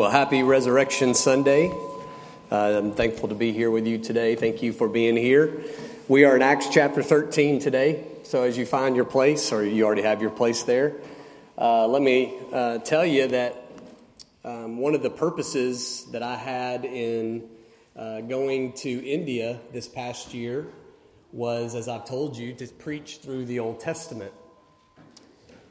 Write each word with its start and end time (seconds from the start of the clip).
Well, 0.00 0.10
happy 0.10 0.42
Resurrection 0.42 1.12
Sunday. 1.12 1.70
Uh, 2.50 2.56
I'm 2.56 2.92
thankful 2.92 3.28
to 3.28 3.34
be 3.34 3.52
here 3.52 3.70
with 3.70 3.86
you 3.86 3.98
today. 3.98 4.34
Thank 4.34 4.62
you 4.62 4.72
for 4.72 4.88
being 4.88 5.14
here. 5.14 5.60
We 6.08 6.24
are 6.24 6.34
in 6.34 6.40
Acts 6.40 6.70
chapter 6.70 7.02
13 7.02 7.60
today. 7.60 8.06
So, 8.22 8.42
as 8.42 8.56
you 8.56 8.64
find 8.64 8.96
your 8.96 9.04
place, 9.04 9.52
or 9.52 9.62
you 9.62 9.84
already 9.84 10.00
have 10.00 10.22
your 10.22 10.30
place 10.30 10.62
there, 10.62 10.94
uh, 11.58 11.86
let 11.86 12.00
me 12.00 12.34
uh, 12.50 12.78
tell 12.78 13.04
you 13.04 13.28
that 13.28 13.62
um, 14.42 14.78
one 14.78 14.94
of 14.94 15.02
the 15.02 15.10
purposes 15.10 16.06
that 16.12 16.22
I 16.22 16.36
had 16.36 16.86
in 16.86 17.50
uh, 17.94 18.22
going 18.22 18.72
to 18.76 19.06
India 19.06 19.60
this 19.70 19.86
past 19.86 20.32
year 20.32 20.66
was, 21.30 21.74
as 21.74 21.88
I've 21.88 22.06
told 22.06 22.38
you, 22.38 22.54
to 22.54 22.66
preach 22.68 23.18
through 23.18 23.44
the 23.44 23.58
Old 23.58 23.80
Testament. 23.80 24.32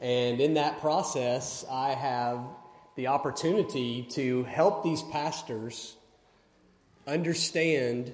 And 0.00 0.40
in 0.40 0.54
that 0.54 0.78
process, 0.78 1.64
I 1.68 1.94
have 1.94 2.38
the 3.00 3.06
opportunity 3.06 4.02
to 4.10 4.42
help 4.42 4.84
these 4.84 5.02
pastors 5.04 5.96
understand 7.06 8.12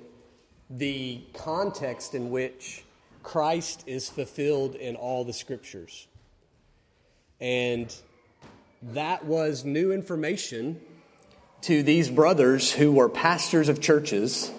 the 0.71 1.21
context 1.35 2.15
in 2.15 2.31
which 2.31 2.85
Christ 3.25 3.83
is 3.89 4.09
fulfilled 4.09 4.77
in 4.77 4.95
all 4.95 5.25
the 5.25 5.33
scriptures. 5.33 6.07
And 7.41 7.93
that 8.81 9.25
was 9.25 9.65
new 9.65 9.91
information 9.91 10.81
to 11.63 11.83
these 11.83 12.09
brothers 12.09 12.71
who 12.71 12.93
were 12.93 13.09
pastors 13.09 13.69
of 13.69 13.81
churches. 13.81 14.53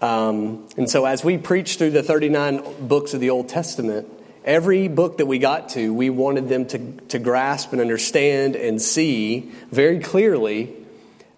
Um, 0.00 0.70
and 0.78 0.88
so, 0.88 1.04
as 1.04 1.22
we 1.22 1.36
preach 1.36 1.76
through 1.76 1.90
the 1.90 2.02
39 2.02 2.88
books 2.88 3.12
of 3.12 3.20
the 3.20 3.28
Old 3.28 3.50
Testament, 3.50 4.08
Every 4.44 4.88
book 4.88 5.18
that 5.18 5.26
we 5.26 5.38
got 5.38 5.70
to, 5.70 5.92
we 5.92 6.08
wanted 6.08 6.48
them 6.48 6.66
to, 6.66 6.92
to 7.08 7.18
grasp 7.18 7.72
and 7.72 7.80
understand 7.80 8.56
and 8.56 8.80
see 8.80 9.50
very 9.70 10.00
clearly 10.00 10.74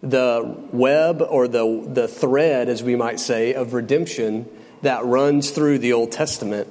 the 0.03 0.69
web 0.72 1.20
or 1.20 1.48
the, 1.48 1.84
the 1.89 2.06
thread, 2.06 2.69
as 2.69 2.83
we 2.83 2.95
might 2.95 3.19
say, 3.19 3.55
of 3.55 3.73
redemption 3.73 4.48
that 4.83 5.05
runs 5.05 5.50
through 5.50 5.78
the 5.78 5.92
Old 5.92 6.12
Testament 6.12 6.69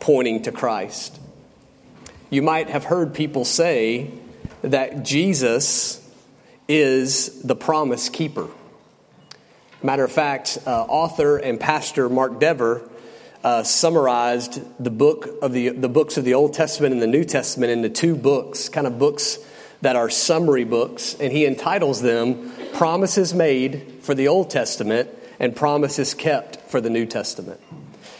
pointing 0.00 0.42
to 0.42 0.52
Christ. 0.52 1.18
You 2.30 2.42
might 2.42 2.70
have 2.70 2.84
heard 2.84 3.14
people 3.14 3.44
say 3.44 4.10
that 4.62 5.04
Jesus 5.04 6.02
is 6.68 7.42
the 7.42 7.56
promise 7.56 8.08
keeper. 8.08 8.48
Matter 9.82 10.04
of 10.04 10.12
fact, 10.12 10.58
uh, 10.66 10.70
author 10.70 11.36
and 11.36 11.60
pastor 11.60 12.08
Mark 12.08 12.40
Dever 12.40 12.88
uh, 13.44 13.62
summarized 13.62 14.60
the 14.82 14.90
book 14.90 15.28
of 15.42 15.52
the, 15.52 15.70
the 15.70 15.88
books 15.88 16.16
of 16.16 16.24
the 16.24 16.34
Old 16.34 16.54
Testament 16.54 16.92
and 16.92 17.02
the 17.02 17.06
New 17.06 17.24
Testament 17.24 17.72
into 17.72 17.88
two 17.88 18.16
books, 18.16 18.68
kind 18.68 18.86
of 18.86 18.98
books 18.98 19.38
that 19.82 19.96
are 19.96 20.10
summary 20.10 20.64
books, 20.64 21.14
and 21.20 21.32
he 21.32 21.46
entitles 21.46 22.00
them 22.02 22.52
Promises 22.72 23.34
Made 23.34 24.00
for 24.02 24.14
the 24.14 24.28
Old 24.28 24.50
Testament 24.50 25.10
and 25.38 25.54
Promises 25.54 26.14
Kept 26.14 26.60
for 26.70 26.80
the 26.80 26.90
New 26.90 27.06
Testament. 27.06 27.60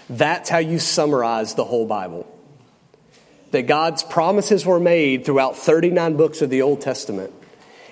That's 0.08 0.48
how 0.48 0.58
you 0.58 0.78
summarize 0.78 1.54
the 1.54 1.64
whole 1.64 1.86
Bible. 1.86 2.32
That 3.50 3.62
God's 3.62 4.02
promises 4.02 4.66
were 4.66 4.80
made 4.80 5.24
throughout 5.24 5.56
39 5.56 6.16
books 6.16 6.42
of 6.42 6.50
the 6.50 6.62
Old 6.62 6.80
Testament, 6.80 7.32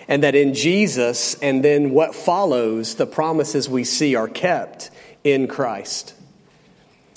and 0.09 0.23
that 0.23 0.35
in 0.35 0.55
Jesus 0.55 1.35
and 1.37 1.65
then 1.65 1.91
what 1.91 2.15
follows, 2.15 2.97
the 2.97 3.07
promises 3.07 3.69
we 3.69 3.85
see 3.85 4.15
are 4.15 4.29
kept 4.29 4.91
in 5.23 5.49
Christ. 5.49 6.15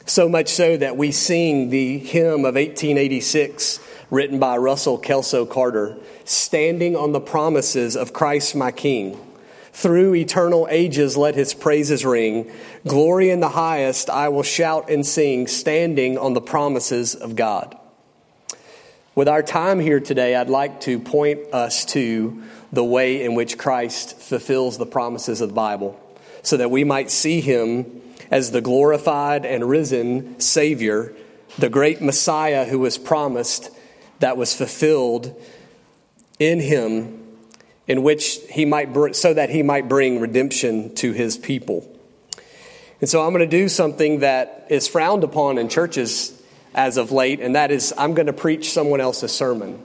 So 0.07 0.29
much 0.29 0.47
so 0.47 0.77
that 0.77 0.95
we 0.95 1.11
sing 1.11 1.69
the 1.69 1.97
hymn 1.97 2.45
of 2.45 2.55
1886 2.55 3.81
written 4.09 4.39
by 4.39 4.55
Russell 4.55 4.97
Kelso 4.97 5.45
Carter, 5.45 5.97
standing 6.23 6.95
on 6.95 7.11
the 7.11 7.19
promises 7.19 7.97
of 7.97 8.13
Christ 8.13 8.55
my 8.55 8.71
King. 8.71 9.19
Through 9.73 10.15
eternal 10.15 10.65
ages 10.71 11.17
let 11.17 11.35
his 11.35 11.53
praises 11.53 12.05
ring. 12.05 12.49
Glory 12.87 13.29
in 13.29 13.41
the 13.41 13.49
highest 13.49 14.09
I 14.09 14.29
will 14.29 14.43
shout 14.43 14.89
and 14.89 15.05
sing, 15.05 15.45
standing 15.45 16.17
on 16.17 16.33
the 16.33 16.41
promises 16.41 17.13
of 17.13 17.35
God. 17.35 17.77
With 19.13 19.27
our 19.27 19.43
time 19.43 19.81
here 19.81 19.99
today, 19.99 20.35
I'd 20.35 20.47
like 20.47 20.79
to 20.81 20.99
point 20.99 21.53
us 21.53 21.83
to 21.85 22.43
the 22.71 22.83
way 22.83 23.25
in 23.25 23.35
which 23.35 23.57
Christ 23.57 24.17
fulfills 24.21 24.77
the 24.77 24.85
promises 24.85 25.41
of 25.41 25.49
the 25.49 25.55
Bible 25.55 25.99
so 26.43 26.55
that 26.55 26.71
we 26.71 26.85
might 26.85 27.11
see 27.11 27.41
him 27.41 28.03
as 28.31 28.51
the 28.51 28.61
glorified 28.61 29.45
and 29.45 29.67
risen 29.69 30.39
Savior, 30.39 31.13
the 31.57 31.69
great 31.69 32.01
Messiah 32.01 32.65
who 32.65 32.79
was 32.79 32.97
promised, 32.97 33.71
that 34.19 34.37
was 34.37 34.55
fulfilled 34.55 35.39
in 36.39 36.59
him, 36.59 37.23
in 37.87 38.03
which 38.03 38.39
he 38.49 38.65
might, 38.65 38.93
br- 38.93 39.13
so 39.13 39.33
that 39.33 39.49
he 39.49 39.63
might 39.63 39.87
bring 39.87 40.19
redemption 40.19 40.93
to 40.95 41.13
his 41.13 41.37
people. 41.37 41.87
And 42.99 43.09
so 43.09 43.23
I'm 43.23 43.31
going 43.31 43.47
to 43.47 43.57
do 43.57 43.69
something 43.69 44.19
that 44.19 44.67
is 44.69 44.87
frowned 44.87 45.23
upon 45.23 45.57
in 45.57 45.69
churches 45.69 46.33
as 46.73 46.97
of 46.97 47.11
late, 47.11 47.39
and 47.39 47.55
that 47.55 47.71
is 47.71 47.93
I'm 47.97 48.13
going 48.13 48.27
to 48.27 48.33
preach 48.33 48.71
someone 48.71 49.01
else's 49.01 49.31
sermon. 49.31 49.83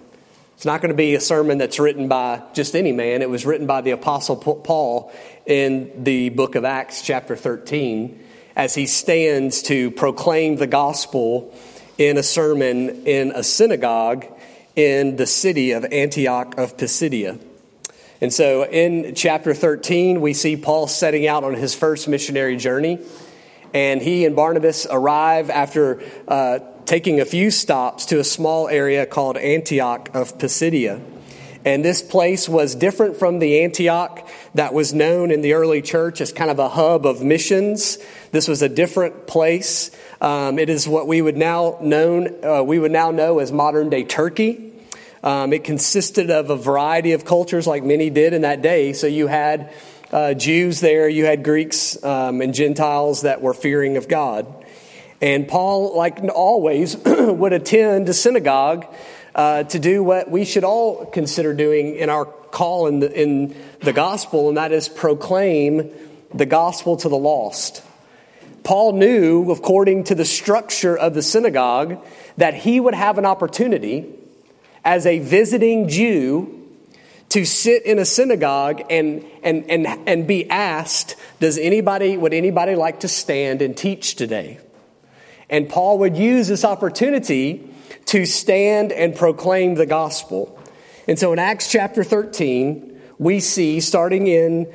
It's 0.56 0.64
not 0.64 0.80
going 0.80 0.90
to 0.90 0.96
be 0.96 1.14
a 1.14 1.20
sermon 1.20 1.58
that's 1.58 1.78
written 1.78 2.08
by 2.08 2.42
just 2.54 2.74
any 2.74 2.92
man. 2.92 3.20
It 3.20 3.30
was 3.30 3.44
written 3.44 3.66
by 3.66 3.80
the 3.80 3.90
Apostle 3.92 4.36
Paul 4.36 5.12
in 5.44 6.04
the 6.04 6.28
book 6.30 6.54
of 6.54 6.64
Acts, 6.64 7.02
chapter 7.02 7.36
13 7.36 8.21
as 8.56 8.74
he 8.74 8.86
stands 8.86 9.62
to 9.62 9.90
proclaim 9.90 10.56
the 10.56 10.66
gospel 10.66 11.54
in 11.98 12.18
a 12.18 12.22
sermon 12.22 13.06
in 13.06 13.32
a 13.32 13.42
synagogue 13.42 14.26
in 14.74 15.16
the 15.16 15.26
city 15.26 15.72
of 15.72 15.84
Antioch 15.92 16.58
of 16.58 16.76
Pisidia. 16.76 17.38
And 18.20 18.32
so 18.32 18.64
in 18.64 19.14
chapter 19.14 19.52
13, 19.52 20.20
we 20.20 20.32
see 20.32 20.56
Paul 20.56 20.86
setting 20.86 21.26
out 21.26 21.44
on 21.44 21.54
his 21.54 21.74
first 21.74 22.08
missionary 22.08 22.56
journey. 22.56 23.00
And 23.74 24.00
he 24.00 24.24
and 24.24 24.36
Barnabas 24.36 24.86
arrive 24.88 25.50
after 25.50 26.02
uh, 26.28 26.60
taking 26.84 27.20
a 27.20 27.24
few 27.24 27.50
stops 27.50 28.06
to 28.06 28.20
a 28.20 28.24
small 28.24 28.68
area 28.68 29.06
called 29.06 29.36
Antioch 29.36 30.10
of 30.14 30.38
Pisidia. 30.38 31.00
And 31.64 31.84
this 31.84 32.02
place 32.02 32.48
was 32.48 32.74
different 32.74 33.16
from 33.16 33.38
the 33.38 33.62
Antioch 33.62 34.28
that 34.54 34.74
was 34.74 34.92
known 34.92 35.30
in 35.30 35.42
the 35.42 35.52
early 35.52 35.80
church 35.80 36.20
as 36.20 36.32
kind 36.32 36.50
of 36.50 36.58
a 36.58 36.68
hub 36.68 37.06
of 37.06 37.22
missions. 37.22 37.98
This 38.32 38.48
was 38.48 38.62
a 38.62 38.68
different 38.68 39.26
place. 39.26 39.90
Um, 40.20 40.58
it 40.58 40.68
is 40.68 40.88
what 40.88 41.06
we 41.06 41.22
would 41.22 41.36
now 41.36 41.78
known 41.80 42.44
uh, 42.44 42.62
we 42.62 42.78
would 42.78 42.90
now 42.90 43.10
know 43.10 43.38
as 43.38 43.52
modern 43.52 43.90
day 43.90 44.04
Turkey. 44.04 44.72
Um, 45.22 45.52
it 45.52 45.62
consisted 45.62 46.30
of 46.30 46.50
a 46.50 46.56
variety 46.56 47.12
of 47.12 47.24
cultures, 47.24 47.66
like 47.66 47.84
many 47.84 48.10
did 48.10 48.32
in 48.32 48.42
that 48.42 48.60
day. 48.60 48.92
So 48.92 49.06
you 49.06 49.28
had 49.28 49.72
uh, 50.10 50.34
Jews 50.34 50.80
there, 50.80 51.08
you 51.08 51.24
had 51.24 51.44
Greeks 51.44 52.02
um, 52.02 52.40
and 52.40 52.52
Gentiles 52.52 53.22
that 53.22 53.40
were 53.40 53.54
fearing 53.54 53.96
of 53.96 54.08
God. 54.08 54.52
And 55.20 55.46
Paul, 55.46 55.96
like 55.96 56.18
always, 56.34 56.96
would 57.06 57.52
attend 57.52 58.08
a 58.08 58.14
synagogue 58.14 58.84
uh, 59.34 59.64
to 59.64 59.78
do 59.78 60.02
what 60.02 60.30
we 60.30 60.44
should 60.44 60.64
all 60.64 61.06
consider 61.06 61.54
doing 61.54 61.96
in 61.96 62.10
our 62.10 62.24
call 62.24 62.86
in 62.86 63.00
the, 63.00 63.10
in 63.20 63.56
the 63.80 63.92
gospel, 63.92 64.48
and 64.48 64.56
that 64.56 64.72
is 64.72 64.88
proclaim 64.88 65.90
the 66.34 66.46
gospel 66.46 66.96
to 66.98 67.08
the 67.08 67.16
lost. 67.16 67.82
Paul 68.62 68.92
knew, 68.92 69.50
according 69.50 70.04
to 70.04 70.14
the 70.14 70.24
structure 70.24 70.96
of 70.96 71.14
the 71.14 71.22
synagogue, 71.22 71.98
that 72.36 72.54
he 72.54 72.78
would 72.78 72.94
have 72.94 73.18
an 73.18 73.26
opportunity 73.26 74.06
as 74.84 75.06
a 75.06 75.18
visiting 75.18 75.88
Jew 75.88 76.58
to 77.30 77.46
sit 77.46 77.84
in 77.84 77.98
a 77.98 78.04
synagogue 78.04 78.82
and, 78.90 79.24
and, 79.42 79.68
and, 79.70 79.86
and 80.06 80.26
be 80.26 80.48
asked, 80.50 81.16
does 81.40 81.56
anybody, 81.56 82.16
would 82.16 82.34
anybody 82.34 82.74
like 82.74 83.00
to 83.00 83.08
stand 83.08 83.62
and 83.62 83.74
teach 83.74 84.16
today? 84.16 84.58
And 85.48 85.68
Paul 85.68 85.98
would 86.00 86.16
use 86.16 86.48
this 86.48 86.64
opportunity 86.64 87.71
to 88.12 88.26
stand 88.26 88.92
and 88.92 89.16
proclaim 89.16 89.74
the 89.74 89.86
gospel. 89.86 90.58
And 91.08 91.18
so 91.18 91.32
in 91.32 91.38
Acts 91.38 91.72
chapter 91.72 92.04
13, 92.04 93.00
we 93.16 93.40
see, 93.40 93.80
starting 93.80 94.26
in 94.26 94.70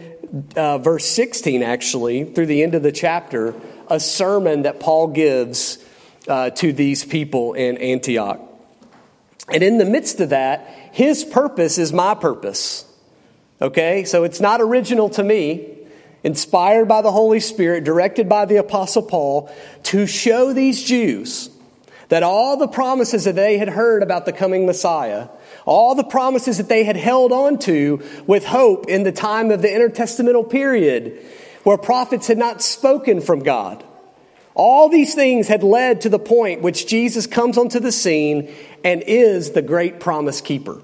uh, 0.56 0.80
verse 0.80 1.06
16, 1.06 1.62
actually, 1.62 2.24
through 2.24 2.48
the 2.48 2.64
end 2.64 2.74
of 2.74 2.82
the 2.82 2.92
chapter, 2.92 3.54
a 3.92 4.00
sermon 4.00 4.64
that 4.64 4.80
Paul 4.80 5.10
gives 5.10 5.78
uh, 6.28 6.50
to 6.50 6.74
these 6.74 7.06
people 7.06 7.54
in 7.54 7.78
Antioch. 7.78 8.42
And 9.50 9.62
in 9.62 9.78
the 9.78 9.86
midst 9.86 10.20
of 10.20 10.30
that, 10.30 10.68
his 10.92 11.24
purpose 11.24 11.78
is 11.78 11.94
my 11.94 12.16
purpose. 12.16 12.92
Okay? 13.62 14.04
So 14.06 14.24
it's 14.24 14.42
not 14.42 14.62
original 14.62 15.10
to 15.12 15.24
me. 15.24 15.76
Inspired 16.24 16.88
by 16.88 17.04
the 17.04 17.12
Holy 17.12 17.40
Spirit, 17.40 17.84
directed 17.84 18.28
by 18.28 18.46
the 18.46 18.56
Apostle 18.56 19.04
Paul, 19.04 19.52
to 19.84 20.08
show 20.08 20.54
these 20.54 20.82
Jews 20.82 21.52
that 22.10 22.24
all 22.24 22.58
the 22.58 22.68
promises 22.68 23.26
that 23.26 23.36
they 23.36 23.58
had 23.58 23.70
heard 23.70 24.02
about 24.02 24.26
the 24.26 24.32
coming 24.32 24.66
Messiah, 24.66 25.28
all 25.66 25.96
the 25.96 26.04
promises 26.04 26.58
that 26.58 26.70
they 26.70 26.84
had 26.84 26.96
held 26.96 27.32
on 27.32 27.60
to 27.60 28.02
with 28.26 28.46
hope 28.46 28.88
in 28.88 29.04
the 29.04 29.12
time 29.12 29.52
of 29.52 29.62
the 29.62 29.68
intertestamental 29.68 30.50
period 30.50 31.24
where 31.64 31.78
prophets 31.78 32.28
had 32.28 32.38
not 32.38 32.62
spoken 32.62 33.20
from 33.20 33.40
God. 33.40 33.84
All 34.56 34.90
these 34.90 35.14
things 35.14 35.48
had 35.48 35.64
led 35.64 36.02
to 36.02 36.10
the 36.10 36.18
point 36.18 36.62
which 36.62 36.88
Jesus 36.88 37.28
comes 37.28 37.58
onto 37.58 37.80
the 37.80 37.92
scene 37.92 38.54
and 38.84 39.04
is 39.06 39.52
the 39.52 39.62
great 39.62 40.00
promise 40.00 40.40
keeper. 40.42 40.82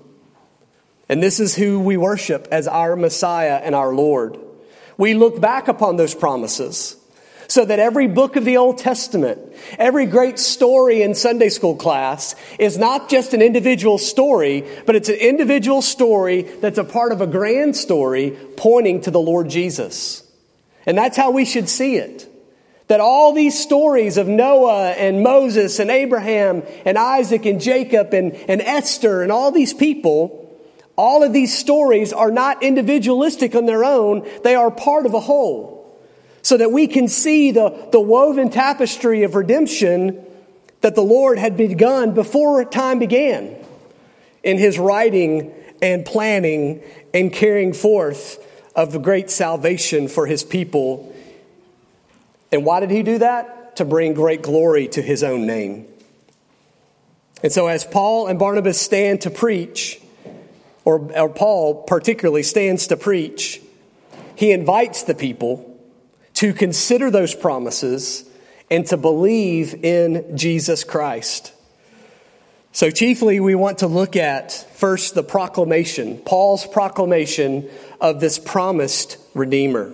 And 1.09 1.23
this 1.23 1.39
is 1.39 1.55
who 1.55 1.79
we 1.79 1.97
worship 1.97 2.47
as 2.51 2.67
our 2.67 2.95
Messiah 2.95 3.61
and 3.63 3.73
our 3.73 3.93
Lord. 3.93 4.37
We 4.97 5.13
look 5.13 5.39
back 5.39 5.67
upon 5.67 5.95
those 5.95 6.13
promises 6.13 6.97
so 7.53 7.63
that 7.63 7.77
every 7.77 8.07
book 8.07 8.35
of 8.35 8.45
the 8.45 8.57
Old 8.57 8.79
Testament, 8.79 9.39
every 9.77 10.07
great 10.07 10.39
story 10.39 11.03
in 11.03 11.13
Sunday 11.13 11.49
school 11.49 11.75
class 11.75 12.35
is 12.57 12.79
not 12.79 13.09
just 13.09 13.35
an 13.35 13.43
individual 13.43 13.99
story, 13.99 14.67
but 14.87 14.95
it's 14.95 15.07
an 15.07 15.17
individual 15.17 15.83
story 15.83 16.41
that's 16.41 16.79
a 16.79 16.83
part 16.83 17.11
of 17.11 17.21
a 17.21 17.27
grand 17.27 17.75
story 17.75 18.35
pointing 18.57 19.01
to 19.01 19.11
the 19.11 19.19
Lord 19.19 19.49
Jesus. 19.49 20.23
And 20.87 20.97
that's 20.97 21.15
how 21.15 21.29
we 21.29 21.45
should 21.45 21.69
see 21.69 21.95
it. 21.95 22.27
That 22.87 22.99
all 22.99 23.33
these 23.33 23.57
stories 23.57 24.17
of 24.17 24.27
Noah 24.27 24.89
and 24.93 25.21
Moses 25.21 25.77
and 25.77 25.91
Abraham 25.91 26.63
and 26.85 26.97
Isaac 26.97 27.45
and 27.45 27.61
Jacob 27.61 28.15
and, 28.15 28.33
and 28.33 28.61
Esther 28.61 29.21
and 29.21 29.31
all 29.31 29.51
these 29.51 29.75
people, 29.75 30.59
all 30.95 31.21
of 31.21 31.33
these 31.33 31.55
stories 31.55 32.13
are 32.13 32.31
not 32.31 32.63
individualistic 32.63 33.53
on 33.53 33.67
their 33.67 33.85
own, 33.85 34.27
they 34.43 34.55
are 34.55 34.71
part 34.71 35.05
of 35.05 35.13
a 35.13 35.19
whole. 35.19 35.72
So 36.43 36.57
that 36.57 36.71
we 36.71 36.87
can 36.87 37.07
see 37.07 37.51
the, 37.51 37.87
the 37.91 37.99
woven 37.99 38.49
tapestry 38.49 39.23
of 39.23 39.33
redemption 39.33 40.23
that 40.81 40.93
the 40.95 41.01
Lord 41.01 41.39
had 41.39 41.57
begun 41.57 42.13
before 42.13 42.63
time 42.65 42.99
began 42.99 43.55
in 44.43 44.57
his 44.57 44.77
writing 44.77 45.53
and 45.81 46.05
planning 46.05 46.83
and 47.13 47.31
carrying 47.31 47.73
forth 47.73 48.45
of 48.75 48.91
the 48.91 48.99
great 48.99 49.31
salvation 49.31 50.07
for 50.07 50.27
his 50.27 50.43
people. 50.43 51.15
And 52.51 52.65
why 52.65 52.81
did 52.81 52.91
he 52.91 53.01
do 53.03 53.19
that? 53.19 53.77
To 53.77 53.85
bring 53.85 54.13
great 54.13 54.41
glory 54.41 54.87
to 54.89 55.01
his 55.01 55.23
own 55.23 55.47
name. 55.47 55.87
And 57.41 57.51
so, 57.51 57.67
as 57.67 57.83
Paul 57.85 58.27
and 58.27 58.37
Barnabas 58.37 58.79
stand 58.79 59.21
to 59.21 59.29
preach, 59.29 59.99
or, 60.85 61.11
or 61.13 61.29
Paul 61.29 61.83
particularly 61.83 62.43
stands 62.43 62.87
to 62.87 62.97
preach, 62.97 63.61
he 64.35 64.51
invites 64.51 65.03
the 65.03 65.15
people 65.15 65.72
to 66.35 66.53
consider 66.53 67.11
those 67.11 67.35
promises 67.35 68.29
and 68.69 68.85
to 68.87 68.97
believe 68.97 69.83
in 69.83 70.37
Jesus 70.37 70.83
Christ. 70.83 71.53
So, 72.71 72.89
chiefly, 72.89 73.39
we 73.39 73.53
want 73.53 73.79
to 73.79 73.87
look 73.87 74.15
at 74.15 74.51
first 74.51 75.13
the 75.13 75.21
proclamation, 75.21 76.17
Paul's 76.17 76.65
proclamation 76.65 77.69
of 78.01 78.19
this 78.19 78.39
promised 78.39 79.17
Redeemer. 79.35 79.93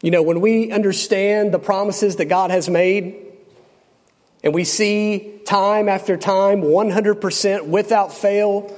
You 0.00 0.12
know, 0.12 0.22
when 0.22 0.40
we 0.40 0.70
understand 0.70 1.52
the 1.52 1.58
promises 1.58 2.16
that 2.16 2.26
God 2.26 2.52
has 2.52 2.68
made, 2.68 3.16
and 4.44 4.54
we 4.54 4.62
see 4.62 5.40
time 5.44 5.88
after 5.88 6.16
time, 6.16 6.62
100% 6.62 7.66
without 7.66 8.12
fail, 8.12 8.72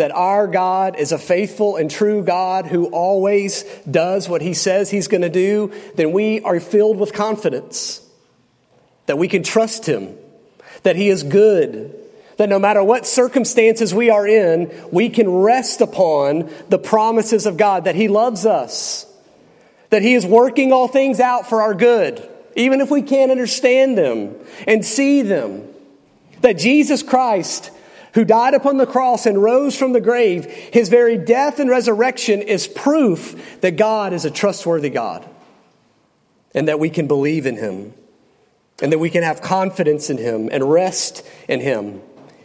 that 0.00 0.12
our 0.12 0.46
God 0.46 0.96
is 0.96 1.12
a 1.12 1.18
faithful 1.18 1.76
and 1.76 1.90
true 1.90 2.24
God 2.24 2.66
who 2.66 2.86
always 2.86 3.64
does 3.90 4.30
what 4.30 4.40
he 4.40 4.54
says 4.54 4.90
he's 4.90 5.08
going 5.08 5.20
to 5.20 5.28
do, 5.28 5.72
then 5.94 6.12
we 6.12 6.40
are 6.40 6.58
filled 6.58 6.98
with 6.98 7.12
confidence 7.12 8.00
that 9.04 9.18
we 9.18 9.28
can 9.28 9.42
trust 9.42 9.84
him, 9.84 10.16
that 10.84 10.96
he 10.96 11.10
is 11.10 11.22
good, 11.22 11.94
that 12.38 12.48
no 12.48 12.58
matter 12.58 12.82
what 12.82 13.06
circumstances 13.06 13.92
we 13.92 14.08
are 14.08 14.26
in, 14.26 14.72
we 14.90 15.10
can 15.10 15.28
rest 15.28 15.82
upon 15.82 16.50
the 16.70 16.78
promises 16.78 17.44
of 17.44 17.58
God, 17.58 17.84
that 17.84 17.94
he 17.94 18.08
loves 18.08 18.46
us, 18.46 19.04
that 19.90 20.00
he 20.00 20.14
is 20.14 20.24
working 20.24 20.72
all 20.72 20.88
things 20.88 21.20
out 21.20 21.46
for 21.46 21.60
our 21.60 21.74
good 21.74 22.26
even 22.56 22.80
if 22.80 22.90
we 22.90 23.02
can't 23.02 23.30
understand 23.30 23.96
them 23.96 24.34
and 24.66 24.84
see 24.84 25.22
them. 25.22 25.66
That 26.40 26.58
Jesus 26.58 27.02
Christ, 27.02 27.70
who 28.14 28.24
died 28.24 28.54
upon 28.54 28.76
the 28.76 28.86
cross 28.86 29.26
and 29.26 29.42
rose 29.42 29.76
from 29.76 29.92
the 29.92 30.00
grave, 30.00 30.46
his 30.46 30.88
very 30.88 31.16
death 31.16 31.60
and 31.60 31.70
resurrection 31.70 32.42
is 32.42 32.66
proof 32.66 33.60
that 33.60 33.76
God 33.76 34.12
is 34.12 34.24
a 34.24 34.30
trustworthy 34.30 34.90
God 34.90 35.28
and 36.54 36.68
that 36.68 36.80
we 36.80 36.90
can 36.90 37.06
believe 37.06 37.46
in 37.46 37.56
him 37.56 37.94
and 38.82 38.92
that 38.92 38.98
we 38.98 39.10
can 39.10 39.22
have 39.22 39.42
confidence 39.42 40.10
in 40.10 40.18
him 40.18 40.48
and 40.50 40.70
rest 40.70 41.26
in 41.48 41.60
him 41.60 42.00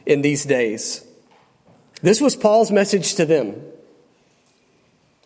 in 0.05 0.21
these 0.21 0.45
days. 0.45 1.05
This 2.01 2.21
was 2.21 2.35
Paul's 2.35 2.71
message 2.71 3.15
to 3.15 3.25
them. 3.25 3.55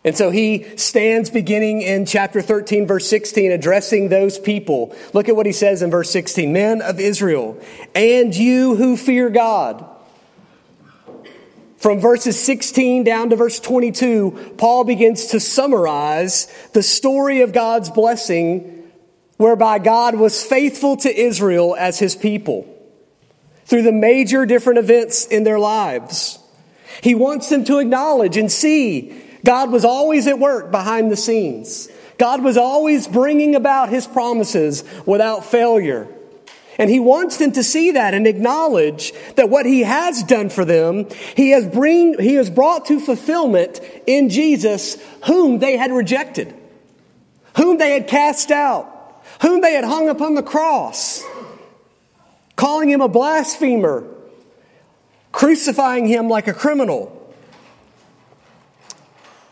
And 0.02 0.16
so 0.16 0.30
he 0.30 0.64
stands 0.78 1.28
beginning 1.28 1.82
in 1.82 2.06
chapter 2.06 2.40
13, 2.40 2.86
verse 2.86 3.06
16, 3.08 3.52
addressing 3.52 4.08
those 4.08 4.38
people. 4.38 4.96
Look 5.12 5.28
at 5.28 5.36
what 5.36 5.44
he 5.44 5.52
says 5.52 5.82
in 5.82 5.90
verse 5.90 6.10
16 6.10 6.50
Men 6.52 6.80
of 6.80 6.98
Israel, 6.98 7.60
and 7.94 8.34
you 8.34 8.76
who 8.76 8.96
fear 8.96 9.28
God. 9.28 9.84
From 11.80 11.98
verses 11.98 12.38
16 12.38 13.04
down 13.04 13.30
to 13.30 13.36
verse 13.36 13.58
22, 13.58 14.54
Paul 14.58 14.84
begins 14.84 15.28
to 15.28 15.40
summarize 15.40 16.46
the 16.74 16.82
story 16.82 17.40
of 17.40 17.54
God's 17.54 17.88
blessing, 17.88 18.84
whereby 19.38 19.78
God 19.78 20.14
was 20.14 20.44
faithful 20.44 20.98
to 20.98 21.18
Israel 21.18 21.74
as 21.74 21.98
his 21.98 22.14
people 22.14 22.66
through 23.64 23.80
the 23.80 23.92
major 23.92 24.44
different 24.44 24.78
events 24.78 25.24
in 25.24 25.42
their 25.44 25.58
lives. 25.58 26.38
He 27.02 27.14
wants 27.14 27.48
them 27.48 27.64
to 27.64 27.78
acknowledge 27.78 28.36
and 28.36 28.52
see 28.52 29.18
God 29.42 29.72
was 29.72 29.86
always 29.86 30.26
at 30.26 30.38
work 30.38 30.70
behind 30.70 31.10
the 31.10 31.16
scenes. 31.16 31.88
God 32.18 32.44
was 32.44 32.58
always 32.58 33.08
bringing 33.08 33.54
about 33.54 33.88
his 33.88 34.06
promises 34.06 34.84
without 35.06 35.46
failure. 35.46 36.08
And 36.80 36.88
he 36.88 36.98
wants 36.98 37.36
them 37.36 37.52
to 37.52 37.62
see 37.62 37.90
that 37.90 38.14
and 38.14 38.26
acknowledge 38.26 39.12
that 39.36 39.50
what 39.50 39.66
he 39.66 39.82
has 39.82 40.22
done 40.22 40.48
for 40.48 40.64
them, 40.64 41.06
he 41.36 41.50
has, 41.50 41.66
bring, 41.66 42.18
he 42.18 42.36
has 42.36 42.48
brought 42.48 42.86
to 42.86 42.98
fulfillment 42.98 43.80
in 44.06 44.30
Jesus 44.30 44.96
whom 45.26 45.58
they 45.58 45.76
had 45.76 45.92
rejected, 45.92 46.54
whom 47.58 47.76
they 47.76 47.90
had 47.90 48.08
cast 48.08 48.50
out, 48.50 49.22
whom 49.42 49.60
they 49.60 49.74
had 49.74 49.84
hung 49.84 50.08
upon 50.08 50.36
the 50.36 50.42
cross, 50.42 51.22
calling 52.56 52.88
him 52.88 53.02
a 53.02 53.08
blasphemer, 53.08 54.02
crucifying 55.32 56.06
him 56.06 56.30
like 56.30 56.48
a 56.48 56.54
criminal. 56.54 57.14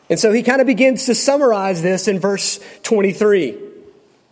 And 0.09 0.19
so 0.19 0.33
he 0.33 0.43
kind 0.43 0.63
of 0.63 0.67
begins 0.67 1.05
to 1.05 1.15
summarize 1.15 1.83
this 1.83 2.09
in 2.09 2.21
verse 2.21 2.59
23 2.85 3.59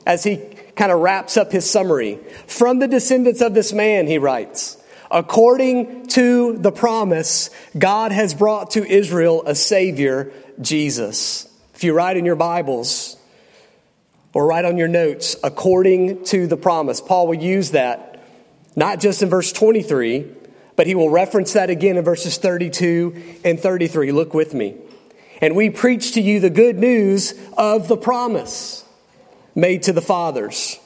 as 0.06 0.25
he 0.25 0.56
kind 0.76 0.93
of 0.93 1.00
wraps 1.00 1.37
up 1.37 1.50
his 1.50 1.69
summary. 1.69 2.19
From 2.46 2.78
the 2.78 2.87
descendants 2.87 3.40
of 3.40 3.55
this 3.55 3.73
man, 3.73 4.06
he 4.06 4.18
writes, 4.18 4.76
according 5.11 6.06
to 6.09 6.56
the 6.59 6.73
promise, 6.73 7.50
God 7.76 8.12
has 8.12 8.35
brought 8.35 8.73
to 8.73 8.87
Israel 8.87 9.42
a 9.47 9.54
Savior, 9.54 10.33
Jesus. 10.61 11.49
If 11.75 11.83
you 11.83 11.95
write 11.95 12.16
in 12.16 12.25
your 12.25 12.37
Bibles 12.37 13.16
or 14.33 14.47
write 14.47 14.64
on 14.64 14.76
your 14.76 14.88
notes, 14.88 15.35
according 15.42 16.25
to 16.26 16.47
the 16.47 16.56
promise, 16.56 17.00
Paul 17.00 17.28
will 17.28 17.35
use 17.35 17.73
that 17.73 18.12
not 18.76 19.00
just 19.00 19.23
in 19.23 19.30
verse 19.30 19.52
23, 19.52 20.30
but 20.76 20.87
he 20.87 20.95
will 20.95 21.09
reference 21.09 21.54
that 21.54 21.71
again 21.71 21.97
in 21.97 22.04
verses 22.04 22.37
32 22.37 23.40
and 23.45 23.59
33. 23.59 24.12
Look 24.12 24.35
with 24.35 24.52
me. 24.52 24.76
And 25.40 25.56
we 25.56 25.71
preach 25.71 26.12
to 26.12 26.21
you 26.21 26.38
the 26.38 26.50
good 26.50 26.78
news 26.78 27.35
of 27.56 27.88
the 27.88 27.97
promise 27.97 28.85
made 29.56 29.82
to 29.84 29.92
the 29.92 30.00
fathers. 30.00 30.78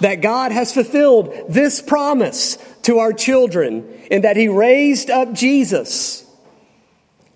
That 0.00 0.22
God 0.22 0.52
has 0.52 0.72
fulfilled 0.72 1.34
this 1.48 1.82
promise 1.82 2.56
to 2.82 2.98
our 2.98 3.12
children 3.12 3.86
in 4.10 4.22
that 4.22 4.36
He 4.36 4.48
raised 4.48 5.10
up 5.10 5.34
Jesus. 5.34 6.24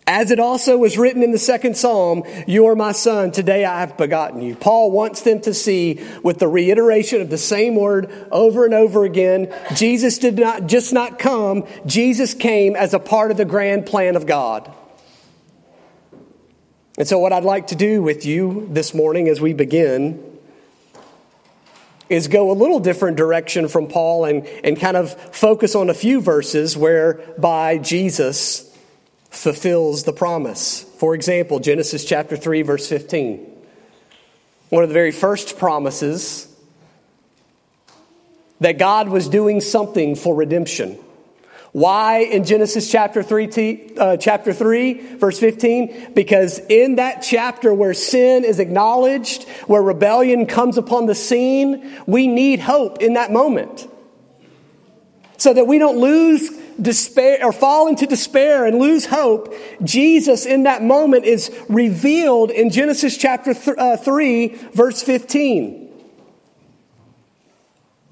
As 0.07 0.31
it 0.31 0.39
also 0.39 0.77
was 0.77 0.99
written 0.99 1.23
in 1.23 1.33
the 1.33 1.39
second 1.39 1.79
psalm, 1.79 2.25
You 2.47 2.67
are 2.67 2.77
my 2.77 2.93
son, 2.93 3.33
today 3.33 3.65
I 3.65 3.81
have 3.81 3.97
begotten 3.97 4.43
you. 4.43 4.55
Paul 4.55 4.91
wants 4.91 5.23
them 5.23 5.41
to 5.43 5.55
see 5.55 6.05
with 6.23 6.39
the 6.39 6.49
reiteration 6.49 7.23
of 7.23 7.31
the 7.31 7.39
same 7.39 7.75
word 7.75 8.13
over 8.31 8.67
and 8.67 8.75
over 8.75 9.05
again, 9.05 9.53
Jesus 9.75 10.19
did 10.19 10.39
not 10.39 10.67
just 10.67 10.93
not 10.93 11.19
come, 11.19 11.67
Jesus 11.87 12.35
came 12.35 12.77
as 12.77 12.93
a 12.93 12.99
part 12.99 13.31
of 13.31 13.39
the 13.39 13.47
grand 13.47 13.87
plan 13.87 14.15
of 14.15 14.27
God. 14.27 14.71
And 16.99 17.09
so, 17.09 17.19
what 17.19 17.33
I'd 17.33 17.45
like 17.45 17.69
to 17.69 17.75
do 17.75 18.03
with 18.03 18.27
you 18.27 18.69
this 18.71 18.93
morning 18.93 19.29
as 19.29 19.41
we 19.41 19.55
begin 19.55 20.34
is 22.09 22.29
go 22.29 22.51
a 22.51 22.53
little 22.53 22.81
different 22.81 23.17
direction 23.17 23.69
from 23.69 23.89
Paul 23.89 24.25
and, 24.25 24.47
and 24.63 24.79
kind 24.79 24.97
of 24.97 25.13
focus 25.35 25.75
on 25.75 25.91
a 25.91 25.95
few 25.95 26.21
verses 26.21 26.77
whereby 26.77 27.79
Jesus 27.79 28.71
fulfills 29.31 30.05
the 30.05 30.13
promise. 30.13 30.85
For 30.99 31.15
example, 31.15 31.61
Genesis 31.61 32.05
chapter 32.05 32.37
3, 32.37 32.63
verse 32.63 32.89
15. 32.89 33.51
One 34.69 34.83
of 34.83 34.89
the 34.89 34.95
very 34.95 35.13
first 35.13 35.59
promises 35.59 36.49
that 38.61 38.79
God 38.79 39.09
was 39.09 39.29
doing 39.29 39.61
something 39.61 40.15
for 40.15 40.35
redemption. 40.35 40.99
Why 41.75 42.19
in 42.19 42.45
Genesis 42.45 42.89
chapter 42.89 43.21
3, 43.21 43.97
uh, 43.99 44.17
chapter 44.17 44.53
3, 44.53 45.17
verse 45.17 45.41
15? 45.41 46.13
Because 46.15 46.61
in 46.61 46.95
that 46.97 47.19
chapter 47.23 47.75
where 47.75 47.95
sin 47.95 48.45
is 48.45 48.61
acknowledged, 48.61 49.43
where 49.67 49.83
rebellion 49.83 50.47
comes 50.47 50.79
upon 50.79 51.07
the 51.07 51.17
scene, 51.17 52.01
we 52.07 52.29
need 52.29 52.61
hope 52.61 53.03
in 53.03 53.15
that 53.15 53.33
moment. 53.33 53.89
So 55.37 55.53
that 55.53 55.67
we 55.67 55.81
don't 55.81 55.99
lose 55.99 56.49
despair 56.81 57.45
or 57.45 57.51
fall 57.51 57.89
into 57.89 58.07
despair 58.07 58.67
and 58.67 58.79
lose 58.79 59.07
hope, 59.07 59.53
Jesus 59.83 60.47
in 60.47 60.63
that 60.63 60.81
moment 60.81 61.25
is 61.25 61.51
revealed 61.69 62.53
in 62.53 62.71
Genesis 62.71 63.17
chapter 63.17 63.53
th- 63.53 63.77
uh, 63.77 63.97
3, 63.97 64.47
verse 64.75 65.03
15. 65.03 65.84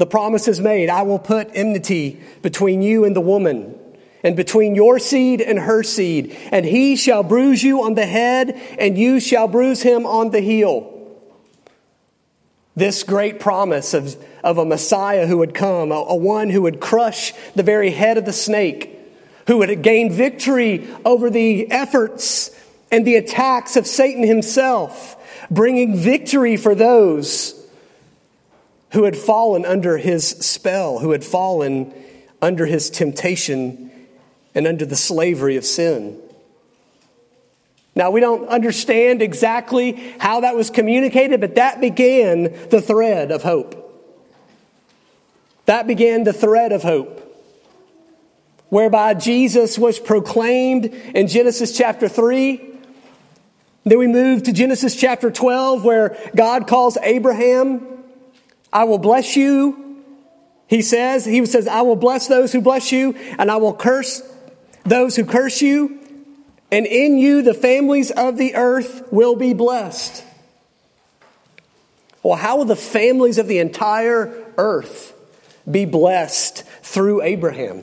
The 0.02 0.06
promise 0.06 0.48
is 0.48 0.60
made 0.60 0.90
I 0.90 1.02
will 1.02 1.20
put 1.20 1.52
enmity 1.54 2.20
between 2.42 2.82
you 2.82 3.04
and 3.04 3.14
the 3.14 3.20
woman, 3.20 3.78
and 4.24 4.34
between 4.34 4.74
your 4.74 4.98
seed 4.98 5.40
and 5.40 5.60
her 5.60 5.84
seed, 5.84 6.36
and 6.50 6.64
he 6.64 6.96
shall 6.96 7.22
bruise 7.22 7.62
you 7.62 7.84
on 7.84 7.94
the 7.94 8.04
head, 8.04 8.60
and 8.80 8.98
you 8.98 9.20
shall 9.20 9.46
bruise 9.46 9.80
him 9.80 10.04
on 10.04 10.32
the 10.32 10.40
heel. 10.40 10.92
This 12.74 13.04
great 13.04 13.38
promise 13.38 13.94
of, 13.94 14.16
of 14.42 14.58
a 14.58 14.64
Messiah 14.64 15.28
who 15.28 15.38
would 15.38 15.54
come, 15.54 15.92
a, 15.92 15.94
a 15.94 16.16
one 16.16 16.50
who 16.50 16.62
would 16.62 16.80
crush 16.80 17.32
the 17.54 17.62
very 17.62 17.90
head 17.90 18.18
of 18.18 18.24
the 18.24 18.32
snake, 18.32 18.90
who 19.46 19.58
would 19.58 19.82
gain 19.82 20.10
victory 20.10 20.84
over 21.04 21.30
the 21.30 21.70
efforts 21.70 22.50
and 22.90 23.06
the 23.06 23.14
attacks 23.14 23.76
of 23.76 23.86
Satan 23.86 24.26
himself, 24.26 25.16
bringing 25.48 25.94
victory 25.94 26.56
for 26.56 26.74
those 26.74 27.61
who 28.92 29.04
had 29.04 29.16
fallen 29.16 29.64
under 29.64 29.96
his 29.96 30.28
spell, 30.28 30.98
who 30.98 31.12
had 31.12 31.24
fallen 31.24 31.92
under 32.40 32.66
his 32.66 32.90
temptation 32.90 33.90
and 34.54 34.66
under 34.66 34.84
the 34.84 34.96
slavery 34.96 35.56
of 35.56 35.64
sin. 35.64 36.18
Now, 37.94 38.10
we 38.10 38.20
don't 38.20 38.48
understand 38.48 39.20
exactly 39.20 39.92
how 40.18 40.40
that 40.40 40.56
was 40.56 40.70
communicated, 40.70 41.40
but 41.40 41.56
that 41.56 41.80
began 41.80 42.44
the 42.70 42.80
thread 42.80 43.30
of 43.30 43.42
hope. 43.42 43.78
That 45.66 45.86
began 45.86 46.24
the 46.24 46.32
thread 46.32 46.72
of 46.72 46.82
hope, 46.82 47.18
whereby 48.70 49.14
Jesus 49.14 49.78
was 49.78 49.98
proclaimed 49.98 50.86
in 50.86 51.28
Genesis 51.28 51.76
chapter 51.76 52.08
3. 52.08 52.60
Then 53.84 53.98
we 53.98 54.06
move 54.06 54.44
to 54.44 54.52
Genesis 54.52 54.96
chapter 54.96 55.30
12, 55.30 55.84
where 55.84 56.16
God 56.34 56.66
calls 56.66 56.96
Abraham, 57.02 57.91
I 58.72 58.84
will 58.84 58.98
bless 58.98 59.36
you. 59.36 60.02
He 60.66 60.82
says, 60.82 61.24
He 61.24 61.44
says, 61.46 61.68
I 61.68 61.82
will 61.82 61.96
bless 61.96 62.28
those 62.28 62.52
who 62.52 62.60
bless 62.60 62.92
you, 62.92 63.14
and 63.38 63.50
I 63.50 63.56
will 63.56 63.74
curse 63.74 64.22
those 64.84 65.14
who 65.16 65.24
curse 65.24 65.60
you 65.62 66.02
and 66.72 66.86
in 66.86 67.18
you 67.18 67.42
the 67.42 67.54
families 67.54 68.10
of 68.10 68.38
the 68.38 68.54
earth 68.56 69.06
will 69.12 69.36
be 69.36 69.52
blessed. 69.52 70.24
Well, 72.22 72.36
how 72.36 72.56
will 72.56 72.64
the 72.64 72.74
families 72.74 73.36
of 73.36 73.46
the 73.46 73.58
entire 73.58 74.32
earth 74.56 75.12
be 75.70 75.84
blessed 75.84 76.64
through 76.82 77.22
Abraham? 77.22 77.82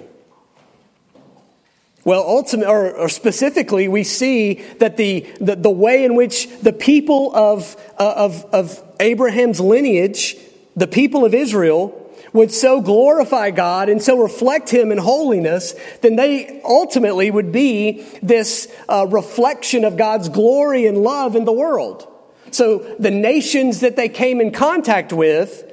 Well, 2.03 2.23
ultimately, 2.25 2.73
or, 2.73 2.91
or, 2.91 3.09
specifically, 3.09 3.87
we 3.87 4.03
see 4.03 4.55
that 4.79 4.97
the, 4.97 5.27
the, 5.39 5.55
the, 5.57 5.69
way 5.69 6.05
in 6.05 6.15
which 6.15 6.47
the 6.61 6.73
people 6.73 7.35
of, 7.35 7.75
uh, 7.99 8.13
of, 8.15 8.45
of 8.45 8.81
Abraham's 8.99 9.59
lineage, 9.59 10.37
the 10.79 10.87
people 10.87 11.25
of 11.25 11.33
Israel, 11.33 11.95
would 12.33 12.51
so 12.51 12.81
glorify 12.81 13.51
God 13.51 13.89
and 13.89 14.01
so 14.01 14.21
reflect 14.21 14.69
Him 14.69 14.91
in 14.91 14.97
holiness, 14.97 15.73
then 16.01 16.15
they 16.15 16.61
ultimately 16.63 17.31
would 17.31 17.51
be 17.51 18.05
this 18.21 18.71
uh, 18.87 19.07
reflection 19.09 19.83
of 19.83 19.97
God's 19.97 20.29
glory 20.29 20.85
and 20.85 20.99
love 20.99 21.35
in 21.35 21.45
the 21.45 21.51
world. 21.51 22.07
So 22.51 22.79
the 22.99 23.11
nations 23.11 23.81
that 23.81 23.95
they 23.95 24.09
came 24.09 24.41
in 24.41 24.51
contact 24.51 25.13
with 25.13 25.65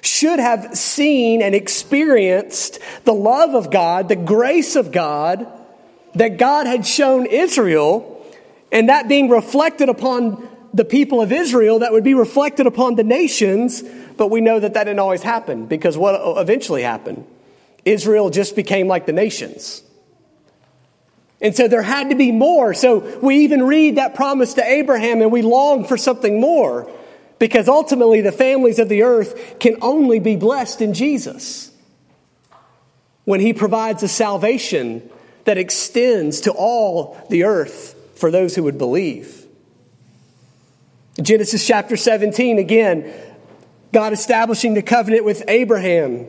should 0.00 0.38
have 0.38 0.76
seen 0.76 1.40
and 1.42 1.54
experienced 1.54 2.78
the 3.04 3.14
love 3.14 3.54
of 3.54 3.70
God, 3.70 4.08
the 4.08 4.16
grace 4.16 4.76
of 4.76 4.92
God 4.92 5.46
that 6.14 6.38
God 6.38 6.66
had 6.66 6.86
shown 6.86 7.26
Israel, 7.26 8.10
and 8.70 8.88
that 8.88 9.08
being 9.08 9.28
reflected 9.28 9.88
upon 9.88 10.48
the 10.72 10.84
people 10.84 11.20
of 11.20 11.32
Israel, 11.32 11.80
that 11.80 11.92
would 11.92 12.04
be 12.04 12.14
reflected 12.14 12.66
upon 12.66 12.96
the 12.96 13.04
nations 13.04 13.82
but 14.16 14.28
we 14.28 14.40
know 14.40 14.60
that 14.60 14.74
that 14.74 14.84
didn't 14.84 15.00
always 15.00 15.22
happen 15.22 15.66
because 15.66 15.96
what 15.96 16.14
eventually 16.38 16.82
happened? 16.82 17.26
Israel 17.84 18.30
just 18.30 18.56
became 18.56 18.88
like 18.88 19.06
the 19.06 19.12
nations. 19.12 19.82
And 21.40 21.54
so 21.54 21.68
there 21.68 21.82
had 21.82 22.10
to 22.10 22.16
be 22.16 22.32
more. 22.32 22.72
So 22.74 23.18
we 23.20 23.38
even 23.40 23.64
read 23.64 23.96
that 23.96 24.14
promise 24.14 24.54
to 24.54 24.64
Abraham 24.64 25.20
and 25.20 25.30
we 25.30 25.42
long 25.42 25.84
for 25.84 25.96
something 25.96 26.40
more 26.40 26.90
because 27.38 27.68
ultimately 27.68 28.20
the 28.20 28.32
families 28.32 28.78
of 28.78 28.88
the 28.88 29.02
earth 29.02 29.58
can 29.58 29.76
only 29.82 30.20
be 30.20 30.36
blessed 30.36 30.80
in 30.80 30.94
Jesus 30.94 31.70
when 33.24 33.40
he 33.40 33.52
provides 33.52 34.02
a 34.02 34.08
salvation 34.08 35.08
that 35.44 35.58
extends 35.58 36.42
to 36.42 36.52
all 36.52 37.18
the 37.28 37.44
earth 37.44 37.94
for 38.14 38.30
those 38.30 38.54
who 38.54 38.62
would 38.62 38.78
believe. 38.78 39.46
Genesis 41.20 41.66
chapter 41.66 41.96
17, 41.96 42.58
again, 42.58 43.12
God 43.94 44.12
establishing 44.12 44.74
the 44.74 44.82
covenant 44.82 45.24
with 45.24 45.44
Abraham, 45.46 46.26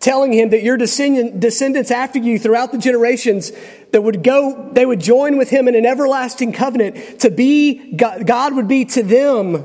telling 0.00 0.34
him 0.34 0.50
that 0.50 0.62
your 0.62 0.76
descendants 0.76 1.90
after 1.90 2.18
you 2.18 2.38
throughout 2.38 2.72
the 2.72 2.78
generations 2.78 3.52
that 3.92 4.02
would 4.02 4.22
go, 4.22 4.68
they 4.70 4.84
would 4.84 5.00
join 5.00 5.38
with 5.38 5.48
him 5.48 5.66
in 5.66 5.74
an 5.74 5.86
everlasting 5.86 6.52
covenant 6.52 7.20
to 7.20 7.30
be, 7.30 7.94
God 7.94 8.54
would 8.54 8.68
be 8.68 8.84
to 8.84 9.02
them 9.02 9.64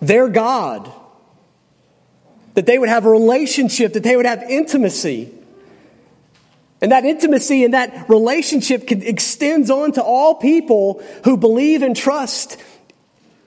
their 0.00 0.28
God. 0.28 0.90
That 2.54 2.64
they 2.64 2.78
would 2.78 2.88
have 2.88 3.04
a 3.04 3.10
relationship, 3.10 3.92
that 3.92 4.02
they 4.02 4.16
would 4.16 4.24
have 4.24 4.42
intimacy. 4.42 5.30
And 6.80 6.92
that 6.92 7.04
intimacy 7.04 7.62
and 7.62 7.74
that 7.74 8.08
relationship 8.08 8.90
extends 8.90 9.70
on 9.70 9.92
to 9.92 10.02
all 10.02 10.36
people 10.36 11.02
who 11.24 11.36
believe 11.36 11.82
and 11.82 11.94
trust 11.94 12.56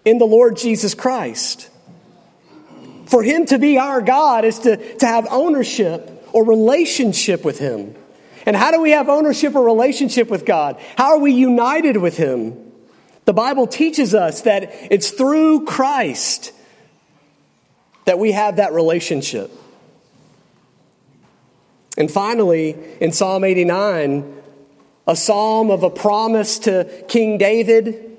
in 0.05 0.19
the 0.19 0.25
Lord 0.25 0.55
Jesus 0.55 0.93
Christ. 0.93 1.69
For 3.11 3.21
Him 3.21 3.45
to 3.47 3.59
be 3.59 3.77
our 3.77 4.01
God 4.01 4.45
is 4.45 4.59
to, 4.59 4.77
to 4.99 5.05
have 5.05 5.27
ownership 5.29 6.29
or 6.31 6.45
relationship 6.45 7.43
with 7.43 7.59
Him. 7.59 7.93
And 8.45 8.55
how 8.55 8.71
do 8.71 8.79
we 8.79 8.91
have 8.91 9.09
ownership 9.09 9.53
or 9.53 9.65
relationship 9.65 10.29
with 10.29 10.45
God? 10.45 10.79
How 10.95 11.15
are 11.15 11.19
we 11.19 11.33
united 11.33 11.97
with 11.97 12.15
Him? 12.15 12.71
The 13.25 13.33
Bible 13.33 13.67
teaches 13.67 14.15
us 14.15 14.43
that 14.43 14.69
it's 14.89 15.11
through 15.11 15.65
Christ 15.65 16.53
that 18.05 18.17
we 18.17 18.31
have 18.31 18.55
that 18.55 18.71
relationship. 18.71 19.51
And 21.97 22.09
finally, 22.09 22.77
in 23.01 23.11
Psalm 23.11 23.43
89, 23.43 24.41
a 25.05 25.15
psalm 25.17 25.69
of 25.69 25.83
a 25.83 25.89
promise 25.89 26.59
to 26.59 27.03
King 27.09 27.37
David, 27.37 28.17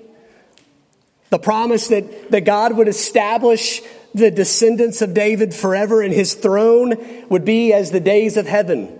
the 1.30 1.38
promise 1.38 1.88
that, 1.88 2.30
that 2.30 2.42
God 2.42 2.76
would 2.76 2.88
establish 2.88 3.80
the 4.14 4.30
descendants 4.30 5.02
of 5.02 5.14
David 5.14 5.54
forever, 5.54 6.02
and 6.02 6.12
his 6.12 6.34
throne 6.34 6.96
would 7.28 7.44
be 7.44 7.72
as 7.72 7.90
the 7.90 8.00
days 8.00 8.36
of 8.36 8.46
heaven. 8.46 8.98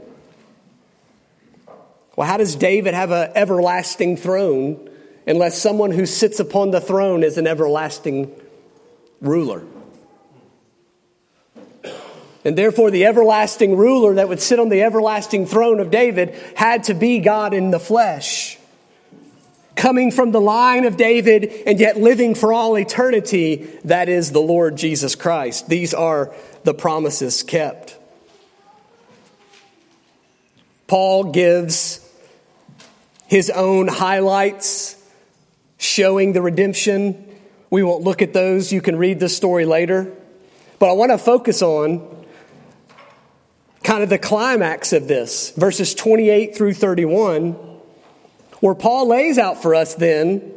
Well, 2.16 2.26
how 2.26 2.36
does 2.36 2.56
David 2.56 2.94
have 2.94 3.10
an 3.10 3.32
everlasting 3.34 4.16
throne 4.16 4.90
unless 5.26 5.60
someone 5.60 5.90
who 5.90 6.06
sits 6.06 6.40
upon 6.40 6.70
the 6.70 6.80
throne 6.80 7.22
is 7.22 7.38
an 7.38 7.46
everlasting 7.46 8.30
ruler? 9.20 9.64
And 12.44 12.58
therefore, 12.58 12.90
the 12.90 13.06
everlasting 13.06 13.76
ruler 13.76 14.14
that 14.14 14.28
would 14.28 14.40
sit 14.40 14.58
on 14.58 14.68
the 14.68 14.82
everlasting 14.82 15.46
throne 15.46 15.78
of 15.78 15.90
David 15.90 16.34
had 16.56 16.84
to 16.84 16.94
be 16.94 17.20
God 17.20 17.54
in 17.54 17.70
the 17.70 17.78
flesh 17.78 18.58
coming 19.82 20.12
from 20.12 20.30
the 20.30 20.40
line 20.40 20.84
of 20.84 20.96
David 20.96 21.52
and 21.66 21.80
yet 21.80 21.96
living 21.96 22.36
for 22.36 22.52
all 22.52 22.78
eternity, 22.78 23.68
that 23.82 24.08
is 24.08 24.30
the 24.30 24.40
Lord 24.40 24.76
Jesus 24.76 25.16
Christ. 25.16 25.68
These 25.68 25.92
are 25.92 26.32
the 26.62 26.72
promises 26.72 27.42
kept. 27.42 27.98
Paul 30.86 31.32
gives 31.32 31.98
his 33.26 33.50
own 33.50 33.88
highlights 33.88 35.04
showing 35.78 36.32
the 36.32 36.42
redemption. 36.42 37.36
We 37.68 37.82
won't 37.82 38.04
look 38.04 38.22
at 38.22 38.32
those. 38.32 38.72
You 38.72 38.82
can 38.82 38.94
read 38.94 39.18
the 39.18 39.28
story 39.28 39.66
later. 39.66 40.12
But 40.78 40.90
I 40.90 40.92
want 40.92 41.10
to 41.10 41.18
focus 41.18 41.60
on 41.60 42.24
kind 43.82 44.04
of 44.04 44.10
the 44.10 44.18
climax 44.18 44.92
of 44.92 45.08
this, 45.08 45.50
verses 45.56 45.92
28 45.92 46.54
through 46.54 46.74
31 46.74 47.71
where 48.62 48.76
Paul 48.76 49.08
lays 49.08 49.38
out 49.38 49.60
for 49.60 49.74
us 49.74 49.96
then 49.96 50.52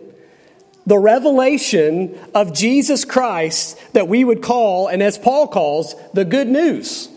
the 0.86 1.00
revelation 1.00 2.16
of 2.36 2.54
Jesus 2.54 3.04
Christ 3.04 3.80
that 3.94 4.08
we 4.08 4.24
would 4.24 4.44
call, 4.44 4.88
and 4.88 5.02
as 5.02 5.18
Paul 5.18 5.48
calls, 5.48 5.96
the 6.14 6.24
good 6.24 6.48
news. 6.48 7.10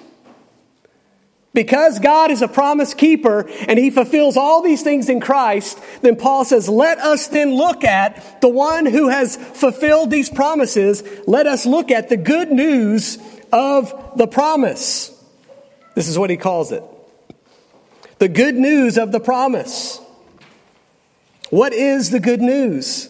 Because 1.53 1.99
God 1.99 2.31
is 2.31 2.41
a 2.41 2.49
promise 2.49 2.95
keeper 2.95 3.47
and 3.67 3.79
he 3.79 3.91
fulfills 3.91 4.39
all 4.39 4.63
these 4.63 4.83
things 4.83 5.11
in 5.11 5.21
Christ, 5.21 5.79
then 6.01 6.17
Paul 6.17 6.47
says, 6.47 6.71
let 6.71 6.99
us 6.99 7.29
then 7.29 7.55
look 7.55 7.85
at 7.85 8.41
the 8.41 8.49
one 8.49 8.87
who 8.87 9.09
has 9.09 9.37
fulfilled 9.37 10.11
these 10.11 10.31
promises. 10.31 11.03
Let 11.27 11.47
us 11.47 11.67
look 11.67 11.91
at 11.91 12.09
the 12.09 12.17
good 12.17 12.51
news 12.51 13.19
of 13.53 14.17
the 14.17 14.27
promise. 14.27 15.15
This 15.95 16.09
is 16.09 16.19
what 16.19 16.31
he 16.31 16.39
calls 16.39 16.73
it 16.73 16.83
The 18.19 18.29
good 18.29 18.55
news 18.55 18.97
of 18.97 19.13
the 19.13 19.21
promise. 19.21 20.01
What 21.51 21.73
is 21.73 22.11
the 22.11 22.21
good 22.21 22.41
news? 22.41 23.09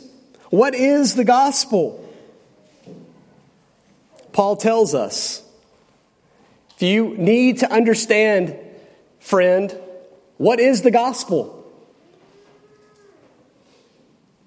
What 0.50 0.74
is 0.74 1.14
the 1.14 1.24
gospel? 1.24 2.04
Paul 4.32 4.56
tells 4.56 4.94
us 4.94 5.42
if 6.76 6.82
you 6.82 7.16
need 7.16 7.58
to 7.58 7.72
understand, 7.72 8.56
friend, 9.18 9.76
what 10.36 10.60
is 10.60 10.82
the 10.82 10.92
gospel? 10.92 11.54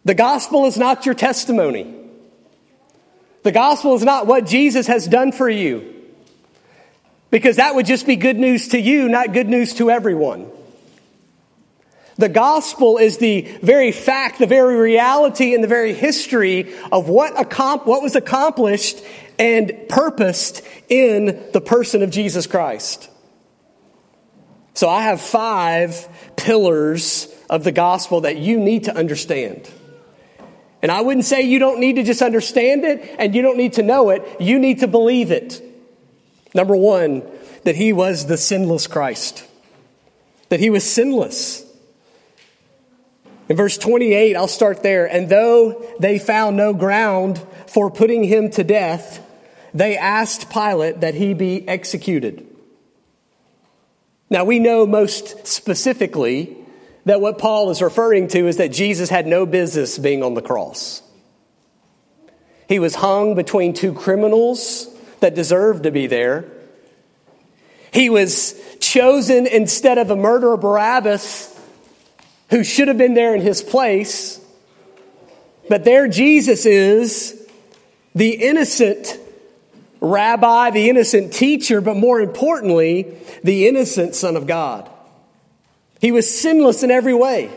The 0.06 0.16
gospel 0.16 0.66
is 0.66 0.78
not 0.78 1.06
your 1.06 1.14
testimony. 1.14 1.94
The 3.44 3.52
gospel 3.52 3.96
is 3.96 4.04
not 4.04 4.28
what 4.28 4.46
Jesus 4.46 4.88
has 4.88 5.08
done 5.08 5.32
for 5.32 5.50
you. 5.50 5.94
Because 7.30 7.58
that 7.58 7.76
would 7.76 7.86
just 7.86 8.08
be 8.08 8.16
good 8.16 8.38
news 8.38 8.70
to 8.70 8.80
you, 8.80 9.10
not 9.10 9.34
good 9.34 9.50
news 9.50 9.74
to 9.76 9.92
everyone. 9.92 10.50
The 12.18 12.30
gospel 12.30 12.98
is 12.98 13.18
the 13.18 13.42
very 13.62 13.92
fact, 13.92 14.40
the 14.40 14.48
very 14.48 14.76
reality, 14.76 15.54
and 15.54 15.64
the 15.64 15.68
very 15.68 15.94
history 15.94 16.74
of 16.92 17.08
what, 17.08 17.34
what 17.86 18.02
was 18.02 18.16
accomplished 18.16 19.02
and 19.40 19.72
purposed 19.90 20.62
in 20.90 21.44
the 21.54 21.62
person 21.62 22.04
of 22.04 22.12
Jesus 22.12 22.48
Christ. 22.48 23.10
So 24.74 24.90
I 24.90 25.04
have 25.04 25.22
five 25.22 26.08
pillars 26.36 27.28
of 27.50 27.64
the 27.64 27.72
gospel 27.72 28.22
that 28.22 28.38
you 28.38 28.60
need 28.60 28.86
to 28.86 28.96
understand. 28.96 29.70
And 30.82 30.92
I 30.92 31.02
wouldn't 31.02 31.26
say 31.26 31.42
you 31.44 31.60
don't 31.60 31.80
need 31.80 31.98
to 31.98 32.04
just 32.04 32.22
understand 32.22 32.86
it 32.86 33.16
and 33.20 33.36
you 33.36 33.42
don't 33.42 33.58
need 33.58 33.74
to 33.74 33.84
know 33.84 34.10
it. 34.10 34.24
You 34.40 34.58
need 34.60 34.80
to 34.80 34.88
believe 34.88 35.32
it. 35.32 35.62
Number 36.54 36.76
one, 36.76 37.24
that 37.64 37.76
he 37.76 37.94
was 37.94 38.26
the 38.26 38.38
sinless 38.38 38.88
Christ, 38.88 39.46
that 40.50 40.60
he 40.60 40.70
was 40.70 40.84
sinless. 40.84 41.66
In 43.52 43.58
verse 43.58 43.78
28, 43.78 44.38
I'll 44.38 44.48
start 44.48 44.82
there. 44.82 45.06
And 45.06 45.28
though 45.28 45.86
they 46.00 46.20
found 46.20 46.56
no 46.56 46.74
ground 46.74 47.46
for 47.68 47.92
putting 47.92 48.24
him 48.24 48.50
to 48.52 48.64
death, 48.64 49.22
they 49.74 49.98
asked 49.98 50.50
Pilate 50.50 51.02
that 51.02 51.16
he 51.16 51.34
be 51.34 51.68
executed. 51.68 52.48
Now, 54.30 54.46
we 54.46 54.60
know 54.60 54.86
most 54.86 55.46
specifically 55.46 56.56
that 57.04 57.20
what 57.20 57.40
Paul 57.40 57.72
is 57.72 57.82
referring 57.82 58.30
to 58.30 58.48
is 58.48 58.56
that 58.56 58.72
Jesus 58.72 59.10
had 59.10 59.28
no 59.28 59.46
business 59.46 59.98
being 59.98 60.24
on 60.24 60.34
the 60.34 60.42
cross. 60.42 61.02
He 62.70 62.80
was 62.80 62.96
hung 62.96 63.36
between 63.36 63.74
two 63.74 63.92
criminals 63.94 64.88
that 65.20 65.36
deserved 65.36 65.84
to 65.84 65.92
be 65.92 66.08
there. 66.08 66.46
He 67.92 68.10
was 68.10 68.56
chosen 68.80 69.46
instead 69.46 69.98
of 69.98 70.10
a 70.10 70.16
murderer, 70.16 70.56
Barabbas, 70.56 71.51
who 72.52 72.64
should 72.64 72.90
have 72.90 72.98
been 72.98 73.14
there 73.14 73.34
in 73.34 73.42
his 73.42 73.64
place. 73.64 74.40
But 75.70 75.84
there 75.86 76.08
Jesus 76.08 76.66
is, 76.66 77.50
the 78.14 78.32
innocent 78.32 79.18
rabbi, 80.02 80.72
the 80.72 80.90
innocent 80.90 81.32
teacher, 81.32 81.80
but 81.80 81.96
more 81.96 82.20
importantly, 82.20 83.16
the 83.44 83.68
innocent 83.68 84.16
Son 84.16 84.36
of 84.36 84.48
God. 84.48 84.90
He 86.02 86.12
was 86.12 86.30
sinless 86.30 86.84
in 86.84 86.92
every 86.92 87.14
way. 87.14 87.50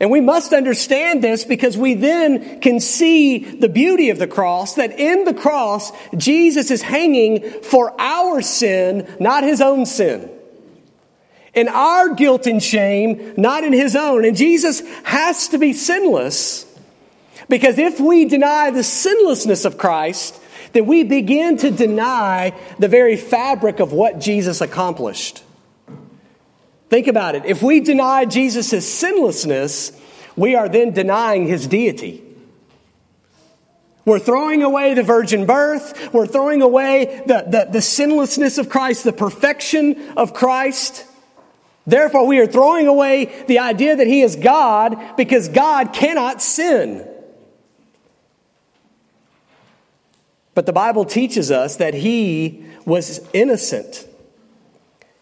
And 0.00 0.12
we 0.12 0.20
must 0.20 0.52
understand 0.52 1.24
this 1.24 1.44
because 1.44 1.76
we 1.76 1.94
then 1.94 2.60
can 2.60 2.78
see 2.78 3.38
the 3.38 3.68
beauty 3.68 4.10
of 4.10 4.20
the 4.20 4.28
cross, 4.28 4.74
that 4.74 5.00
in 5.00 5.24
the 5.24 5.34
cross, 5.34 5.90
Jesus 6.16 6.70
is 6.70 6.82
hanging 6.82 7.42
for 7.62 8.00
our 8.00 8.40
sin, 8.40 9.12
not 9.18 9.42
his 9.42 9.60
own 9.60 9.86
sin. 9.86 10.30
In 11.58 11.66
our 11.66 12.14
guilt 12.14 12.46
and 12.46 12.62
shame, 12.62 13.34
not 13.36 13.64
in 13.64 13.72
his 13.72 13.96
own. 13.96 14.24
And 14.24 14.36
Jesus 14.36 14.80
has 15.02 15.48
to 15.48 15.58
be 15.58 15.72
sinless 15.72 16.64
because 17.48 17.78
if 17.78 17.98
we 17.98 18.26
deny 18.26 18.70
the 18.70 18.84
sinlessness 18.84 19.64
of 19.64 19.76
Christ, 19.76 20.40
then 20.72 20.86
we 20.86 21.02
begin 21.02 21.56
to 21.56 21.72
deny 21.72 22.54
the 22.78 22.86
very 22.86 23.16
fabric 23.16 23.80
of 23.80 23.92
what 23.92 24.20
Jesus 24.20 24.60
accomplished. 24.60 25.42
Think 26.90 27.08
about 27.08 27.34
it. 27.34 27.44
If 27.44 27.60
we 27.60 27.80
deny 27.80 28.24
Jesus' 28.24 28.88
sinlessness, 28.88 29.90
we 30.36 30.54
are 30.54 30.68
then 30.68 30.92
denying 30.92 31.48
his 31.48 31.66
deity. 31.66 32.22
We're 34.04 34.20
throwing 34.20 34.62
away 34.62 34.94
the 34.94 35.02
virgin 35.02 35.44
birth. 35.44 36.14
We're 36.14 36.28
throwing 36.28 36.62
away 36.62 37.24
the, 37.26 37.44
the, 37.48 37.68
the, 37.72 37.82
sinlessness 37.82 38.58
of 38.58 38.68
Christ, 38.68 39.02
the 39.02 39.12
perfection 39.12 40.10
of 40.16 40.32
Christ. 40.32 41.04
Therefore, 41.88 42.26
we 42.26 42.38
are 42.38 42.46
throwing 42.46 42.86
away 42.86 43.44
the 43.46 43.60
idea 43.60 43.96
that 43.96 44.06
he 44.06 44.20
is 44.20 44.36
God 44.36 45.16
because 45.16 45.48
God 45.48 45.94
cannot 45.94 46.42
sin. 46.42 47.08
But 50.54 50.66
the 50.66 50.72
Bible 50.74 51.06
teaches 51.06 51.50
us 51.50 51.76
that 51.76 51.94
he 51.94 52.62
was 52.84 53.26
innocent. 53.32 54.06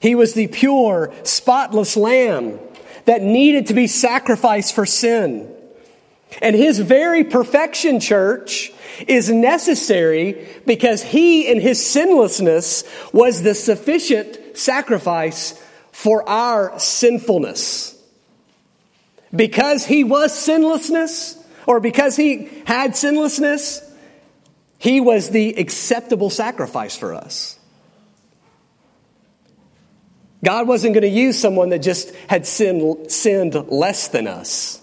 He 0.01 0.17
was 0.17 0.35
the 0.35 0.49
pure, 0.49 1.15
spotless 1.23 1.97
lamb 1.97 2.59
that 3.05 3.23
needed 3.23 3.69
to 3.69 3.75
be 3.75 3.87
sacrificed 3.87 4.75
for 4.75 4.85
sin. 4.85 5.49
And 6.43 6.57
his 6.57 6.81
very 6.81 7.23
perfection, 7.23 8.01
church, 8.01 8.73
is 9.07 9.31
necessary 9.31 10.49
because 10.67 11.01
he, 11.01 11.47
in 11.47 11.61
his 11.61 11.87
sinlessness, 11.87 12.83
was 13.13 13.45
the 13.45 13.55
sufficient 13.55 14.59
sacrifice 14.59 15.63
for 15.97 16.29
our 16.29 16.79
sinfulness. 16.79 17.99
Because 19.35 19.87
he 19.87 20.05
was 20.05 20.39
sinlessness, 20.39 21.43
or 21.67 21.81
because 21.81 22.17
he 22.17 22.51
had 22.67 22.95
sinlessness, 22.95 23.81
he 24.77 25.01
was 25.01 25.31
the 25.31 25.55
acceptable 25.55 26.29
sacrifice 26.29 26.95
for 26.95 27.15
us. 27.15 27.59
God 30.45 30.69
wasn't 30.69 30.93
going 30.93 31.03
to 31.03 31.09
use 31.09 31.39
someone 31.39 31.71
that 31.71 31.79
just 31.79 32.15
had 32.29 32.47
sinned, 32.47 33.11
sinned 33.11 33.55
less 33.55 34.09
than 34.09 34.27
us. 34.27 34.83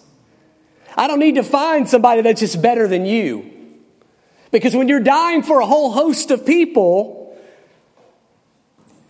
I 0.97 1.05
don't 1.05 1.19
need 1.19 1.35
to 1.35 1.43
find 1.43 1.87
somebody 1.87 2.23
that's 2.23 2.39
just 2.39 2.59
better 2.59 2.87
than 2.87 3.05
you. 3.05 3.51
Because 4.49 4.75
when 4.75 4.87
you're 4.87 4.99
dying 4.99 5.43
for 5.43 5.59
a 5.59 5.65
whole 5.67 5.91
host 5.91 6.31
of 6.31 6.43
people, 6.43 7.22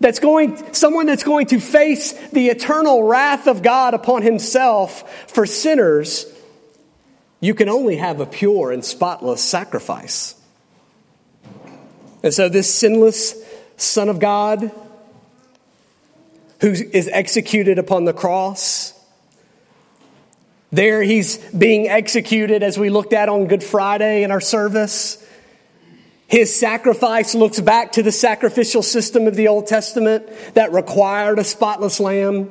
that's 0.03 0.19
going, 0.19 0.73
someone 0.73 1.05
that's 1.05 1.23
going 1.23 1.47
to 1.47 1.61
face 1.61 2.11
the 2.31 2.49
eternal 2.49 3.03
wrath 3.03 3.47
of 3.47 3.63
God 3.63 3.93
upon 3.93 4.21
himself 4.21 5.29
for 5.29 5.45
sinners, 5.45 6.25
you 7.39 7.55
can 7.55 7.69
only 7.69 7.95
have 7.95 8.19
a 8.19 8.25
pure 8.25 8.73
and 8.73 8.83
spotless 8.83 9.41
sacrifice. 9.41 10.35
And 12.21 12.33
so, 12.33 12.49
this 12.49 12.73
sinless 12.73 13.33
Son 13.77 14.09
of 14.09 14.19
God, 14.19 14.71
who 16.59 16.71
is 16.71 17.07
executed 17.07 17.79
upon 17.79 18.03
the 18.03 18.13
cross. 18.13 18.91
There 20.73 21.01
he's 21.01 21.37
being 21.37 21.87
executed 21.87 22.61
as 22.61 22.77
we 22.77 22.89
looked 22.89 23.13
at 23.13 23.29
on 23.29 23.47
Good 23.47 23.63
Friday 23.63 24.23
in 24.23 24.31
our 24.31 24.41
service. 24.41 25.22
His 26.27 26.55
sacrifice 26.55 27.35
looks 27.35 27.59
back 27.59 27.93
to 27.93 28.03
the 28.03 28.11
sacrificial 28.11 28.81
system 28.81 29.27
of 29.27 29.35
the 29.35 29.47
Old 29.47 29.67
Testament 29.67 30.27
that 30.55 30.71
required 30.71 31.39
a 31.39 31.43
spotless 31.43 31.99
lamb. 31.99 32.49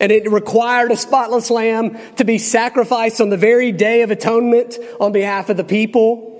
And 0.00 0.12
it 0.12 0.30
required 0.30 0.92
a 0.92 0.96
spotless 0.96 1.50
lamb 1.50 1.98
to 2.16 2.24
be 2.24 2.38
sacrificed 2.38 3.20
on 3.20 3.30
the 3.30 3.36
very 3.36 3.72
day 3.72 4.02
of 4.02 4.10
atonement 4.10 4.78
on 5.00 5.12
behalf 5.12 5.48
of 5.48 5.56
the 5.56 5.64
people. 5.64 6.34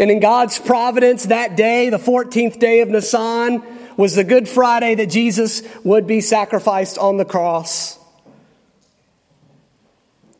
And 0.00 0.10
in 0.10 0.20
God's 0.20 0.58
providence, 0.58 1.26
that 1.26 1.56
day, 1.56 1.90
the 1.90 1.98
14th 1.98 2.58
day 2.58 2.80
of 2.80 2.88
Nisan, 2.88 3.62
was 3.96 4.14
the 4.14 4.24
Good 4.24 4.48
Friday 4.48 4.94
that 4.96 5.10
Jesus 5.10 5.62
would 5.84 6.06
be 6.06 6.20
sacrificed 6.20 6.98
on 6.98 7.16
the 7.16 7.24
cross. 7.24 7.98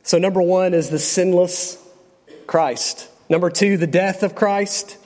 So, 0.03 0.19
number 0.19 0.43
one 0.43 0.75
is 0.75 0.91
the 0.91 0.99
sinless 0.99 1.77
Christ. 2.47 3.09
Number 3.29 3.51
two, 3.51 3.77
the 3.77 3.87
death 3.87 4.23
of 4.23 4.35
Christ. 4.35 4.98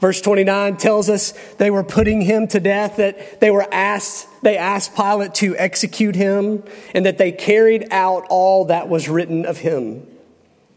Verse 0.00 0.20
29 0.20 0.76
tells 0.76 1.08
us 1.08 1.32
they 1.56 1.70
were 1.70 1.84
putting 1.84 2.20
him 2.20 2.46
to 2.48 2.60
death, 2.60 2.96
that 2.96 3.40
they 3.40 3.50
were 3.50 3.66
asked, 3.72 4.28
they 4.42 4.58
asked 4.58 4.94
Pilate 4.94 5.34
to 5.34 5.56
execute 5.56 6.14
him, 6.14 6.62
and 6.94 7.06
that 7.06 7.18
they 7.18 7.32
carried 7.32 7.88
out 7.90 8.26
all 8.28 8.66
that 8.66 8.88
was 8.88 9.08
written 9.08 9.46
of 9.46 9.58
him. 9.58 10.06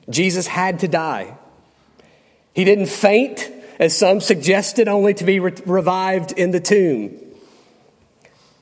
Jesus 0.10 0.47
had 0.47 0.79
to 0.79 0.88
die. 0.88 1.38
He 2.53 2.63
didn't 2.63 2.88
faint 2.88 3.51
as 3.79 3.97
some 3.97 4.19
suggested, 4.19 4.88
only 4.88 5.13
to 5.13 5.23
be 5.23 5.39
re- 5.39 5.53
revived 5.65 6.34
in 6.34 6.51
the 6.51 6.60
tomb. 6.60 7.17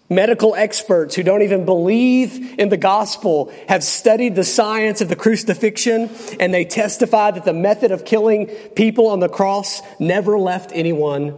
Medical 0.09 0.55
experts 0.55 1.15
who 1.15 1.23
don't 1.23 1.41
even 1.41 1.65
believe 1.65 2.57
in 2.57 2.69
the 2.69 2.77
gospel 2.77 3.51
have 3.67 3.83
studied 3.83 4.35
the 4.35 4.43
science 4.43 5.01
of 5.01 5.09
the 5.09 5.17
crucifixion 5.17 6.09
and 6.39 6.53
they 6.53 6.63
testify 6.63 7.31
that 7.31 7.43
the 7.43 7.53
method 7.53 7.91
of 7.91 8.05
killing 8.05 8.47
people 8.75 9.07
on 9.07 9.19
the 9.19 9.27
cross 9.27 9.81
never 9.99 10.39
left 10.39 10.71
anyone 10.73 11.37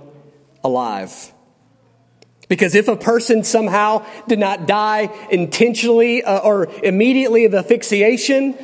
alive. 0.63 1.33
Because 2.47 2.75
if 2.75 2.87
a 2.87 2.95
person 2.95 3.43
somehow 3.43 4.05
did 4.27 4.39
not 4.39 4.67
die 4.67 5.09
intentionally 5.31 6.23
uh, 6.23 6.39
or 6.39 6.67
immediately 6.83 7.45
of 7.45 7.55
asphyxiation, 7.55 8.55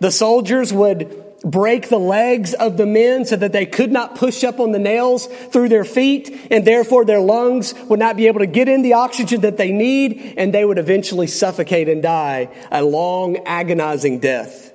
the 0.00 0.10
soldiers 0.10 0.72
would 0.72 1.25
break 1.46 1.88
the 1.88 1.98
legs 1.98 2.54
of 2.54 2.76
the 2.76 2.84
men 2.84 3.24
so 3.24 3.36
that 3.36 3.52
they 3.52 3.64
could 3.64 3.92
not 3.92 4.16
push 4.16 4.42
up 4.42 4.58
on 4.58 4.72
the 4.72 4.78
nails 4.80 5.26
through 5.26 5.68
their 5.68 5.84
feet, 5.84 6.48
and 6.50 6.64
therefore 6.66 7.04
their 7.04 7.20
lungs 7.20 7.72
would 7.84 8.00
not 8.00 8.16
be 8.16 8.26
able 8.26 8.40
to 8.40 8.46
get 8.46 8.68
in 8.68 8.82
the 8.82 8.94
oxygen 8.94 9.42
that 9.42 9.56
they 9.56 9.70
need, 9.70 10.34
and 10.36 10.52
they 10.52 10.64
would 10.64 10.78
eventually 10.78 11.28
suffocate 11.28 11.88
and 11.88 12.02
die 12.02 12.48
a 12.72 12.82
long, 12.82 13.36
agonizing 13.46 14.18
death. 14.18 14.72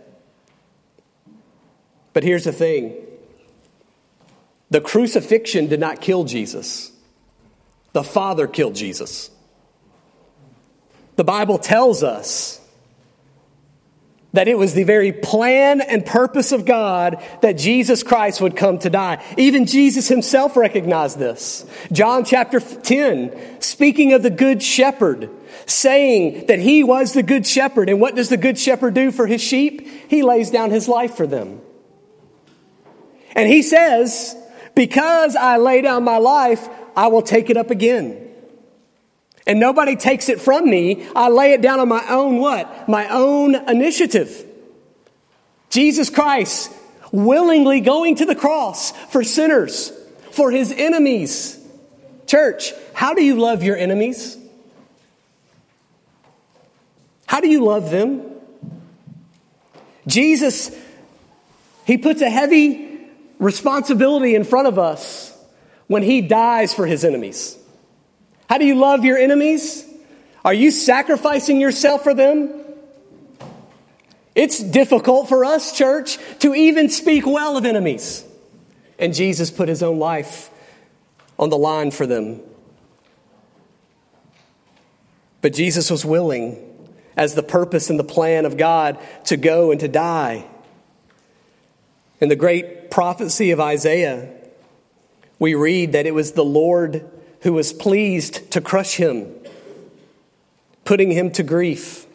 But 2.14 2.24
here's 2.24 2.46
the 2.46 2.54
thing 2.54 2.96
the 4.70 4.82
crucifixion 4.82 5.68
did 5.68 5.80
not 5.82 6.00
kill 6.00 6.24
Jesus. 6.24 6.92
The 7.92 8.04
Father 8.04 8.48
killed 8.48 8.76
Jesus. 8.76 9.30
The 11.18 11.26
Bible 11.26 11.58
tells 11.58 12.02
us 12.04 12.61
that 14.34 14.48
it 14.48 14.58
was 14.58 14.74
the 14.74 14.84
very 14.84 15.12
plan 15.12 15.82
and 15.82 16.06
purpose 16.06 16.52
of 16.52 16.66
God 16.66 17.22
that 17.42 17.54
Jesus 17.54 18.02
Christ 18.02 18.40
would 18.42 18.56
come 18.56 18.80
to 18.80 18.90
die. 18.90 19.24
Even 19.38 19.66
Jesus 19.66 20.08
himself 20.08 20.56
recognized 20.56 21.20
this. 21.20 21.66
John 21.92 22.24
chapter 22.24 22.60
10, 22.60 23.62
speaking 23.62 24.14
of 24.14 24.24
the 24.24 24.30
good 24.30 24.64
shepherd, 24.64 25.30
saying 25.66 26.46
that 26.48 26.60
he 26.60 26.84
was 26.84 27.14
the 27.14 27.24
good 27.24 27.46
shepherd. 27.46 27.90
And 27.90 28.00
what 28.00 28.16
does 28.16 28.30
the 28.30 28.38
good 28.38 28.58
shepherd 28.58 28.94
do 28.94 29.12
for 29.12 29.28
his 29.28 29.42
sheep? 29.42 29.86
He 30.10 30.24
lays 30.24 30.50
down 30.50 30.72
his 30.72 30.88
life 30.88 31.16
for 31.16 31.28
them. 31.28 31.62
And 33.36 33.48
he 33.48 33.62
says, 33.62 34.36
because 34.76 35.36
I 35.36 35.58
lay 35.58 35.82
down 35.82 36.04
my 36.04 36.18
life, 36.18 36.68
I 36.96 37.08
will 37.08 37.22
take 37.22 37.50
it 37.50 37.58
up 37.58 37.70
again. 37.70 38.30
And 39.48 39.60
nobody 39.60 39.96
takes 39.96 40.30
it 40.30 40.40
from 40.40 40.70
me. 40.70 41.08
I 41.16 41.30
lay 41.30 41.54
it 41.54 41.62
down 41.62 41.80
on 41.80 41.90
my 41.90 42.06
own 42.10 42.38
what? 42.38 42.88
My 42.88 43.08
own 43.10 43.56
initiative. 43.56 44.46
Jesus 45.70 46.10
Christ 46.10 46.72
willingly 47.12 47.82
going 47.82 48.16
to 48.18 48.26
the 48.26 48.36
cross 48.36 48.92
for 49.10 49.24
sinners, 49.24 49.92
for 50.32 50.52
his 50.52 50.72
enemies. 50.72 51.58
Church, 52.28 52.74
how 52.94 53.14
do 53.14 53.24
you 53.24 53.36
love 53.36 53.64
your 53.64 53.76
enemies? 53.76 54.38
How 57.26 57.42
do 57.42 57.50
you 57.50 57.64
love 57.64 57.90
them? 57.90 58.22
Jesus, 60.08 60.76
he 61.86 61.98
puts 61.98 62.22
a 62.22 62.30
heavy 62.30 63.00
responsibility 63.40 64.36
in 64.36 64.44
front 64.44 64.68
of 64.68 64.78
us 64.78 65.36
when 65.88 66.04
he 66.04 66.22
dies 66.22 66.74
for 66.74 66.86
his 66.86 67.04
enemies. 67.04 67.58
How 68.52 68.58
do 68.58 68.66
you 68.66 68.76
love 68.76 69.06
your 69.06 69.18
enemies? 69.18 69.86
Are 70.44 70.54
you 70.54 70.72
sacrificing 70.72 71.62
yourself 71.62 72.04
for 72.04 72.14
them? 72.14 72.52
It's 74.36 74.60
difficult 74.60 75.30
for 75.30 75.46
us, 75.46 75.72
church, 75.72 76.18
to 76.40 76.54
even 76.54 76.90
speak 76.90 77.26
well 77.26 77.56
of 77.56 77.64
enemies. 77.64 78.26
And 79.00 79.14
Jesus 79.14 79.52
put 79.52 79.70
his 79.70 79.82
own 79.82 80.00
life 80.00 80.50
on 81.40 81.50
the 81.50 81.58
line 81.58 81.92
for 81.92 82.06
them. 82.06 82.42
But 85.40 85.54
Jesus 85.54 85.90
was 85.90 86.04
willing, 86.04 86.62
as 87.16 87.36
the 87.36 87.44
purpose 87.44 87.90
and 87.90 87.98
the 87.98 88.04
plan 88.04 88.46
of 88.46 88.58
God, 88.58 89.00
to 89.28 89.38
go 89.38 89.72
and 89.72 89.80
to 89.80 89.88
die. 89.88 90.46
In 92.20 92.28
the 92.28 92.36
great 92.36 92.92
prophecy 92.92 93.52
of 93.52 93.62
Isaiah, 93.62 94.30
we 95.40 95.56
read 95.56 95.94
that 95.94 96.06
it 96.06 96.14
was 96.14 96.34
the 96.34 96.44
Lord 96.44 97.10
who 97.42 97.54
was 97.54 97.74
pleased 97.74 98.52
to 98.52 98.62
crush 98.62 98.96
him, 98.96 99.34
putting 100.86 101.12
him 101.12 101.32
to 101.32 101.44
grief. 101.44 102.06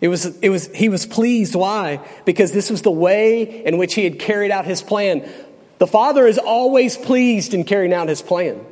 It 0.00 0.08
was, 0.08 0.26
it 0.40 0.50
was, 0.50 0.72
he 0.74 0.88
was 0.88 1.06
pleased. 1.06 1.54
Why? 1.54 2.00
Because 2.24 2.52
this 2.52 2.70
was 2.70 2.82
the 2.82 2.90
way 2.90 3.64
in 3.64 3.78
which 3.78 3.94
he 3.94 4.04
had 4.04 4.18
carried 4.18 4.50
out 4.50 4.64
his 4.64 4.82
plan. 4.82 5.28
The 5.78 5.86
Father 5.86 6.26
is 6.26 6.38
always 6.38 6.96
pleased 6.96 7.54
in 7.54 7.64
carrying 7.64 7.92
out 7.92 8.08
his 8.08 8.22
plan. 8.22 8.64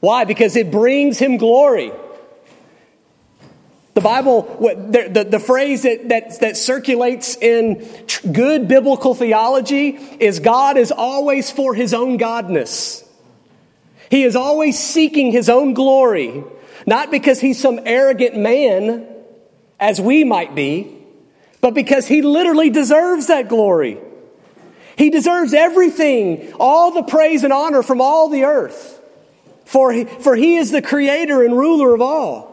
Why? 0.00 0.24
Because 0.24 0.56
it 0.56 0.70
brings 0.70 1.18
him 1.18 1.36
glory. 1.36 1.92
The 3.94 4.00
Bible, 4.00 4.42
the, 4.60 5.08
the, 5.12 5.24
the, 5.24 5.40
phrase 5.40 5.82
that, 5.82 6.08
that, 6.10 6.40
that 6.40 6.56
circulates 6.56 7.36
in 7.36 7.86
good 8.30 8.68
biblical 8.68 9.16
theology 9.16 9.88
is 10.20 10.38
God 10.38 10.76
is 10.76 10.92
always 10.92 11.50
for 11.50 11.74
his 11.74 11.92
own 11.92 12.16
godness. 12.16 13.04
He 14.08 14.22
is 14.22 14.36
always 14.36 14.78
seeking 14.78 15.32
his 15.32 15.48
own 15.48 15.74
glory, 15.74 16.44
not 16.86 17.10
because 17.10 17.40
he's 17.40 17.60
some 17.60 17.80
arrogant 17.84 18.36
man, 18.36 19.06
as 19.80 20.00
we 20.00 20.22
might 20.22 20.54
be, 20.54 20.96
but 21.60 21.74
because 21.74 22.06
he 22.06 22.22
literally 22.22 22.70
deserves 22.70 23.26
that 23.26 23.48
glory. 23.48 23.98
He 24.96 25.10
deserves 25.10 25.54
everything, 25.54 26.52
all 26.60 26.92
the 26.92 27.02
praise 27.02 27.42
and 27.42 27.52
honor 27.52 27.82
from 27.82 28.00
all 28.00 28.28
the 28.28 28.44
earth, 28.44 29.00
for 29.64 29.92
he, 29.92 30.04
for 30.04 30.36
he 30.36 30.56
is 30.56 30.70
the 30.70 30.82
creator 30.82 31.42
and 31.42 31.56
ruler 31.56 31.94
of 31.94 32.00
all. 32.00 32.49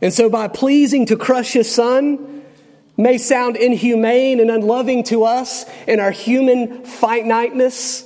And 0.00 0.12
so, 0.12 0.28
by 0.28 0.48
pleasing 0.48 1.06
to 1.06 1.16
crush 1.16 1.52
his 1.52 1.72
son, 1.72 2.42
may 2.96 3.18
sound 3.18 3.56
inhumane 3.56 4.40
and 4.40 4.50
unloving 4.50 5.04
to 5.04 5.24
us 5.24 5.64
in 5.86 6.00
our 6.00 6.10
human 6.10 6.84
finiteness. 6.84 8.04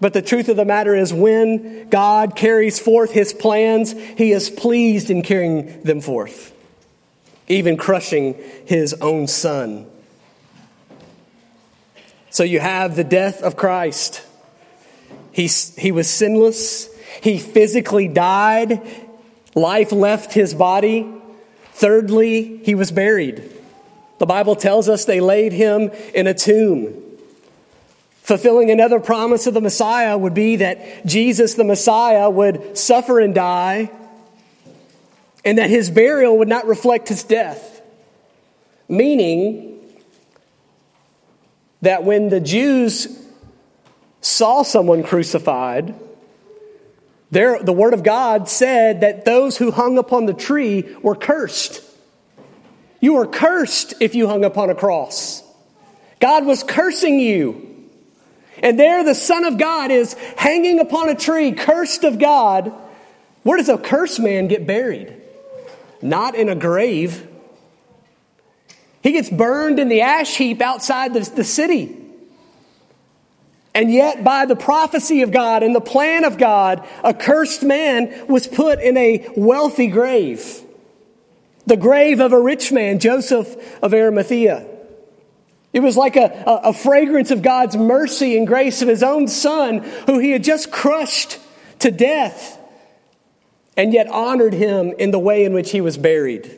But 0.00 0.12
the 0.12 0.22
truth 0.22 0.48
of 0.48 0.56
the 0.56 0.64
matter 0.64 0.94
is, 0.94 1.12
when 1.12 1.88
God 1.88 2.36
carries 2.36 2.78
forth 2.78 3.10
his 3.10 3.32
plans, 3.32 3.92
he 3.92 4.32
is 4.32 4.48
pleased 4.50 5.10
in 5.10 5.22
carrying 5.22 5.82
them 5.82 6.00
forth, 6.00 6.54
even 7.48 7.76
crushing 7.76 8.34
his 8.66 8.94
own 8.94 9.26
son. 9.26 9.86
So 12.30 12.44
you 12.44 12.60
have 12.60 12.94
the 12.94 13.04
death 13.04 13.42
of 13.42 13.56
Christ. 13.56 14.22
He, 15.32 15.46
he 15.46 15.90
was 15.90 16.08
sinless. 16.08 16.88
He 17.22 17.38
physically 17.38 18.06
died 18.06 18.82
Life 19.58 19.90
left 19.92 20.32
his 20.32 20.54
body. 20.54 21.06
Thirdly, 21.72 22.58
he 22.64 22.74
was 22.74 22.92
buried. 22.92 23.50
The 24.18 24.26
Bible 24.26 24.56
tells 24.56 24.88
us 24.88 25.04
they 25.04 25.20
laid 25.20 25.52
him 25.52 25.90
in 26.14 26.26
a 26.26 26.34
tomb. 26.34 26.94
Fulfilling 28.22 28.70
another 28.70 29.00
promise 29.00 29.46
of 29.46 29.54
the 29.54 29.60
Messiah 29.60 30.16
would 30.16 30.34
be 30.34 30.56
that 30.56 31.06
Jesus, 31.06 31.54
the 31.54 31.64
Messiah, 31.64 32.28
would 32.30 32.76
suffer 32.76 33.18
and 33.20 33.34
die, 33.34 33.90
and 35.44 35.58
that 35.58 35.70
his 35.70 35.90
burial 35.90 36.38
would 36.38 36.48
not 36.48 36.66
reflect 36.66 37.08
his 37.08 37.24
death. 37.24 37.80
Meaning 38.88 39.80
that 41.82 42.04
when 42.04 42.28
the 42.28 42.40
Jews 42.40 43.08
saw 44.20 44.62
someone 44.62 45.02
crucified, 45.02 45.94
there, 47.30 47.62
the 47.62 47.72
Word 47.72 47.94
of 47.94 48.02
God 48.02 48.48
said 48.48 49.02
that 49.02 49.24
those 49.24 49.56
who 49.58 49.70
hung 49.70 49.98
upon 49.98 50.26
the 50.26 50.34
tree 50.34 50.96
were 51.02 51.14
cursed. 51.14 51.82
You 53.00 53.14
were 53.14 53.26
cursed 53.26 53.94
if 54.00 54.14
you 54.14 54.26
hung 54.26 54.44
upon 54.44 54.70
a 54.70 54.74
cross. 54.74 55.42
God 56.20 56.46
was 56.46 56.62
cursing 56.62 57.20
you. 57.20 57.64
And 58.62 58.78
there 58.78 59.04
the 59.04 59.14
Son 59.14 59.44
of 59.44 59.58
God 59.58 59.90
is 59.90 60.14
hanging 60.36 60.80
upon 60.80 61.08
a 61.08 61.14
tree, 61.14 61.52
cursed 61.52 62.04
of 62.04 62.18
God. 62.18 62.72
Where 63.42 63.58
does 63.58 63.68
a 63.68 63.78
cursed 63.78 64.20
man 64.20 64.48
get 64.48 64.66
buried? 64.66 65.14
Not 66.02 66.34
in 66.34 66.48
a 66.48 66.54
grave. 66.54 67.26
He 69.02 69.12
gets 69.12 69.30
burned 69.30 69.78
in 69.78 69.88
the 69.88 70.00
ash 70.00 70.36
heap 70.36 70.60
outside 70.60 71.14
the, 71.14 71.20
the 71.20 71.44
city. 71.44 71.94
And 73.78 73.92
yet, 73.92 74.24
by 74.24 74.44
the 74.44 74.56
prophecy 74.56 75.22
of 75.22 75.30
God 75.30 75.62
and 75.62 75.72
the 75.72 75.80
plan 75.80 76.24
of 76.24 76.36
God, 76.36 76.84
a 77.04 77.14
cursed 77.14 77.62
man 77.62 78.26
was 78.26 78.48
put 78.48 78.80
in 78.80 78.96
a 78.96 79.24
wealthy 79.36 79.86
grave. 79.86 80.62
The 81.64 81.76
grave 81.76 82.18
of 82.18 82.32
a 82.32 82.40
rich 82.40 82.72
man, 82.72 82.98
Joseph 82.98 83.80
of 83.80 83.94
Arimathea. 83.94 84.66
It 85.72 85.78
was 85.78 85.96
like 85.96 86.16
a, 86.16 86.42
a, 86.44 86.70
a 86.70 86.72
fragrance 86.72 87.30
of 87.30 87.40
God's 87.40 87.76
mercy 87.76 88.36
and 88.36 88.48
grace 88.48 88.82
of 88.82 88.88
his 88.88 89.04
own 89.04 89.28
son, 89.28 89.78
who 90.06 90.18
he 90.18 90.32
had 90.32 90.42
just 90.42 90.72
crushed 90.72 91.38
to 91.78 91.92
death, 91.92 92.58
and 93.76 93.92
yet 93.92 94.08
honored 94.08 94.54
him 94.54 94.92
in 94.98 95.12
the 95.12 95.20
way 95.20 95.44
in 95.44 95.52
which 95.52 95.70
he 95.70 95.80
was 95.80 95.96
buried. 95.96 96.57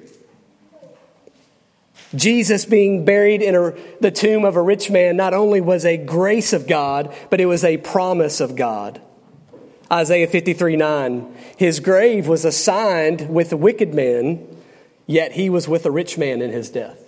Jesus 2.14 2.64
being 2.64 3.05
buried 3.05 3.40
in 3.40 3.55
a, 3.55 3.75
the 4.01 4.11
tomb 4.11 4.44
of 4.44 4.57
a 4.57 4.62
rich 4.62 4.90
man 4.90 5.16
not 5.16 5.33
only 5.33 5.61
was 5.61 5.85
a 5.85 5.96
grace 5.96 6.53
of 6.53 6.66
God, 6.66 7.14
but 7.31 7.40
it 7.40 7.46
was 7.46 7.64
a 7.64 7.77
promise 7.77 8.40
of 8.40 8.57
God. 8.57 9.01
Isaiah 9.92 10.27
53 10.27 10.77
9. 10.77 11.37
His 11.57 11.81
grave 11.81 12.27
was 12.27 12.44
assigned 12.44 13.29
with 13.29 13.53
wicked 13.53 13.94
men, 13.94 14.46
yet 15.07 15.33
he 15.33 15.51
was 15.51 15.68
with 15.68 15.87
a 15.87 15.90
rich 15.90 16.18
man 16.18 16.42
in 16.42 16.51
his 16.51 16.70
death. 16.70 16.99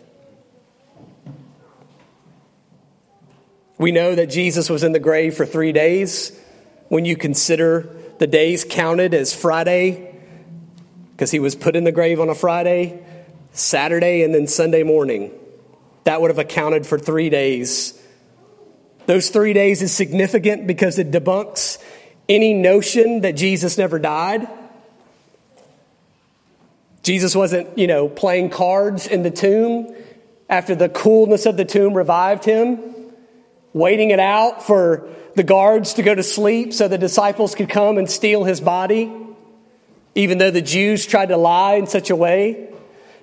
We 3.79 3.91
know 3.91 4.15
that 4.15 4.27
Jesus 4.27 4.71
was 4.71 4.85
in 4.85 4.93
the 4.93 5.01
grave 5.01 5.35
for 5.35 5.47
three 5.47 5.73
days. 5.73 6.39
When 6.89 7.05
you 7.05 7.17
consider 7.17 7.97
the 8.19 8.27
days 8.27 8.65
counted 8.69 9.15
as 9.15 9.35
Friday, 9.35 10.15
because 11.13 11.31
he 11.33 11.41
was 11.41 11.57
put 11.57 11.75
in 11.75 11.83
the 11.85 11.91
grave 11.91 12.21
on 12.21 12.29
a 12.29 12.35
Friday, 12.35 13.03
Saturday, 13.53 14.23
and 14.23 14.35
then 14.35 14.47
Sunday 14.47 14.83
morning. 14.83 15.31
That 16.05 16.21
would 16.21 16.31
have 16.31 16.39
accounted 16.39 16.87
for 16.87 16.99
three 16.99 17.31
days. 17.31 17.99
Those 19.07 19.31
three 19.31 19.53
days 19.53 19.83
is 19.83 19.93
significant 19.93 20.67
because 20.67 20.99
it 20.99 21.11
debunks 21.11 21.79
any 22.29 22.55
notion 22.55 23.23
that 23.23 23.33
Jesus 23.33 23.77
never 23.79 23.99
died. 23.99 24.49
Jesus 27.03 27.35
wasn't, 27.35 27.77
you 27.77 27.87
know, 27.87 28.09
playing 28.09 28.51
cards 28.51 29.07
in 29.07 29.23
the 29.23 29.31
tomb 29.31 29.95
after 30.49 30.75
the 30.75 30.89
coolness 30.89 31.47
of 31.47 31.57
the 31.57 31.65
tomb 31.65 31.95
revived 31.95 32.45
him, 32.45 32.81
waiting 33.73 34.11
it 34.11 34.21
out 34.21 34.63
for 34.63 35.09
the 35.35 35.43
guards 35.43 35.95
to 35.95 36.03
go 36.03 36.15
to 36.15 36.23
sleep 36.23 36.73
so 36.73 36.89
the 36.89 36.99
disciples 36.99 37.55
could 37.55 37.69
come 37.69 37.99
and 37.99 38.09
steal 38.09 38.45
his 38.45 38.61
body, 38.61 39.11
even 40.15 40.39
though 40.39 40.51
the 40.51 40.63
Jews 40.63 41.07
tried 41.07 41.31
to 41.31 41.37
lie 41.37 41.75
in 41.75 41.87
such 41.87 42.11
a 42.11 42.17
way. 42.17 42.69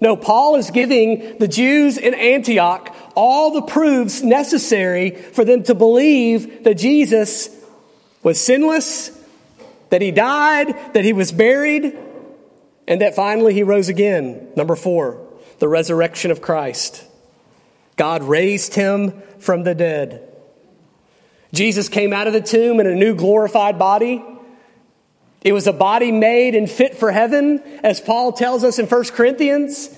No, 0.02 0.16
Paul 0.16 0.56
is 0.56 0.72
giving 0.72 1.38
the 1.40 1.48
Jews 1.48 1.98
in 1.98 2.14
Antioch 2.14 2.96
all 3.16 3.52
the 3.52 3.62
proofs 3.62 4.22
necessary 4.22 5.12
for 5.12 5.44
them 5.44 5.64
to 5.64 5.76
believe 5.76 6.64
that 6.64 6.76
Jesus 6.76 7.50
was 8.24 8.40
sinless, 8.40 9.12
that 9.90 10.02
he 10.02 10.12
died, 10.12 10.94
that 10.94 11.04
he 11.04 11.14
was 11.14 11.32
buried, 11.32 11.98
and 12.88 13.02
that 13.02 13.16
finally 13.16 13.54
he 13.54 13.64
rose 13.64 13.90
again. 13.90 14.50
Number 14.56 14.76
four, 14.76 15.22
the 15.60 15.68
resurrection 15.68 16.32
of 16.32 16.42
Christ. 16.42 17.04
God 17.98 18.24
raised 18.24 18.76
him 18.76 19.22
from 19.40 19.64
the 19.64 19.76
dead. 19.76 20.26
Jesus 21.54 21.90
came 21.90 22.14
out 22.14 22.28
of 22.28 22.34
the 22.34 22.42
tomb 22.42 22.80
in 22.80 22.88
a 22.88 22.96
new 22.96 23.16
glorified 23.16 23.78
body. 23.78 24.24
It 25.42 25.54
was 25.54 25.68
a 25.68 25.74
body 25.74 26.12
made 26.12 26.56
and 26.56 26.70
fit 26.70 26.98
for 26.98 27.12
heaven, 27.12 27.62
as 27.84 28.02
Paul 28.02 28.34
tells 28.34 28.64
us 28.64 28.78
in 28.78 28.88
1 28.88 29.04
Corinthians. 29.06 29.90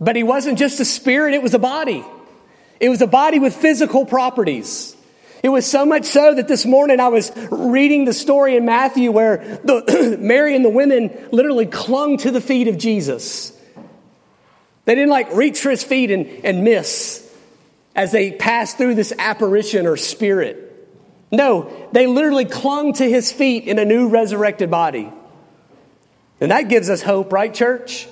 But 0.00 0.16
he 0.16 0.22
wasn't 0.22 0.58
just 0.58 0.80
a 0.80 0.84
spirit, 0.84 1.34
it 1.34 1.42
was 1.42 1.54
a 1.54 1.58
body. 1.58 2.04
It 2.80 2.88
was 2.88 3.00
a 3.00 3.06
body 3.06 3.38
with 3.38 3.54
physical 3.54 4.04
properties. 4.04 4.94
It 5.42 5.48
was 5.48 5.66
so 5.66 5.84
much 5.84 6.06
so 6.06 6.34
that 6.34 6.48
this 6.48 6.64
morning 6.64 7.00
I 7.00 7.08
was 7.08 7.30
reading 7.50 8.06
the 8.06 8.12
story 8.14 8.56
in 8.56 8.64
Matthew 8.64 9.12
where 9.12 9.60
the, 9.62 10.16
Mary 10.20 10.56
and 10.56 10.64
the 10.64 10.70
women 10.70 11.28
literally 11.32 11.66
clung 11.66 12.16
to 12.18 12.30
the 12.30 12.40
feet 12.40 12.66
of 12.68 12.78
Jesus. 12.78 13.52
They 14.86 14.94
didn't 14.94 15.10
like 15.10 15.32
reach 15.34 15.60
for 15.60 15.70
his 15.70 15.84
feet 15.84 16.10
and, 16.10 16.26
and 16.44 16.64
miss 16.64 17.20
as 17.94 18.10
they 18.10 18.32
passed 18.32 18.76
through 18.76 18.94
this 18.94 19.12
apparition 19.18 19.86
or 19.86 19.96
spirit. 19.96 20.63
No, 21.36 21.88
they 21.92 22.06
literally 22.06 22.44
clung 22.44 22.92
to 22.94 23.08
his 23.08 23.32
feet 23.32 23.64
in 23.64 23.78
a 23.78 23.84
new 23.84 24.08
resurrected 24.08 24.70
body. 24.70 25.10
And 26.40 26.50
that 26.50 26.68
gives 26.68 26.90
us 26.90 27.02
hope, 27.02 27.32
right, 27.32 27.52
church? 27.52 28.08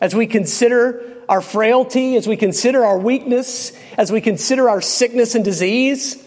As 0.00 0.14
we 0.14 0.26
consider 0.26 1.22
our 1.28 1.40
frailty, 1.40 2.16
as 2.16 2.26
we 2.26 2.36
consider 2.36 2.84
our 2.84 2.98
weakness, 2.98 3.72
as 3.96 4.10
we 4.10 4.20
consider 4.20 4.68
our 4.68 4.80
sickness 4.80 5.34
and 5.34 5.44
disease, 5.44 6.22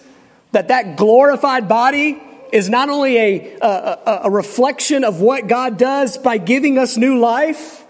that 0.51 0.69
that 0.69 0.95
glorified 0.95 1.67
body 1.67 2.21
is 2.51 2.69
not 2.69 2.89
only 2.89 3.17
a, 3.17 3.57
a, 3.61 4.21
a, 4.23 4.31
reflection 4.31 5.03
of 5.03 5.19
what 5.19 5.47
God 5.47 5.77
does 5.77 6.17
by 6.17 6.37
giving 6.37 6.77
us 6.77 6.95
new 6.95 7.19
life, 7.19 7.83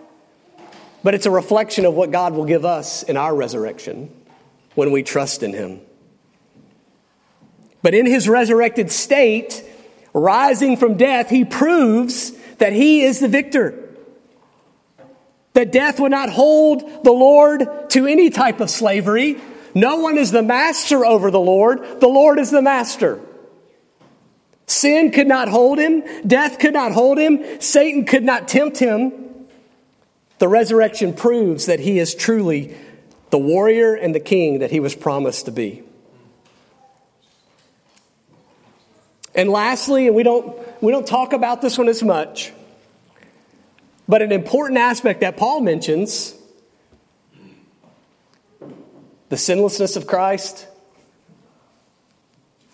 but 1.03 1.13
it's 1.13 1.27
a 1.27 1.31
reflection 1.31 1.86
of 1.86 1.93
what 1.93 2.10
God 2.10 2.34
will 2.34 2.45
give 2.45 2.65
us 2.65 3.03
in 3.03 3.15
our 3.15 3.36
resurrection 3.36 4.10
when 4.73 4.91
we 4.91 5.03
trust 5.03 5.43
in 5.43 5.53
Him. 5.53 5.81
But 7.85 7.93
in 7.93 8.07
his 8.07 8.27
resurrected 8.27 8.91
state, 8.91 9.63
rising 10.11 10.75
from 10.75 10.97
death, 10.97 11.29
he 11.29 11.45
proves 11.45 12.31
that 12.57 12.73
he 12.73 13.03
is 13.03 13.19
the 13.19 13.27
victor. 13.27 13.77
That 15.53 15.71
death 15.71 15.99
would 15.99 16.09
not 16.09 16.31
hold 16.31 17.03
the 17.03 17.11
Lord 17.11 17.91
to 17.91 18.07
any 18.07 18.31
type 18.31 18.59
of 18.59 18.71
slavery. 18.71 19.39
No 19.75 19.97
one 19.97 20.17
is 20.17 20.31
the 20.31 20.41
master 20.41 21.05
over 21.05 21.29
the 21.29 21.39
Lord, 21.39 21.99
the 21.99 22.07
Lord 22.07 22.39
is 22.39 22.49
the 22.49 22.63
master. 22.63 23.21
Sin 24.65 25.11
could 25.11 25.27
not 25.27 25.47
hold 25.47 25.77
him, 25.77 26.03
death 26.25 26.57
could 26.57 26.73
not 26.73 26.91
hold 26.91 27.19
him, 27.19 27.61
Satan 27.61 28.05
could 28.05 28.23
not 28.23 28.47
tempt 28.47 28.79
him. 28.79 29.13
The 30.39 30.47
resurrection 30.47 31.13
proves 31.13 31.67
that 31.67 31.79
he 31.79 31.99
is 31.99 32.15
truly 32.15 32.75
the 33.29 33.37
warrior 33.37 33.93
and 33.93 34.15
the 34.15 34.19
king 34.19 34.57
that 34.57 34.71
he 34.71 34.79
was 34.79 34.95
promised 34.95 35.45
to 35.45 35.51
be. 35.51 35.84
And 39.35 39.49
lastly, 39.49 40.07
and 40.07 40.15
we 40.15 40.23
don't, 40.23 40.57
we 40.81 40.91
don't 40.91 41.05
talk 41.05 41.33
about 41.33 41.61
this 41.61 41.77
one 41.77 41.89
as 41.89 42.01
much, 42.01 42.53
but 44.07 44.21
an 44.21 44.31
important 44.31 44.79
aspect 44.79 45.21
that 45.21 45.35
Paul 45.35 45.61
mentions 45.61 46.33
the 49.29 49.37
sinlessness 49.37 49.97
of 49.97 50.07
Christ, 50.07 50.67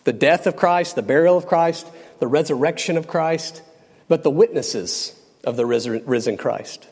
the 0.03 0.13
death 0.13 0.45
of 0.45 0.55
Christ, 0.55 0.95
the 0.95 1.01
burial 1.01 1.35
of 1.37 1.47
Christ, 1.47 1.87
the 2.19 2.27
resurrection 2.27 2.97
of 2.97 3.07
Christ, 3.07 3.63
but 4.07 4.23
the 4.23 4.29
witnesses 4.29 5.19
of 5.43 5.55
the 5.55 5.65
risen 5.65 6.37
Christ. 6.37 6.87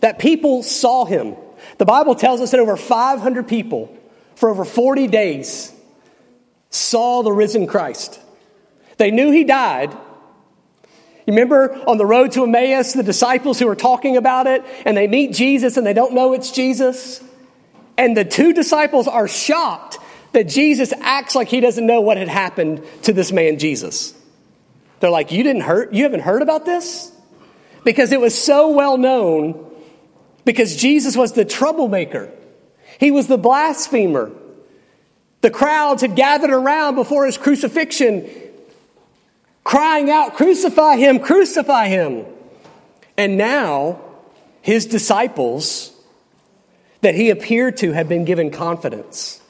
That 0.00 0.18
people 0.18 0.62
saw 0.62 1.04
him. 1.04 1.36
The 1.78 1.84
Bible 1.84 2.14
tells 2.14 2.40
us 2.40 2.52
that 2.52 2.60
over 2.60 2.76
500 2.76 3.46
people 3.46 3.94
for 4.36 4.48
over 4.48 4.64
40 4.64 5.08
days 5.08 5.72
saw 6.72 7.22
the 7.22 7.30
risen 7.30 7.68
Christ. 7.68 8.18
They 8.96 9.12
knew 9.12 9.30
he 9.30 9.44
died. 9.44 9.92
You 9.92 11.34
remember 11.34 11.74
on 11.86 11.98
the 11.98 12.06
road 12.06 12.32
to 12.32 12.42
Emmaus, 12.42 12.94
the 12.94 13.04
disciples 13.04 13.60
who 13.60 13.66
were 13.66 13.76
talking 13.76 14.16
about 14.16 14.48
it, 14.48 14.64
and 14.84 14.96
they 14.96 15.06
meet 15.06 15.32
Jesus 15.32 15.76
and 15.76 15.86
they 15.86 15.92
don't 15.92 16.14
know 16.14 16.32
it's 16.32 16.50
Jesus. 16.50 17.22
And 17.96 18.16
the 18.16 18.24
two 18.24 18.52
disciples 18.52 19.06
are 19.06 19.28
shocked 19.28 19.98
that 20.32 20.48
Jesus 20.48 20.92
acts 21.00 21.34
like 21.34 21.48
he 21.48 21.60
doesn't 21.60 21.86
know 21.86 22.00
what 22.00 22.16
had 22.16 22.28
happened 22.28 22.82
to 23.02 23.12
this 23.12 23.30
man, 23.30 23.58
Jesus. 23.58 24.14
They're 25.00 25.10
like, 25.10 25.30
You 25.30 25.42
didn't 25.42 25.62
hurt? 25.62 25.92
You 25.92 26.04
haven't 26.04 26.20
heard 26.20 26.42
about 26.42 26.64
this? 26.64 27.12
Because 27.84 28.12
it 28.12 28.20
was 28.20 28.36
so 28.36 28.70
well 28.70 28.96
known, 28.96 29.70
because 30.44 30.76
Jesus 30.76 31.16
was 31.16 31.32
the 31.32 31.44
troublemaker, 31.44 32.30
he 32.98 33.10
was 33.10 33.28
the 33.28 33.38
blasphemer. 33.38 34.32
The 35.42 35.50
crowds 35.50 36.02
had 36.02 36.16
gathered 36.16 36.50
around 36.50 36.94
before 36.94 37.26
his 37.26 37.36
crucifixion, 37.36 38.28
crying 39.64 40.08
out, 40.08 40.34
Crucify 40.34 40.96
him, 40.96 41.18
crucify 41.18 41.88
him. 41.88 42.24
And 43.18 43.36
now, 43.36 44.00
his 44.62 44.86
disciples 44.86 45.92
that 47.02 47.16
he 47.16 47.30
appeared 47.30 47.76
to 47.78 47.92
had 47.92 48.08
been 48.08 48.24
given 48.24 48.50
confidence. 48.50 49.40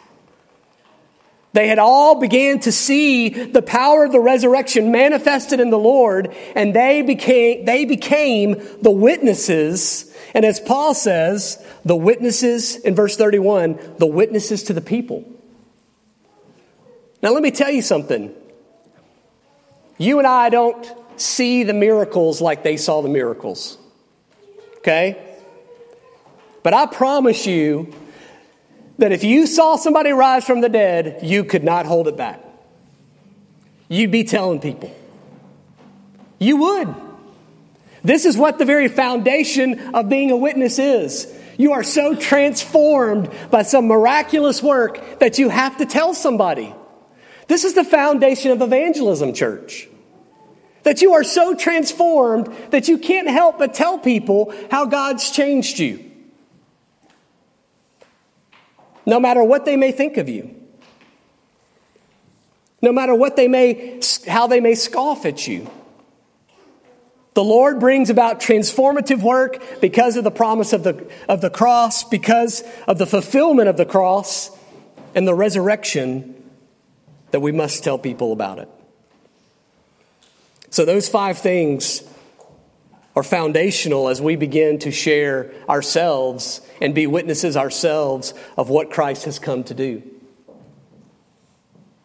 They 1.52 1.68
had 1.68 1.78
all 1.78 2.18
began 2.18 2.60
to 2.60 2.72
see 2.72 3.28
the 3.28 3.60
power 3.60 4.04
of 4.06 4.12
the 4.12 4.20
resurrection 4.20 4.90
manifested 4.90 5.60
in 5.60 5.68
the 5.68 5.78
Lord, 5.78 6.34
and 6.56 6.74
they 6.74 7.02
became, 7.02 7.66
they 7.66 7.84
became 7.84 8.54
the 8.80 8.90
witnesses. 8.90 10.10
And 10.32 10.46
as 10.46 10.58
Paul 10.58 10.94
says, 10.94 11.62
the 11.84 11.94
witnesses 11.94 12.76
in 12.76 12.94
verse 12.94 13.18
31, 13.18 13.96
the 13.98 14.06
witnesses 14.06 14.62
to 14.64 14.72
the 14.72 14.80
people. 14.80 15.26
Now, 17.22 17.30
let 17.30 17.42
me 17.42 17.50
tell 17.50 17.70
you 17.70 17.82
something. 17.82 18.34
You 19.96 20.18
and 20.18 20.26
I 20.26 20.48
don't 20.48 20.84
see 21.16 21.62
the 21.62 21.72
miracles 21.72 22.40
like 22.40 22.64
they 22.64 22.76
saw 22.76 23.00
the 23.00 23.08
miracles. 23.08 23.78
Okay? 24.78 25.36
But 26.62 26.74
I 26.74 26.86
promise 26.86 27.46
you 27.46 27.94
that 28.98 29.12
if 29.12 29.22
you 29.24 29.46
saw 29.46 29.76
somebody 29.76 30.10
rise 30.10 30.44
from 30.44 30.60
the 30.60 30.68
dead, 30.68 31.20
you 31.22 31.44
could 31.44 31.64
not 31.64 31.86
hold 31.86 32.08
it 32.08 32.16
back. 32.16 32.40
You'd 33.88 34.10
be 34.10 34.24
telling 34.24 34.60
people. 34.60 34.94
You 36.38 36.56
would. 36.56 36.94
This 38.02 38.24
is 38.24 38.36
what 38.36 38.58
the 38.58 38.64
very 38.64 38.88
foundation 38.88 39.94
of 39.94 40.08
being 40.08 40.30
a 40.32 40.36
witness 40.36 40.78
is. 40.78 41.32
You 41.56 41.72
are 41.72 41.84
so 41.84 42.16
transformed 42.16 43.30
by 43.50 43.62
some 43.62 43.86
miraculous 43.86 44.62
work 44.62 45.20
that 45.20 45.38
you 45.38 45.48
have 45.48 45.76
to 45.76 45.86
tell 45.86 46.14
somebody. 46.14 46.74
This 47.52 47.64
is 47.64 47.74
the 47.74 47.84
foundation 47.84 48.50
of 48.50 48.62
evangelism, 48.62 49.34
church. 49.34 49.86
That 50.84 51.02
you 51.02 51.12
are 51.12 51.22
so 51.22 51.54
transformed 51.54 52.46
that 52.70 52.88
you 52.88 52.96
can't 52.96 53.28
help 53.28 53.58
but 53.58 53.74
tell 53.74 53.98
people 53.98 54.54
how 54.70 54.86
God's 54.86 55.30
changed 55.30 55.78
you. 55.78 56.10
No 59.04 59.20
matter 59.20 59.44
what 59.44 59.66
they 59.66 59.76
may 59.76 59.92
think 59.92 60.16
of 60.16 60.30
you. 60.30 60.56
No 62.80 62.90
matter 62.90 63.14
what 63.14 63.36
they 63.36 63.48
may, 63.48 64.00
how 64.26 64.46
they 64.46 64.60
may 64.60 64.74
scoff 64.74 65.26
at 65.26 65.46
you. 65.46 65.70
The 67.34 67.44
Lord 67.44 67.80
brings 67.80 68.08
about 68.08 68.40
transformative 68.40 69.22
work 69.22 69.62
because 69.82 70.16
of 70.16 70.24
the 70.24 70.30
promise 70.30 70.72
of 70.72 70.84
the, 70.84 71.06
of 71.28 71.42
the 71.42 71.50
cross, 71.50 72.02
because 72.02 72.64
of 72.88 72.96
the 72.96 73.06
fulfillment 73.06 73.68
of 73.68 73.76
the 73.76 73.84
cross. 73.84 74.50
and 75.14 75.28
the 75.28 75.34
resurrection 75.34 76.41
that 77.32 77.40
we 77.40 77.52
must 77.52 77.82
tell 77.82 77.98
people 77.98 78.32
about 78.32 78.58
it. 78.58 78.68
So, 80.70 80.84
those 80.84 81.08
five 81.08 81.38
things 81.38 82.02
are 83.14 83.22
foundational 83.22 84.08
as 84.08 84.22
we 84.22 84.36
begin 84.36 84.78
to 84.78 84.90
share 84.90 85.52
ourselves 85.68 86.60
and 86.80 86.94
be 86.94 87.06
witnesses 87.06 87.56
ourselves 87.56 88.32
of 88.56 88.70
what 88.70 88.90
Christ 88.90 89.24
has 89.26 89.38
come 89.38 89.64
to 89.64 89.74
do. 89.74 90.02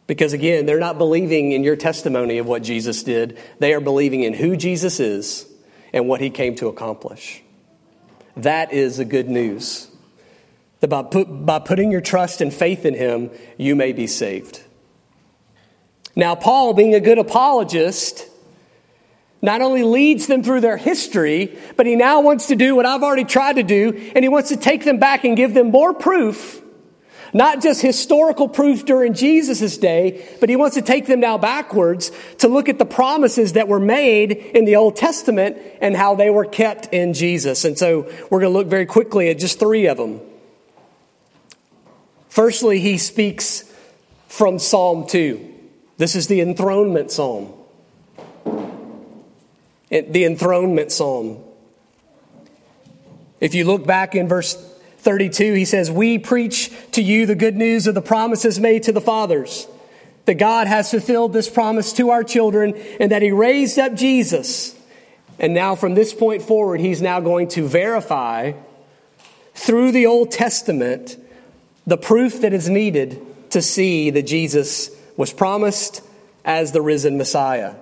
Because 0.06 0.34
again, 0.34 0.66
they're 0.66 0.80
not 0.80 0.98
believing 0.98 1.52
in 1.52 1.64
your 1.64 1.76
testimony 1.76 2.38
of 2.38 2.46
what 2.46 2.64
Jesus 2.64 3.04
did, 3.04 3.40
they 3.60 3.74
are 3.74 3.82
believing 3.82 4.24
in 4.24 4.34
who 4.34 4.56
Jesus 4.58 5.00
is 5.00 5.46
and 5.94 6.08
what 6.08 6.22
he 6.22 6.30
came 6.30 6.56
to 6.56 6.68
accomplish. 6.68 7.42
That 8.36 8.72
is 8.72 8.98
the 8.98 9.06
good 9.06 9.30
news. 9.30 9.90
That 10.80 10.90
by, 10.90 11.04
put, 11.04 11.46
by 11.46 11.60
putting 11.60 11.92
your 11.92 12.02
trust 12.02 12.40
and 12.40 12.54
faith 12.54 12.86
in 12.86 12.94
him, 12.94 13.32
you 13.58 13.76
may 13.76 13.94
be 13.94 14.08
saved. 14.08 14.62
Now, 16.18 16.36
Paul, 16.36 16.74
being 16.74 16.96
a 16.96 17.00
good 17.00 17.20
apologist, 17.20 18.28
not 19.42 19.62
only 19.62 19.84
leads 19.84 20.28
them 20.28 20.44
through 20.44 20.62
their 20.62 20.76
history, 20.76 21.58
but 21.78 21.86
he 21.86 21.96
now 21.96 22.20
wants 22.20 22.48
to 22.48 22.56
do 22.56 22.76
what 22.76 22.86
I've 22.86 23.04
already 23.04 23.24
tried 23.24 23.58
to 23.58 23.64
do, 23.64 24.12
and 24.14 24.26
he 24.26 24.28
wants 24.28 24.50
to 24.50 24.58
take 24.58 24.84
them 24.84 24.98
back 24.98 25.24
and 25.24 25.38
give 25.38 25.54
them 25.54 25.72
more 25.72 25.94
proof 25.94 26.62
not 27.34 27.62
just 27.62 27.82
historical 27.82 28.48
proof 28.48 28.86
during 28.86 29.14
Jesus' 29.14 29.78
day, 29.78 30.26
but 30.40 30.50
he 30.50 30.56
wants 30.56 30.76
to 30.76 30.82
take 30.82 31.06
them 31.06 31.20
now 31.20 31.38
backwards 31.38 32.12
to 32.40 32.48
look 32.48 32.70
at 32.70 32.80
the 32.80 32.86
promises 32.86 33.54
that 33.54 33.68
were 33.68 33.80
made 33.80 34.32
in 34.32 34.66
the 34.66 34.78
Old 34.78 34.96
Testament 34.96 35.58
and 35.82 35.96
how 35.96 36.16
they 36.16 36.30
were 36.30 36.46
kept 36.46 36.94
in 36.94 37.14
Jesus. 37.14 37.66
And 37.66 37.78
so 37.78 38.12
we're 38.30 38.40
going 38.40 38.54
to 38.54 38.58
look 38.58 38.68
very 38.68 38.86
quickly 38.86 39.30
at 39.30 39.40
just 39.40 39.60
three 39.60 39.88
of 39.88 39.98
them. 39.98 40.22
Firstly, 42.30 42.80
he 42.80 42.98
speaks 42.98 43.64
from 44.28 44.58
Psalm 44.58 45.06
2. 45.08 45.47
This 45.98 46.16
is 46.16 46.28
the 46.28 46.42
enthronement 46.42 47.12
psalm. 47.12 47.54
The 49.90 50.26
enthronement 50.26 50.92
psalm. 50.92 51.44
If 53.40 53.56
you 53.56 53.66
look 53.66 53.86
back 53.86 54.16
in 54.16 54.28
verse 54.28 54.56
32, 55.00 55.54
he 55.54 55.66
says, 55.66 55.90
We 55.90 56.20
preach 56.20 56.72
to 56.92 57.02
you 57.02 57.26
the 57.26 57.36
good 57.36 57.56
news 57.56 57.88
of 57.88 57.96
the 57.96 58.02
promises 58.02 58.60
made 58.60 58.84
to 58.84 58.92
the 58.92 59.02
fathers, 59.02 59.68
that 60.26 60.36
God 60.36 60.68
has 60.68 60.92
fulfilled 60.92 61.34
this 61.34 61.50
promise 61.50 61.94
to 61.94 62.10
our 62.10 62.24
children, 62.24 62.76
and 63.00 63.12
that 63.12 63.22
he 63.22 63.32
raised 63.32 63.80
up 63.80 63.94
Jesus. 63.94 64.76
And 65.40 65.54
now, 65.54 65.76
from 65.76 65.94
this 65.94 66.14
point 66.14 66.42
forward, 66.42 66.80
he's 66.80 67.02
now 67.02 67.20
going 67.20 67.48
to 67.50 67.68
verify 67.68 68.54
through 69.54 69.92
the 69.92 70.08
Old 70.08 70.32
Testament 70.32 71.16
the 71.86 71.98
proof 71.98 72.42
that 72.42 72.54
is 72.54 72.70
needed 72.70 73.22
to 73.52 73.62
see 73.62 74.10
that 74.10 74.24
Jesus 74.24 74.90
was 75.18 75.34
promised 75.34 76.02
as 76.46 76.72
the 76.72 76.82
risen 76.82 77.18
Messiah. 77.18 77.74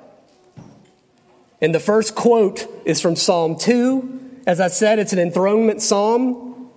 And 1.61 1.75
the 1.75 1.79
first 1.79 2.15
quote 2.15 2.67
is 2.85 3.01
from 3.01 3.15
Psalm 3.15 3.57
2. 3.57 4.41
As 4.47 4.59
I 4.59 4.69
said, 4.69 4.99
it's 4.99 5.13
an 5.13 5.19
enthronement 5.19 5.81
psalm. 5.81 6.71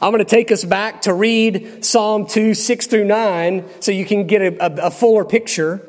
I'm 0.00 0.10
going 0.10 0.24
to 0.24 0.24
take 0.24 0.50
us 0.50 0.64
back 0.64 1.02
to 1.02 1.14
read 1.14 1.84
Psalm 1.84 2.26
2, 2.26 2.54
6 2.54 2.86
through 2.86 3.04
9, 3.04 3.64
so 3.80 3.92
you 3.92 4.04
can 4.04 4.26
get 4.26 4.42
a, 4.42 4.64
a, 4.64 4.86
a 4.86 4.90
fuller 4.90 5.24
picture. 5.24 5.88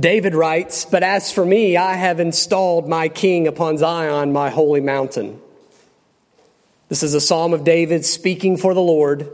David 0.00 0.34
writes, 0.34 0.86
But 0.86 1.02
as 1.02 1.30
for 1.30 1.44
me, 1.44 1.76
I 1.76 1.94
have 1.94 2.20
installed 2.20 2.88
my 2.88 3.08
king 3.08 3.46
upon 3.46 3.78
Zion, 3.78 4.32
my 4.32 4.50
holy 4.50 4.80
mountain. 4.80 5.40
This 6.88 7.02
is 7.02 7.14
a 7.14 7.20
psalm 7.20 7.52
of 7.52 7.64
David 7.64 8.04
speaking 8.04 8.56
for 8.56 8.72
the 8.72 8.80
Lord. 8.80 9.30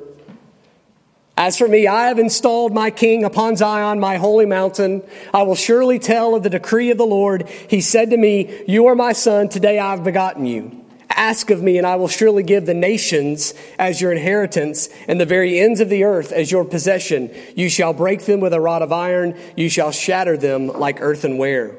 As 1.37 1.57
for 1.57 1.67
me, 1.67 1.87
I 1.87 2.09
have 2.09 2.19
installed 2.19 2.75
my 2.75 2.91
king 2.91 3.25
upon 3.25 3.57
Zion, 3.57 3.99
my 3.99 4.17
holy 4.17 4.45
mountain. 4.45 5.03
I 5.33 5.45
will 5.45 5.55
surely 5.55 5.99
tell 5.99 6.35
of 6.35 6.43
the 6.43 6.51
decree 6.51 6.91
of 6.91 6.99
the 6.99 7.07
Lord. 7.07 7.49
He 7.69 7.81
said 7.81 8.11
to 8.11 8.17
me, 8.17 8.63
You 8.69 8.87
are 8.87 8.95
my 8.95 9.13
son. 9.13 9.49
Today 9.49 9.79
I 9.79 9.93
have 9.93 10.05
begotten 10.05 10.45
you. 10.45 10.79
Ask 11.09 11.51
of 11.51 11.63
me, 11.63 11.79
and 11.79 11.87
I 11.87 11.97
will 11.97 12.09
surely 12.09 12.43
give 12.43 12.67
the 12.67 12.75
nations 12.75 13.55
as 13.79 14.01
your 14.01 14.13
inheritance, 14.13 14.89
and 15.09 15.21
the 15.21 15.27
very 15.27 15.59
ends 15.59 15.81
of 15.81 15.89
the 15.89 16.05
earth 16.05 16.33
as 16.33 16.51
your 16.51 16.65
possession. 16.65 17.35
You 17.55 17.69
shall 17.71 17.93
break 17.93 18.25
them 18.25 18.41
with 18.41 18.53
a 18.53 18.61
rod 18.61 18.83
of 18.83 18.93
iron, 18.93 19.39
you 19.57 19.69
shall 19.69 19.91
shatter 19.91 20.37
them 20.37 20.67
like 20.69 21.01
earthenware. 21.01 21.77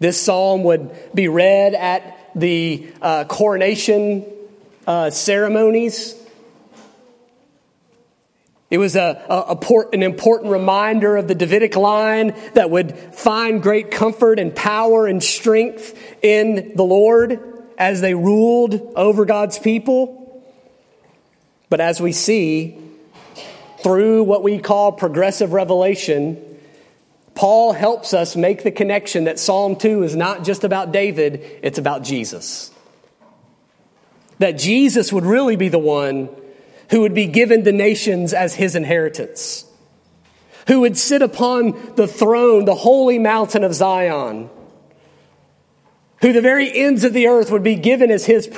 This 0.00 0.20
psalm 0.20 0.62
would 0.64 0.94
be 1.14 1.26
read 1.26 1.74
at 1.74 2.30
the 2.36 2.92
uh, 3.02 3.24
coronation 3.24 4.24
uh, 4.86 5.10
ceremonies 5.10 6.14
it 8.70 8.76
was 8.76 8.96
a, 8.96 9.24
a, 9.28 9.56
a, 9.56 9.88
an 9.92 10.02
important 10.02 10.52
reminder 10.52 11.16
of 11.16 11.26
the 11.26 11.34
Davidic 11.34 11.74
line 11.74 12.34
that 12.52 12.70
would 12.70 12.96
find 13.14 13.62
great 13.62 13.90
comfort 13.90 14.38
and 14.38 14.54
power 14.54 15.06
and 15.06 15.22
strength 15.22 15.98
in 16.22 16.72
the 16.74 16.82
Lord 16.82 17.40
as 17.78 18.02
they 18.02 18.14
ruled 18.14 18.92
over 18.94 19.24
God's 19.24 19.58
people. 19.58 20.44
But 21.70 21.80
as 21.80 22.00
we 22.00 22.12
see 22.12 22.78
through 23.82 24.24
what 24.24 24.42
we 24.42 24.58
call 24.58 24.92
progressive 24.92 25.54
revelation, 25.54 26.44
Paul 27.34 27.72
helps 27.72 28.12
us 28.12 28.36
make 28.36 28.64
the 28.64 28.70
connection 28.70 29.24
that 29.24 29.38
Psalm 29.38 29.76
2 29.76 30.02
is 30.02 30.14
not 30.14 30.44
just 30.44 30.64
about 30.64 30.92
David, 30.92 31.60
it's 31.62 31.78
about 31.78 32.02
Jesus. 32.02 32.70
That 34.40 34.52
Jesus 34.52 35.10
would 35.10 35.24
really 35.24 35.56
be 35.56 35.68
the 35.68 35.78
one 35.78 36.28
who 36.90 37.00
would 37.00 37.14
be 37.14 37.26
given 37.26 37.64
the 37.64 37.72
nations 37.72 38.32
as 38.32 38.54
his 38.54 38.74
inheritance, 38.74 39.64
who 40.66 40.80
would 40.80 40.96
sit 40.96 41.22
upon 41.22 41.94
the 41.96 42.08
throne, 42.08 42.64
the 42.64 42.74
holy 42.74 43.18
mountain 43.18 43.64
of 43.64 43.74
Zion, 43.74 44.50
who 46.20 46.32
the 46.32 46.40
very 46.40 46.72
ends 46.76 47.04
of 47.04 47.12
the 47.12 47.28
earth 47.28 47.50
would 47.50 47.62
be 47.62 47.76
given 47.76 48.10
as 48.10 48.26
his 48.26 48.48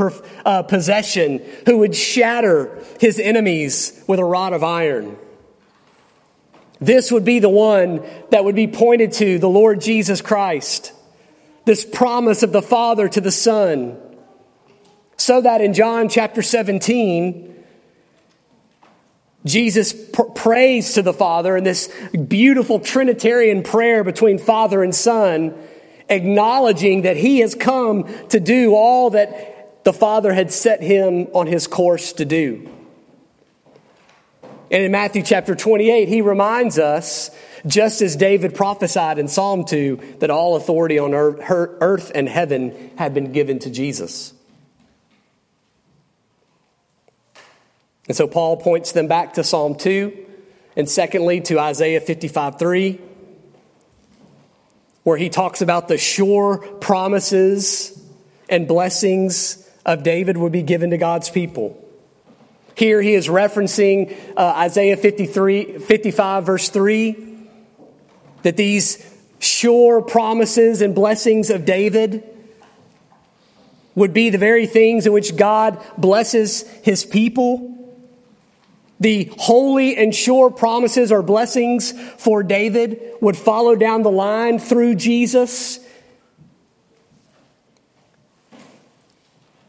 uh, 0.45 0.63
possession, 0.63 1.43
who 1.67 1.79
would 1.79 1.95
shatter 1.95 2.83
his 2.99 3.19
enemies 3.19 4.03
with 4.07 4.19
a 4.19 4.25
rod 4.25 4.53
of 4.53 4.65
iron. 4.65 5.17
This 6.81 7.13
would 7.13 7.25
be 7.25 7.41
the 7.41 7.51
one 7.51 8.03
that 8.31 8.45
would 8.45 8.55
be 8.55 8.67
pointed 8.67 9.13
to, 9.13 9.39
the 9.39 9.49
Lord 9.49 9.83
Jesus 9.83 10.23
Christ. 10.23 10.93
This 11.67 11.85
promise 11.85 12.43
of 12.43 12.53
the 12.53 12.63
Father 12.63 13.07
to 13.09 13.21
the 13.21 13.31
Son. 13.31 13.99
So 15.19 15.43
that 15.43 15.61
in 15.61 15.75
John 15.75 16.09
chapter 16.09 16.41
17, 16.41 17.60
Jesus 19.45 19.93
pr- 19.93 20.23
prays 20.23 20.95
to 20.95 21.03
the 21.03 21.15
Father 21.15 21.57
in 21.57 21.65
this 21.65 21.91
beautiful 22.29 22.81
Trinitarian 22.81 23.63
prayer 23.63 24.05
between 24.05 24.39
Father 24.39 24.83
and 24.83 24.95
Son, 24.95 25.55
acknowledging 26.09 27.03
that 27.03 27.17
he 27.17 27.39
has 27.41 27.55
come 27.55 28.05
to 28.29 28.41
do 28.41 28.75
all 28.75 29.11
that 29.11 29.85
the 29.85 29.93
Father 29.93 30.33
had 30.33 30.53
set 30.53 30.83
him 30.83 31.29
on 31.33 31.47
his 31.47 31.67
course 31.67 32.13
to 32.15 32.25
do. 32.25 32.69
And 34.71 34.85
in 34.85 34.93
Matthew 34.93 35.23
chapter 35.23 35.57
28, 35.57 36.09
he 36.09 36.21
reminds 36.21 36.79
us, 36.79 37.31
just 37.67 38.03
as 38.03 38.15
David 38.15 38.55
prophesied 38.55 39.19
in 39.19 39.27
Psalm 39.27 39.65
2, 39.65 40.17
that 40.21 40.31
all 40.31 40.55
authority 40.55 40.99
on 40.99 41.13
earth 41.13 42.13
and 42.15 42.29
heaven 42.29 42.93
had 42.97 43.13
been 43.13 43.33
given 43.33 43.59
to 43.61 43.71
Jesus. 43.71 44.33
And 48.11 48.17
so 48.17 48.27
Paul 48.27 48.57
points 48.57 48.91
them 48.91 49.07
back 49.07 49.35
to 49.35 49.45
Psalm 49.45 49.77
2, 49.77 50.27
and 50.75 50.89
secondly 50.89 51.43
to 51.43 51.61
Isaiah 51.61 52.01
55 52.01 52.59
3, 52.59 53.01
where 55.05 55.17
he 55.17 55.29
talks 55.29 55.63
about 55.63 55.87
the 55.87 55.97
sure 55.97 56.59
promises 56.59 57.97
and 58.49 58.67
blessings 58.67 59.65
of 59.87 60.03
David 60.03 60.37
would 60.37 60.51
be 60.51 60.65
given 60.65 60.91
to 60.91 60.99
God's 60.99 61.31
people. 61.31 61.81
Here 62.75 63.01
he 63.01 63.15
is 63.15 63.29
referencing 63.29 64.19
uh, 64.37 64.55
Isaiah 64.57 64.97
53, 64.97 65.79
55, 65.79 66.47
verse 66.47 66.69
3, 66.69 67.47
that 68.43 68.57
these 68.57 69.09
sure 69.39 70.03
promises 70.03 70.83
and 70.83 70.97
blessings 70.97 71.49
of 71.49 71.65
David 71.65 72.25
would 73.95 74.13
be 74.13 74.31
the 74.31 74.39
very 74.39 74.67
things 74.67 75.07
in 75.07 75.13
which 75.13 75.37
God 75.37 75.81
blesses 75.97 76.63
his 76.83 77.05
people. 77.05 77.77
The 79.01 79.33
holy 79.39 79.97
and 79.97 80.15
sure 80.15 80.51
promises 80.51 81.11
or 81.11 81.23
blessings 81.23 81.93
for 82.19 82.43
David 82.43 83.01
would 83.23 83.37
follow 83.37 83.75
down 83.75 84.03
the 84.03 84.11
line 84.11 84.59
through 84.59 84.97
Jesus. 84.97 85.81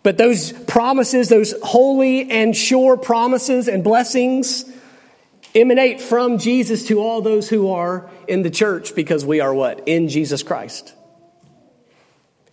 But 0.04 0.18
those 0.18 0.52
promises, 0.52 1.30
those 1.30 1.54
holy 1.64 2.30
and 2.30 2.56
sure 2.56 2.98
promises 2.98 3.70
and 3.70 3.84
blessings, 3.84 4.66
emanate 5.56 6.02
from 6.02 6.38
Jesus 6.38 6.88
to 6.88 7.00
all 7.00 7.22
those 7.22 7.48
who 7.48 7.72
are 7.72 8.10
in 8.28 8.42
the 8.42 8.50
church 8.50 8.96
because 8.96 9.26
we 9.26 9.40
are 9.40 9.54
what? 9.54 9.88
In 9.88 10.10
Jesus 10.10 10.44
Christ. 10.44 10.94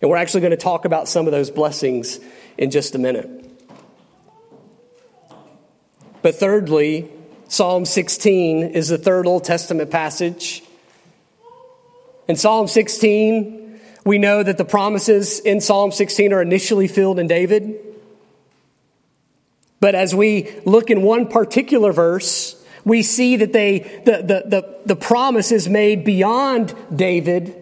And 0.01 0.09
we're 0.09 0.17
actually 0.17 0.41
going 0.41 0.51
to 0.51 0.57
talk 0.57 0.85
about 0.85 1.09
some 1.09 1.25
of 1.25 1.31
those 1.31 1.49
blessings 1.49 2.19
in 2.57 2.71
just 2.71 2.95
a 2.95 2.99
minute. 2.99 3.48
But 6.21 6.35
thirdly, 6.35 7.09
Psalm 7.47 7.85
16 7.85 8.63
is 8.63 8.89
the 8.89 8.97
third 8.97 9.25
Old 9.25 9.43
Testament 9.43 9.89
passage. 9.89 10.63
In 12.27 12.35
Psalm 12.35 12.67
16, 12.67 13.79
we 14.05 14.17
know 14.17 14.43
that 14.43 14.57
the 14.57 14.65
promises 14.65 15.39
in 15.39 15.61
Psalm 15.61 15.91
16 15.91 16.33
are 16.33 16.41
initially 16.41 16.87
filled 16.87 17.19
in 17.19 17.27
David. 17.27 17.79
But 19.79 19.95
as 19.95 20.13
we 20.13 20.49
look 20.65 20.89
in 20.89 21.01
one 21.01 21.27
particular 21.27 21.93
verse, 21.93 22.55
we 22.83 23.01
see 23.01 23.37
that 23.37 23.53
they, 23.53 23.79
the, 24.05 24.17
the, 24.17 24.43
the, 24.45 24.79
the 24.85 24.95
promise 24.95 25.51
is 25.51 25.69
made 25.69 26.03
beyond 26.03 26.75
David. 26.93 27.55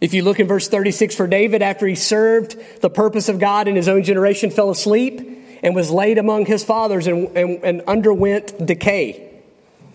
If 0.00 0.14
you 0.14 0.22
look 0.22 0.38
in 0.38 0.46
verse 0.46 0.68
36 0.68 1.14
for 1.14 1.26
David, 1.26 1.60
after 1.60 1.86
he 1.86 1.94
served 1.96 2.56
the 2.80 2.90
purpose 2.90 3.28
of 3.28 3.38
God 3.40 3.66
in 3.66 3.74
his 3.74 3.88
own 3.88 4.04
generation, 4.04 4.50
fell 4.50 4.70
asleep 4.70 5.35
and 5.66 5.74
was 5.74 5.90
laid 5.90 6.16
among 6.16 6.46
his 6.46 6.62
fathers 6.62 7.08
and, 7.08 7.36
and, 7.36 7.64
and 7.64 7.82
underwent 7.88 8.64
decay. 8.64 9.42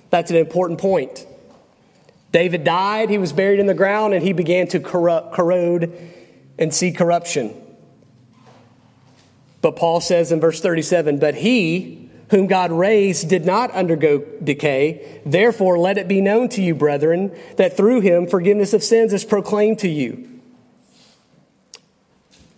That's 0.10 0.30
an 0.30 0.36
important 0.36 0.82
point. 0.82 1.26
David 2.34 2.66
died, 2.66 3.10
he 3.10 3.18
was 3.18 3.32
buried 3.32 3.58
in 3.58 3.68
the 3.68 3.74
ground, 3.74 4.14
and 4.14 4.22
he 4.22 4.34
began 4.34 4.68
to 4.68 4.82
corrupt, 4.82 5.34
corrode 5.34 5.98
and 6.60 6.74
see 6.74 6.92
corruption. 6.92 7.54
But 9.62 9.78
Paul 9.78 10.02
says 10.02 10.34
in 10.34 10.42
verse 10.42 10.60
37 10.60 11.20
But 11.20 11.36
he, 11.36 12.10
whom 12.32 12.48
God 12.48 12.74
raised, 12.74 13.30
did 13.30 13.46
not 13.46 13.72
undergo 13.72 14.26
decay. 14.44 15.22
Therefore, 15.26 15.80
let 15.80 15.98
it 15.98 16.10
be 16.10 16.20
known 16.20 16.50
to 16.50 16.62
you, 16.62 16.76
brethren, 16.76 17.34
that 17.56 17.78
through 17.78 18.02
him 18.02 18.28
forgiveness 18.28 18.74
of 18.74 18.84
sins 18.84 19.14
is 19.14 19.24
proclaimed 19.24 19.80
to 19.80 19.88
you. 19.88 20.42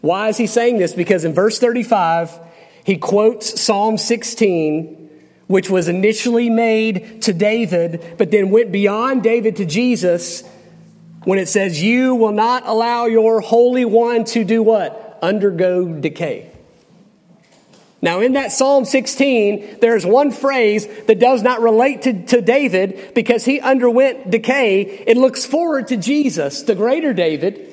Why 0.02 0.30
is 0.30 0.38
he 0.38 0.48
saying 0.48 0.80
this? 0.80 0.94
Because 0.94 1.26
in 1.26 1.36
verse 1.36 1.60
35, 1.60 2.40
he 2.84 2.98
quotes 2.98 3.62
Psalm 3.62 3.98
16, 3.98 5.10
which 5.48 5.70
was 5.70 5.88
initially 5.88 6.50
made 6.50 7.22
to 7.24 7.34
David, 7.34 8.16
but 8.18 8.32
then 8.32 8.50
went 8.50 8.72
beyond 8.72 9.24
David 9.24 9.56
to 9.58 9.66
Jesus 9.66 10.44
when 11.24 11.40
it 11.40 11.48
says, 11.48 11.82
You 11.82 12.16
will 12.16 12.32
not 12.32 12.64
allow 12.66 13.06
your 13.06 13.40
Holy 13.40 13.86
One 13.86 14.26
to 14.26 14.44
do 14.44 14.62
what? 14.62 15.20
Undergo 15.22 15.88
decay. 15.88 16.50
Now, 18.02 18.20
in 18.20 18.34
that 18.34 18.52
Psalm 18.52 18.84
16, 18.84 19.78
there's 19.80 20.06
one 20.06 20.32
phrase 20.32 20.86
that 21.06 21.20
does 21.20 21.42
not 21.42 21.62
relate 21.62 22.02
to, 22.02 22.26
to 22.26 22.42
David 22.42 23.14
because 23.16 23.46
he 23.46 23.62
underwent 23.62 24.30
decay. 24.30 24.82
It 24.82 25.16
looks 25.16 25.46
forward 25.46 25.88
to 25.88 25.96
Jesus, 25.96 26.64
the 26.64 26.76
greater 26.76 27.14
David, 27.14 27.66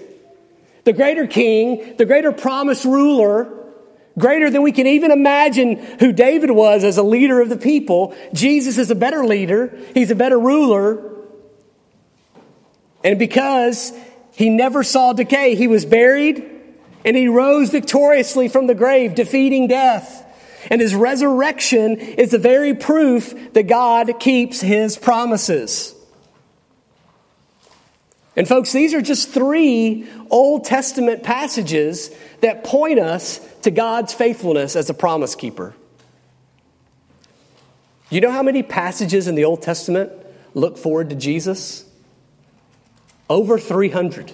the 0.84 0.92
greater 0.92 1.26
king, 1.26 1.96
the 1.96 2.06
greater 2.06 2.30
promised 2.30 2.84
ruler, 2.84 3.59
greater 4.18 4.50
than 4.50 4.62
we 4.62 4.72
can 4.72 4.86
even 4.86 5.10
imagine 5.10 5.76
who 5.98 6.12
David 6.12 6.50
was 6.50 6.84
as 6.84 6.98
a 6.98 7.02
leader 7.02 7.40
of 7.40 7.48
the 7.48 7.56
people. 7.56 8.14
Jesus 8.32 8.78
is 8.78 8.90
a 8.90 8.94
better 8.94 9.24
leader, 9.24 9.76
he's 9.94 10.10
a 10.10 10.16
better 10.16 10.38
ruler. 10.38 11.06
And 13.02 13.18
because 13.18 13.92
he 14.32 14.50
never 14.50 14.82
saw 14.82 15.12
decay, 15.12 15.54
he 15.54 15.66
was 15.66 15.84
buried 15.84 16.44
and 17.04 17.16
he 17.16 17.28
rose 17.28 17.70
victoriously 17.70 18.48
from 18.48 18.66
the 18.66 18.74
grave, 18.74 19.14
defeating 19.14 19.68
death. 19.68 20.26
And 20.70 20.80
his 20.80 20.94
resurrection 20.94 21.96
is 21.96 22.32
the 22.32 22.38
very 22.38 22.74
proof 22.74 23.52
that 23.54 23.62
God 23.62 24.20
keeps 24.20 24.60
his 24.60 24.98
promises. 24.98 25.94
And, 28.36 28.46
folks, 28.46 28.72
these 28.72 28.94
are 28.94 29.00
just 29.00 29.30
three 29.30 30.06
Old 30.30 30.64
Testament 30.64 31.22
passages 31.22 32.10
that 32.42 32.64
point 32.64 32.98
us 32.98 33.40
to 33.62 33.70
God's 33.70 34.12
faithfulness 34.12 34.76
as 34.76 34.90
a 34.90 34.94
promise 34.94 35.34
keeper. 35.34 35.74
You 38.10 38.20
know 38.20 38.30
how 38.30 38.42
many 38.42 38.62
passages 38.62 39.28
in 39.28 39.34
the 39.36 39.44
Old 39.44 39.62
Testament 39.62 40.12
look 40.54 40.76
forward 40.76 41.10
to 41.10 41.16
Jesus? 41.16 41.84
Over 43.28 43.58
300. 43.58 44.32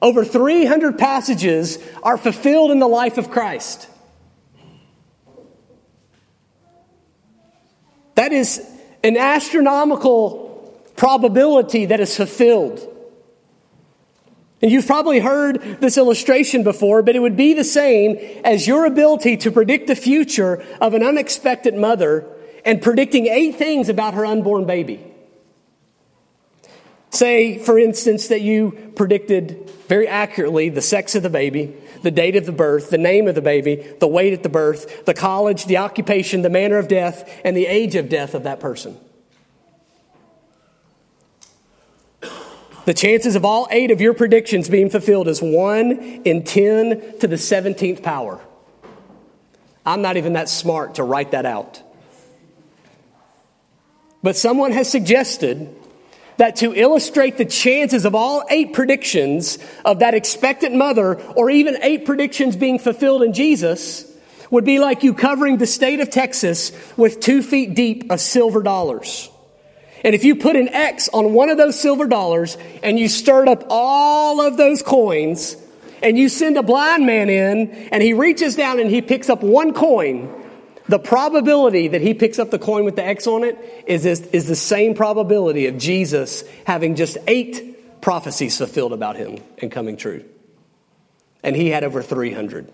Over 0.00 0.24
300 0.24 0.98
passages 0.98 1.78
are 2.02 2.16
fulfilled 2.16 2.70
in 2.70 2.78
the 2.78 2.88
life 2.88 3.18
of 3.18 3.30
Christ. 3.30 3.88
That 8.14 8.32
is 8.32 8.66
an 9.04 9.16
astronomical 9.16 10.80
probability 10.96 11.86
that 11.86 12.00
is 12.00 12.16
fulfilled. 12.16 12.88
And 14.62 14.70
you've 14.70 14.86
probably 14.86 15.18
heard 15.18 15.60
this 15.80 15.98
illustration 15.98 16.62
before, 16.62 17.02
but 17.02 17.16
it 17.16 17.18
would 17.18 17.36
be 17.36 17.52
the 17.52 17.64
same 17.64 18.16
as 18.44 18.66
your 18.66 18.86
ability 18.86 19.36
to 19.38 19.50
predict 19.50 19.88
the 19.88 19.96
future 19.96 20.64
of 20.80 20.94
an 20.94 21.02
unexpected 21.02 21.74
mother 21.74 22.24
and 22.64 22.80
predicting 22.80 23.26
eight 23.26 23.56
things 23.56 23.88
about 23.88 24.14
her 24.14 24.24
unborn 24.24 24.64
baby. 24.64 25.04
Say, 27.10 27.58
for 27.58 27.76
instance, 27.78 28.28
that 28.28 28.40
you 28.40 28.92
predicted 28.94 29.68
very 29.88 30.06
accurately 30.06 30.68
the 30.68 30.80
sex 30.80 31.16
of 31.16 31.24
the 31.24 31.28
baby, 31.28 31.76
the 32.02 32.12
date 32.12 32.36
of 32.36 32.46
the 32.46 32.52
birth, 32.52 32.88
the 32.88 32.98
name 32.98 33.26
of 33.26 33.34
the 33.34 33.42
baby, 33.42 33.76
the 33.98 34.06
weight 34.06 34.32
at 34.32 34.44
the 34.44 34.48
birth, 34.48 35.04
the 35.04 35.12
college, 35.12 35.66
the 35.66 35.78
occupation, 35.78 36.42
the 36.42 36.48
manner 36.48 36.78
of 36.78 36.86
death, 36.86 37.28
and 37.44 37.56
the 37.56 37.66
age 37.66 37.96
of 37.96 38.08
death 38.08 38.34
of 38.34 38.44
that 38.44 38.60
person. 38.60 38.96
The 42.84 42.94
chances 42.94 43.36
of 43.36 43.44
all 43.44 43.68
eight 43.70 43.90
of 43.90 44.00
your 44.00 44.12
predictions 44.12 44.68
being 44.68 44.90
fulfilled 44.90 45.28
is 45.28 45.40
1 45.40 46.22
in 46.24 46.42
10 46.42 47.18
to 47.20 47.28
the 47.28 47.36
17th 47.36 48.02
power. 48.02 48.40
I'm 49.86 50.02
not 50.02 50.16
even 50.16 50.32
that 50.34 50.48
smart 50.48 50.96
to 50.96 51.04
write 51.04 51.30
that 51.32 51.46
out. 51.46 51.82
But 54.22 54.36
someone 54.36 54.72
has 54.72 54.90
suggested 54.90 55.74
that 56.38 56.56
to 56.56 56.74
illustrate 56.74 57.36
the 57.36 57.44
chances 57.44 58.04
of 58.04 58.14
all 58.14 58.44
eight 58.50 58.72
predictions 58.72 59.58
of 59.84 60.00
that 60.00 60.14
expectant 60.14 60.74
mother, 60.74 61.20
or 61.20 61.50
even 61.50 61.78
eight 61.82 62.04
predictions 62.04 62.56
being 62.56 62.78
fulfilled 62.78 63.22
in 63.22 63.32
Jesus, 63.32 64.10
would 64.50 64.64
be 64.64 64.78
like 64.78 65.02
you 65.02 65.14
covering 65.14 65.58
the 65.58 65.66
state 65.66 66.00
of 66.00 66.10
Texas 66.10 66.72
with 66.96 67.20
two 67.20 67.42
feet 67.42 67.74
deep 67.74 68.10
of 68.10 68.20
silver 68.20 68.62
dollars. 68.62 69.30
And 70.04 70.14
if 70.14 70.24
you 70.24 70.36
put 70.36 70.56
an 70.56 70.68
X 70.68 71.08
on 71.12 71.32
one 71.32 71.48
of 71.48 71.56
those 71.56 71.80
silver 71.80 72.06
dollars 72.06 72.58
and 72.82 72.98
you 72.98 73.08
stirred 73.08 73.48
up 73.48 73.64
all 73.68 74.40
of 74.40 74.56
those 74.56 74.82
coins 74.82 75.56
and 76.02 76.18
you 76.18 76.28
send 76.28 76.56
a 76.56 76.62
blind 76.62 77.06
man 77.06 77.30
in 77.30 77.70
and 77.92 78.02
he 78.02 78.12
reaches 78.12 78.56
down 78.56 78.80
and 78.80 78.90
he 78.90 79.00
picks 79.00 79.30
up 79.30 79.42
one 79.42 79.72
coin, 79.72 80.42
the 80.88 80.98
probability 80.98 81.88
that 81.88 82.00
he 82.00 82.14
picks 82.14 82.38
up 82.38 82.50
the 82.50 82.58
coin 82.58 82.84
with 82.84 82.96
the 82.96 83.04
X 83.04 83.26
on 83.26 83.44
it 83.44 83.56
is, 83.86 84.04
is, 84.04 84.20
is 84.28 84.48
the 84.48 84.56
same 84.56 84.94
probability 84.94 85.66
of 85.66 85.78
Jesus 85.78 86.42
having 86.66 86.96
just 86.96 87.16
eight 87.28 88.00
prophecies 88.00 88.58
fulfilled 88.58 88.92
about 88.92 89.16
him 89.16 89.38
and 89.58 89.70
coming 89.70 89.96
true. 89.96 90.24
And 91.44 91.54
he 91.54 91.68
had 91.68 91.84
over 91.84 92.02
300. 92.02 92.70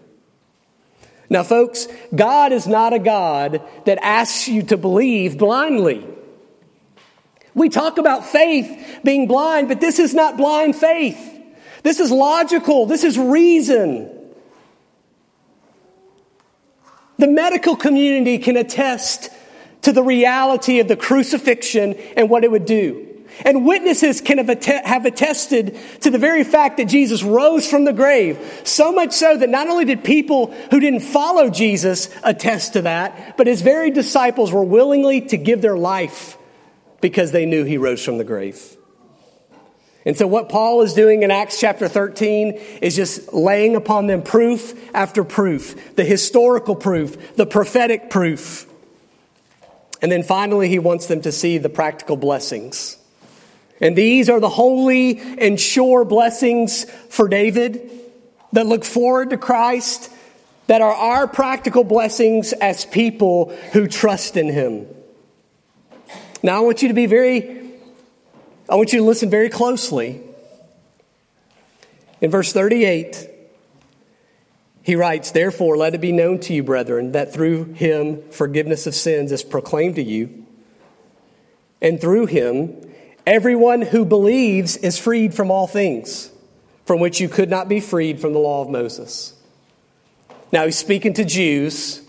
Now, 1.30 1.42
folks, 1.42 1.88
God 2.14 2.52
is 2.52 2.66
not 2.66 2.94
a 2.94 2.98
God 2.98 3.62
that 3.84 3.98
asks 4.02 4.48
you 4.48 4.62
to 4.64 4.78
believe 4.78 5.36
blindly. 5.36 6.06
We 7.58 7.68
talk 7.68 7.98
about 7.98 8.24
faith 8.24 9.00
being 9.04 9.26
blind, 9.26 9.68
but 9.68 9.80
this 9.80 9.98
is 9.98 10.14
not 10.14 10.36
blind 10.36 10.76
faith. 10.76 11.18
This 11.82 12.00
is 12.00 12.10
logical. 12.10 12.86
This 12.86 13.04
is 13.04 13.18
reason. 13.18 14.10
The 17.18 17.28
medical 17.28 17.76
community 17.76 18.38
can 18.38 18.56
attest 18.56 19.30
to 19.82 19.92
the 19.92 20.02
reality 20.02 20.80
of 20.80 20.88
the 20.88 20.96
crucifixion 20.96 21.94
and 22.16 22.30
what 22.30 22.44
it 22.44 22.50
would 22.50 22.64
do. 22.64 23.04
And 23.44 23.66
witnesses 23.66 24.20
can 24.20 24.38
have, 24.38 25.06
attested 25.06 25.78
to 26.00 26.10
the 26.10 26.18
very 26.18 26.44
fact 26.44 26.78
that 26.78 26.86
Jesus 26.86 27.22
rose 27.22 27.68
from 27.68 27.84
the 27.84 27.92
grave. 27.92 28.62
So 28.64 28.90
much 28.92 29.12
so 29.12 29.36
that 29.36 29.48
not 29.48 29.68
only 29.68 29.84
did 29.84 30.02
people 30.02 30.52
who 30.70 30.80
didn't 30.80 31.00
follow 31.00 31.50
Jesus 31.50 32.08
attest 32.24 32.72
to 32.72 32.82
that, 32.82 33.36
but 33.36 33.46
his 33.46 33.62
very 33.62 33.90
disciples 33.90 34.50
were 34.50 34.64
willingly 34.64 35.20
to 35.22 35.36
give 35.36 35.60
their 35.60 35.76
life 35.76 36.37
because 37.00 37.32
they 37.32 37.46
knew 37.46 37.64
he 37.64 37.78
rose 37.78 38.04
from 38.04 38.18
the 38.18 38.24
grave. 38.24 38.76
And 40.04 40.16
so, 40.16 40.26
what 40.26 40.48
Paul 40.48 40.82
is 40.82 40.94
doing 40.94 41.22
in 41.22 41.30
Acts 41.30 41.60
chapter 41.60 41.88
13 41.88 42.52
is 42.80 42.96
just 42.96 43.32
laying 43.32 43.76
upon 43.76 44.06
them 44.06 44.22
proof 44.22 44.74
after 44.94 45.22
proof 45.22 45.96
the 45.96 46.04
historical 46.04 46.76
proof, 46.76 47.36
the 47.36 47.46
prophetic 47.46 48.08
proof. 48.08 48.66
And 50.00 50.10
then 50.10 50.22
finally, 50.22 50.68
he 50.68 50.78
wants 50.78 51.06
them 51.06 51.20
to 51.22 51.32
see 51.32 51.58
the 51.58 51.68
practical 51.68 52.16
blessings. 52.16 52.96
And 53.80 53.96
these 53.96 54.28
are 54.30 54.40
the 54.40 54.48
holy 54.48 55.18
and 55.18 55.58
sure 55.60 56.04
blessings 56.04 56.84
for 57.10 57.28
David 57.28 57.90
that 58.52 58.66
look 58.66 58.84
forward 58.84 59.30
to 59.30 59.36
Christ, 59.36 60.10
that 60.68 60.80
are 60.80 60.94
our 60.94 61.28
practical 61.28 61.84
blessings 61.84 62.52
as 62.54 62.84
people 62.84 63.54
who 63.72 63.86
trust 63.86 64.36
in 64.36 64.48
him. 64.48 64.86
Now, 66.42 66.58
I 66.58 66.60
want 66.60 66.82
you 66.82 66.88
to 66.88 66.94
be 66.94 67.06
very 67.06 67.58
I 68.70 68.74
want 68.76 68.92
you 68.92 68.98
to 68.98 69.04
listen 69.04 69.30
very 69.30 69.48
closely 69.48 70.22
In 72.20 72.30
verse 72.30 72.52
38, 72.52 73.30
he 74.82 74.96
writes, 74.96 75.30
Therefore, 75.30 75.76
let 75.76 75.94
it 75.94 76.00
be 76.00 76.12
known 76.12 76.40
to 76.40 76.54
you, 76.54 76.62
brethren, 76.62 77.12
that 77.12 77.32
through 77.32 77.72
him 77.74 78.22
forgiveness 78.30 78.86
of 78.86 78.94
sins 78.94 79.32
is 79.32 79.42
proclaimed 79.42 79.96
to 79.96 80.02
you. 80.02 80.46
And 81.80 82.00
through 82.00 82.26
him, 82.26 82.92
everyone 83.26 83.82
who 83.82 84.04
believes 84.04 84.76
is 84.76 84.98
freed 84.98 85.34
from 85.34 85.50
all 85.50 85.66
things 85.66 86.30
from 86.84 87.00
which 87.00 87.20
you 87.20 87.28
could 87.28 87.50
not 87.50 87.68
be 87.68 87.80
freed 87.80 88.18
from 88.18 88.32
the 88.32 88.38
law 88.38 88.62
of 88.62 88.70
Moses. 88.70 89.34
Now, 90.50 90.64
he's 90.64 90.78
speaking 90.78 91.12
to 91.14 91.24
Jews, 91.24 92.00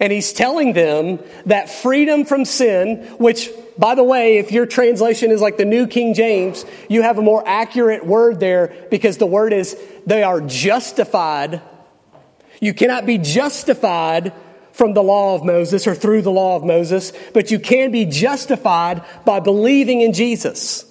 and 0.00 0.12
he's 0.12 0.32
telling 0.32 0.72
them 0.72 1.18
that 1.46 1.68
freedom 1.68 2.24
from 2.24 2.44
sin, 2.44 2.98
which, 3.18 3.50
by 3.76 3.94
the 3.94 4.04
way, 4.04 4.38
if 4.38 4.52
your 4.52 4.66
translation 4.66 5.30
is 5.30 5.40
like 5.40 5.56
the 5.56 5.64
New 5.64 5.86
King 5.86 6.14
James, 6.14 6.64
you 6.88 7.02
have 7.02 7.18
a 7.18 7.22
more 7.22 7.46
accurate 7.46 8.06
word 8.06 8.40
there 8.40 8.74
because 8.90 9.18
the 9.18 9.26
word 9.26 9.52
is 9.52 9.76
they 10.06 10.22
are 10.22 10.40
justified. 10.40 11.60
You 12.60 12.74
cannot 12.74 13.06
be 13.06 13.18
justified 13.18 14.32
from 14.72 14.94
the 14.94 15.02
law 15.02 15.34
of 15.34 15.44
Moses 15.44 15.86
or 15.88 15.94
through 15.94 16.22
the 16.22 16.30
law 16.30 16.54
of 16.54 16.62
Moses, 16.62 17.12
but 17.34 17.50
you 17.50 17.58
can 17.58 17.90
be 17.90 18.04
justified 18.04 19.04
by 19.24 19.40
believing 19.40 20.00
in 20.00 20.12
Jesus. 20.12 20.84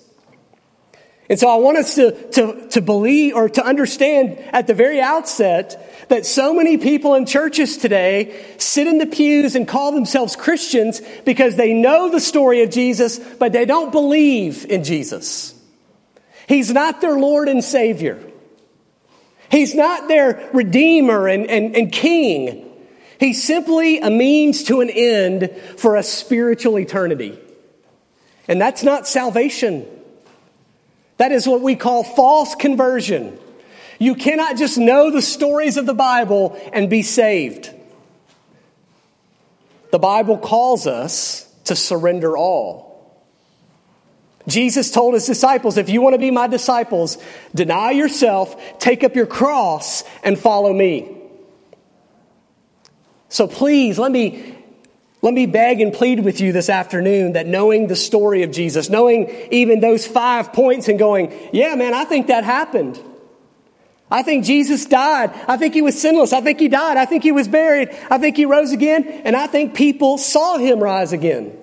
And 1.29 1.37
so 1.37 1.49
I 1.49 1.57
want 1.57 1.77
us 1.77 1.95
to, 1.95 2.11
to, 2.31 2.67
to 2.69 2.81
believe 2.81 3.35
or 3.35 3.49
to 3.49 3.65
understand 3.65 4.39
at 4.53 4.67
the 4.67 4.73
very 4.73 5.01
outset 5.01 6.07
that 6.09 6.25
so 6.25 6.53
many 6.53 6.77
people 6.77 7.15
in 7.15 7.25
churches 7.25 7.77
today 7.77 8.45
sit 8.57 8.87
in 8.87 8.97
the 8.97 9.05
pews 9.05 9.55
and 9.55 9.67
call 9.67 9.91
themselves 9.91 10.37
Christians 10.37 11.01
because 11.25 11.57
they 11.57 11.73
know 11.73 12.09
the 12.09 12.21
story 12.21 12.63
of 12.63 12.69
Jesus, 12.69 13.19
but 13.19 13.51
they 13.51 13.65
don't 13.65 13.91
believe 13.91 14.65
in 14.65 14.85
Jesus. 14.85 15.53
He's 16.47 16.71
not 16.71 17.01
their 17.01 17.19
Lord 17.19 17.49
and 17.49 17.61
Savior. 17.61 18.23
He's 19.51 19.75
not 19.75 20.07
their 20.07 20.49
Redeemer 20.53 21.27
and, 21.27 21.49
and, 21.49 21.75
and 21.75 21.91
King. 21.91 22.71
He's 23.19 23.43
simply 23.43 23.99
a 23.99 24.09
means 24.09 24.63
to 24.65 24.79
an 24.79 24.89
end 24.89 25.51
for 25.77 25.97
a 25.97 26.03
spiritual 26.03 26.79
eternity. 26.79 27.37
And 28.47 28.61
that's 28.61 28.83
not 28.83 29.07
salvation. 29.07 29.85
That 31.17 31.31
is 31.31 31.47
what 31.47 31.61
we 31.61 31.75
call 31.75 32.03
false 32.03 32.55
conversion. 32.55 33.39
You 33.99 34.15
cannot 34.15 34.57
just 34.57 34.77
know 34.77 35.11
the 35.11 35.21
stories 35.21 35.77
of 35.77 35.85
the 35.85 35.93
Bible 35.93 36.59
and 36.71 36.89
be 36.89 37.01
saved. 37.01 37.71
The 39.91 39.99
Bible 39.99 40.37
calls 40.37 40.85
us 40.85 41.51
to 41.65 41.75
surrender 41.75 42.37
all. 42.37 42.87
Jesus 44.47 44.91
told 44.91 45.13
his 45.13 45.25
disciples, 45.25 45.77
if 45.77 45.89
you 45.89 46.01
want 46.01 46.13
to 46.13 46.19
be 46.19 46.31
my 46.31 46.47
disciples, 46.47 47.17
deny 47.53 47.91
yourself, 47.91 48.79
take 48.79 49.03
up 49.03 49.15
your 49.15 49.25
cross, 49.25 50.03
and 50.23 50.39
follow 50.39 50.71
me. 50.71 51.17
So 53.29 53.47
please, 53.47 53.99
let 53.99 54.11
me, 54.11 54.56
let 55.21 55.33
me 55.33 55.45
beg 55.45 55.81
and 55.81 55.91
plead 55.91 56.23
with 56.23 56.39
you 56.39 56.51
this 56.51 56.69
afternoon 56.69 57.33
that 57.33 57.47
knowing 57.47 57.87
the 57.87 57.95
story 57.95 58.43
of 58.43 58.51
Jesus, 58.51 58.89
knowing 58.89 59.29
even 59.51 59.79
those 59.79 60.05
five 60.05 60.53
points 60.53 60.87
and 60.87 60.99
going, 60.99 61.33
yeah, 61.51 61.75
man, 61.75 61.93
I 61.93 62.05
think 62.05 62.27
that 62.27 62.43
happened. 62.43 62.99
I 64.09 64.23
think 64.23 64.45
Jesus 64.45 64.85
died. 64.85 65.31
I 65.47 65.57
think 65.57 65.73
he 65.73 65.81
was 65.81 65.99
sinless. 65.99 66.33
I 66.33 66.41
think 66.41 66.59
he 66.59 66.67
died. 66.69 66.97
I 66.97 67.05
think 67.05 67.23
he 67.23 67.31
was 67.31 67.47
buried. 67.47 67.89
I 68.09 68.19
think 68.19 68.37
he 68.37 68.45
rose 68.45 68.71
again. 68.71 69.05
And 69.25 69.35
I 69.35 69.47
think 69.47 69.73
people 69.73 70.17
saw 70.17 70.57
him 70.57 70.79
rise 70.79 71.13
again. 71.13 71.57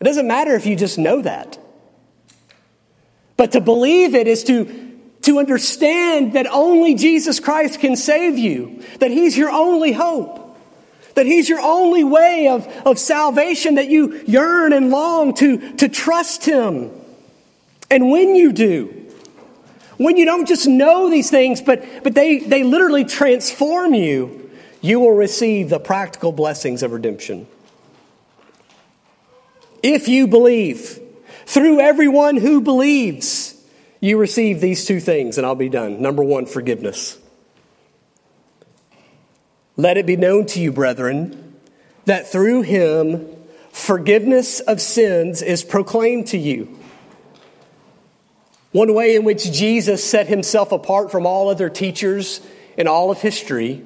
It 0.00 0.04
doesn't 0.04 0.26
matter 0.26 0.54
if 0.54 0.66
you 0.66 0.76
just 0.76 0.98
know 0.98 1.20
that. 1.22 1.58
But 3.36 3.52
to 3.52 3.60
believe 3.60 4.14
it 4.14 4.28
is 4.28 4.44
to 4.44 4.84
to 5.26 5.40
understand 5.40 6.34
that 6.34 6.46
only 6.46 6.94
Jesus 6.94 7.40
Christ 7.40 7.80
can 7.80 7.96
save 7.96 8.38
you, 8.38 8.80
that 9.00 9.10
He's 9.10 9.36
your 9.36 9.50
only 9.50 9.90
hope, 9.90 10.45
that 11.16 11.26
He's 11.26 11.48
your 11.48 11.60
only 11.60 12.04
way 12.04 12.48
of, 12.48 12.66
of 12.86 12.98
salvation, 12.98 13.74
that 13.74 13.88
you 13.88 14.22
yearn 14.26 14.72
and 14.72 14.90
long 14.90 15.34
to, 15.34 15.72
to 15.76 15.88
trust 15.88 16.44
Him. 16.44 16.90
And 17.90 18.10
when 18.10 18.36
you 18.36 18.52
do, 18.52 18.92
when 19.96 20.16
you 20.16 20.26
don't 20.26 20.46
just 20.46 20.66
know 20.66 21.10
these 21.10 21.30
things, 21.30 21.60
but, 21.60 21.84
but 22.04 22.14
they, 22.14 22.38
they 22.38 22.62
literally 22.62 23.04
transform 23.04 23.94
you, 23.94 24.50
you 24.82 25.00
will 25.00 25.14
receive 25.14 25.70
the 25.70 25.80
practical 25.80 26.32
blessings 26.32 26.82
of 26.82 26.92
redemption. 26.92 27.46
If 29.82 30.08
you 30.08 30.26
believe, 30.26 31.00
through 31.46 31.80
everyone 31.80 32.36
who 32.36 32.60
believes, 32.60 33.54
you 34.00 34.18
receive 34.18 34.60
these 34.60 34.84
two 34.84 35.00
things, 35.00 35.38
and 35.38 35.46
I'll 35.46 35.54
be 35.54 35.70
done. 35.70 36.02
Number 36.02 36.22
one, 36.22 36.44
forgiveness. 36.44 37.18
Let 39.76 39.96
it 39.96 40.06
be 40.06 40.16
known 40.16 40.46
to 40.46 40.60
you, 40.60 40.72
brethren, 40.72 41.54
that 42.06 42.28
through 42.28 42.62
him 42.62 43.26
forgiveness 43.72 44.60
of 44.60 44.80
sins 44.80 45.42
is 45.42 45.62
proclaimed 45.62 46.28
to 46.28 46.38
you. 46.38 46.78
One 48.72 48.94
way 48.94 49.16
in 49.16 49.24
which 49.24 49.52
Jesus 49.52 50.02
set 50.02 50.26
himself 50.26 50.72
apart 50.72 51.10
from 51.10 51.26
all 51.26 51.48
other 51.48 51.68
teachers 51.68 52.40
in 52.76 52.86
all 52.86 53.10
of 53.10 53.20
history 53.20 53.84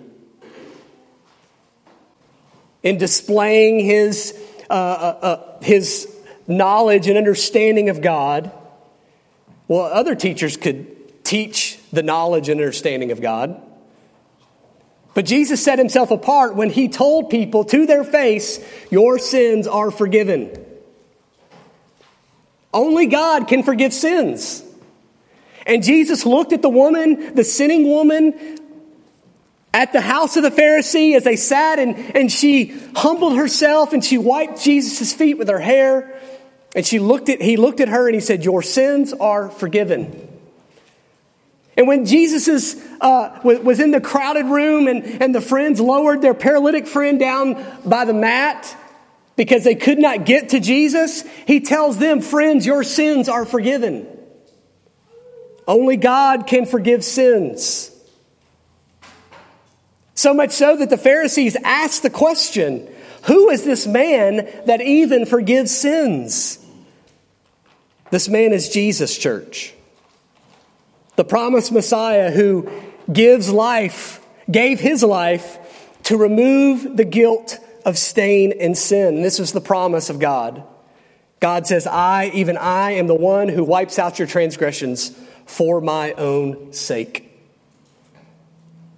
in 2.83 2.99
displaying 2.99 3.81
his, 3.81 4.35
uh, 4.69 4.73
uh, 4.73 5.19
uh 5.23 5.63
his 5.63 6.09
knowledge 6.47 7.09
and 7.09 7.19
understanding 7.19 7.89
of 7.89 8.01
God 8.01 8.51
well, 9.71 9.85
other 9.85 10.17
teachers 10.17 10.57
could 10.57 11.23
teach 11.23 11.79
the 11.93 12.03
knowledge 12.03 12.49
and 12.49 12.61
understanding 12.61 13.13
of 13.13 13.21
God. 13.21 13.63
But 15.15 15.25
Jesus 15.25 15.63
set 15.63 15.79
himself 15.79 16.11
apart 16.11 16.55
when 16.55 16.71
he 16.71 16.89
told 16.89 17.31
people 17.31 17.65
to 17.65 17.87
their 17.87 18.05
face, 18.05 18.65
Your 18.91 19.19
sins 19.19 19.67
are 19.67 19.91
forgiven. 19.91 20.53
Only 22.73 23.07
God 23.07 23.49
can 23.49 23.63
forgive 23.63 23.93
sins. 23.93 24.63
And 25.67 25.83
Jesus 25.83 26.25
looked 26.25 26.53
at 26.53 26.63
the 26.63 26.69
woman, 26.69 27.35
the 27.35 27.45
sinning 27.45 27.89
woman, 27.89 28.59
at 29.75 29.93
the 29.93 30.01
house 30.01 30.37
of 30.37 30.43
the 30.43 30.51
Pharisee 30.51 31.17
as 31.17 31.25
they 31.25 31.37
sat, 31.37 31.79
and, 31.79 31.97
and 32.17 32.31
she 32.31 32.77
humbled 32.95 33.37
herself 33.37 33.93
and 33.93 34.05
she 34.05 34.19
wiped 34.19 34.63
Jesus' 34.63 35.13
feet 35.13 35.39
with 35.39 35.49
her 35.49 35.61
hair. 35.61 36.21
And 36.75 36.87
she 36.87 37.01
looked 37.01 37.29
at, 37.29 37.43
he 37.43 37.57
looked 37.57 37.81
at 37.81 37.89
her 37.89 38.07
and 38.07 38.15
he 38.15 38.21
said, 38.21 38.45
Your 38.45 38.63
sins 38.63 39.13
are 39.13 39.49
forgiven. 39.49 40.29
And 41.81 41.89
when 41.89 42.05
Jesus 42.05 42.47
is, 42.47 42.87
uh, 43.01 43.41
was 43.43 43.81
in 43.81 43.91
the 43.91 44.03
crowded 44.03 44.45
room 44.45 44.87
and, 44.87 45.03
and 45.23 45.35
the 45.35 45.41
friends 45.41 45.81
lowered 45.81 46.21
their 46.21 46.35
paralytic 46.35 46.87
friend 46.87 47.19
down 47.19 47.57
by 47.87 48.05
the 48.05 48.13
mat 48.13 48.77
because 49.35 49.65
they 49.65 49.77
could 49.77 49.99
not 49.99 50.27
get 50.27 50.51
to 50.51 50.61
Jesus, 50.61 51.25
he 51.47 51.61
tells 51.61 51.97
them, 51.97 52.21
Friends, 52.21 52.67
your 52.67 52.85
sins 52.85 53.31
are 53.31 53.47
forgiven. 53.47 54.07
Only 55.67 55.97
God 55.97 56.47
can 56.47 56.67
forgive 56.67 57.03
sins. 57.03 57.91
So 60.15 60.35
much 60.35 60.51
so 60.51 60.77
that 60.77 60.91
the 60.91 60.99
Pharisees 60.99 61.57
asked 61.65 62.03
the 62.03 62.11
question 62.11 62.95
Who 63.25 63.49
is 63.49 63.65
this 63.65 63.87
man 63.87 64.47
that 64.67 64.83
even 64.83 65.25
forgives 65.25 65.75
sins? 65.75 66.59
This 68.11 68.29
man 68.29 68.53
is 68.53 68.69
Jesus, 68.69 69.17
church. 69.17 69.73
The 71.21 71.25
promised 71.25 71.71
Messiah 71.71 72.31
who 72.31 72.67
gives 73.13 73.51
life, 73.51 74.27
gave 74.51 74.81
his 74.81 75.03
life 75.03 75.59
to 76.05 76.17
remove 76.17 76.97
the 76.97 77.05
guilt 77.05 77.59
of 77.85 77.99
stain 77.99 78.55
and 78.59 78.75
sin. 78.75 79.21
This 79.21 79.39
is 79.39 79.53
the 79.53 79.61
promise 79.61 80.09
of 80.09 80.19
God. 80.19 80.63
God 81.39 81.67
says, 81.67 81.87
I, 81.87 82.31
even 82.33 82.57
I, 82.57 82.93
am 82.93 83.07
the 83.07 83.15
one 83.15 83.51
who 83.51 83.65
wipes 83.65 83.99
out 83.99 84.19
your 84.19 84.29
transgressions 84.29 85.15
for 85.45 85.83
my 85.83 86.15
own 86.15 86.73
sake. 86.73 87.31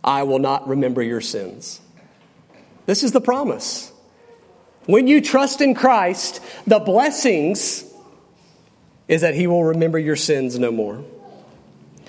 I 0.04 0.22
will 0.22 0.38
not 0.38 0.68
remember 0.68 1.02
your 1.02 1.20
sins. 1.20 1.80
This 2.86 3.02
is 3.02 3.10
the 3.10 3.20
promise. 3.20 3.90
When 4.86 5.08
you 5.08 5.22
trust 5.22 5.60
in 5.60 5.74
Christ, 5.74 6.40
the 6.68 6.78
blessings 6.78 7.84
is 9.08 9.22
that 9.22 9.34
he 9.34 9.48
will 9.48 9.64
remember 9.64 9.98
your 9.98 10.14
sins 10.14 10.56
no 10.56 10.70
more. 10.70 11.04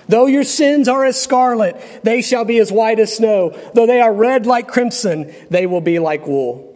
Though 0.08 0.26
your 0.26 0.44
sins 0.44 0.88
are 0.88 1.04
as 1.04 1.20
scarlet, 1.20 1.80
they 2.02 2.22
shall 2.22 2.44
be 2.44 2.58
as 2.58 2.70
white 2.70 2.98
as 2.98 3.16
snow. 3.16 3.58
Though 3.74 3.86
they 3.86 4.00
are 4.00 4.12
red 4.12 4.46
like 4.46 4.68
crimson, 4.68 5.34
they 5.50 5.66
will 5.66 5.80
be 5.80 5.98
like 5.98 6.26
wool. 6.26 6.70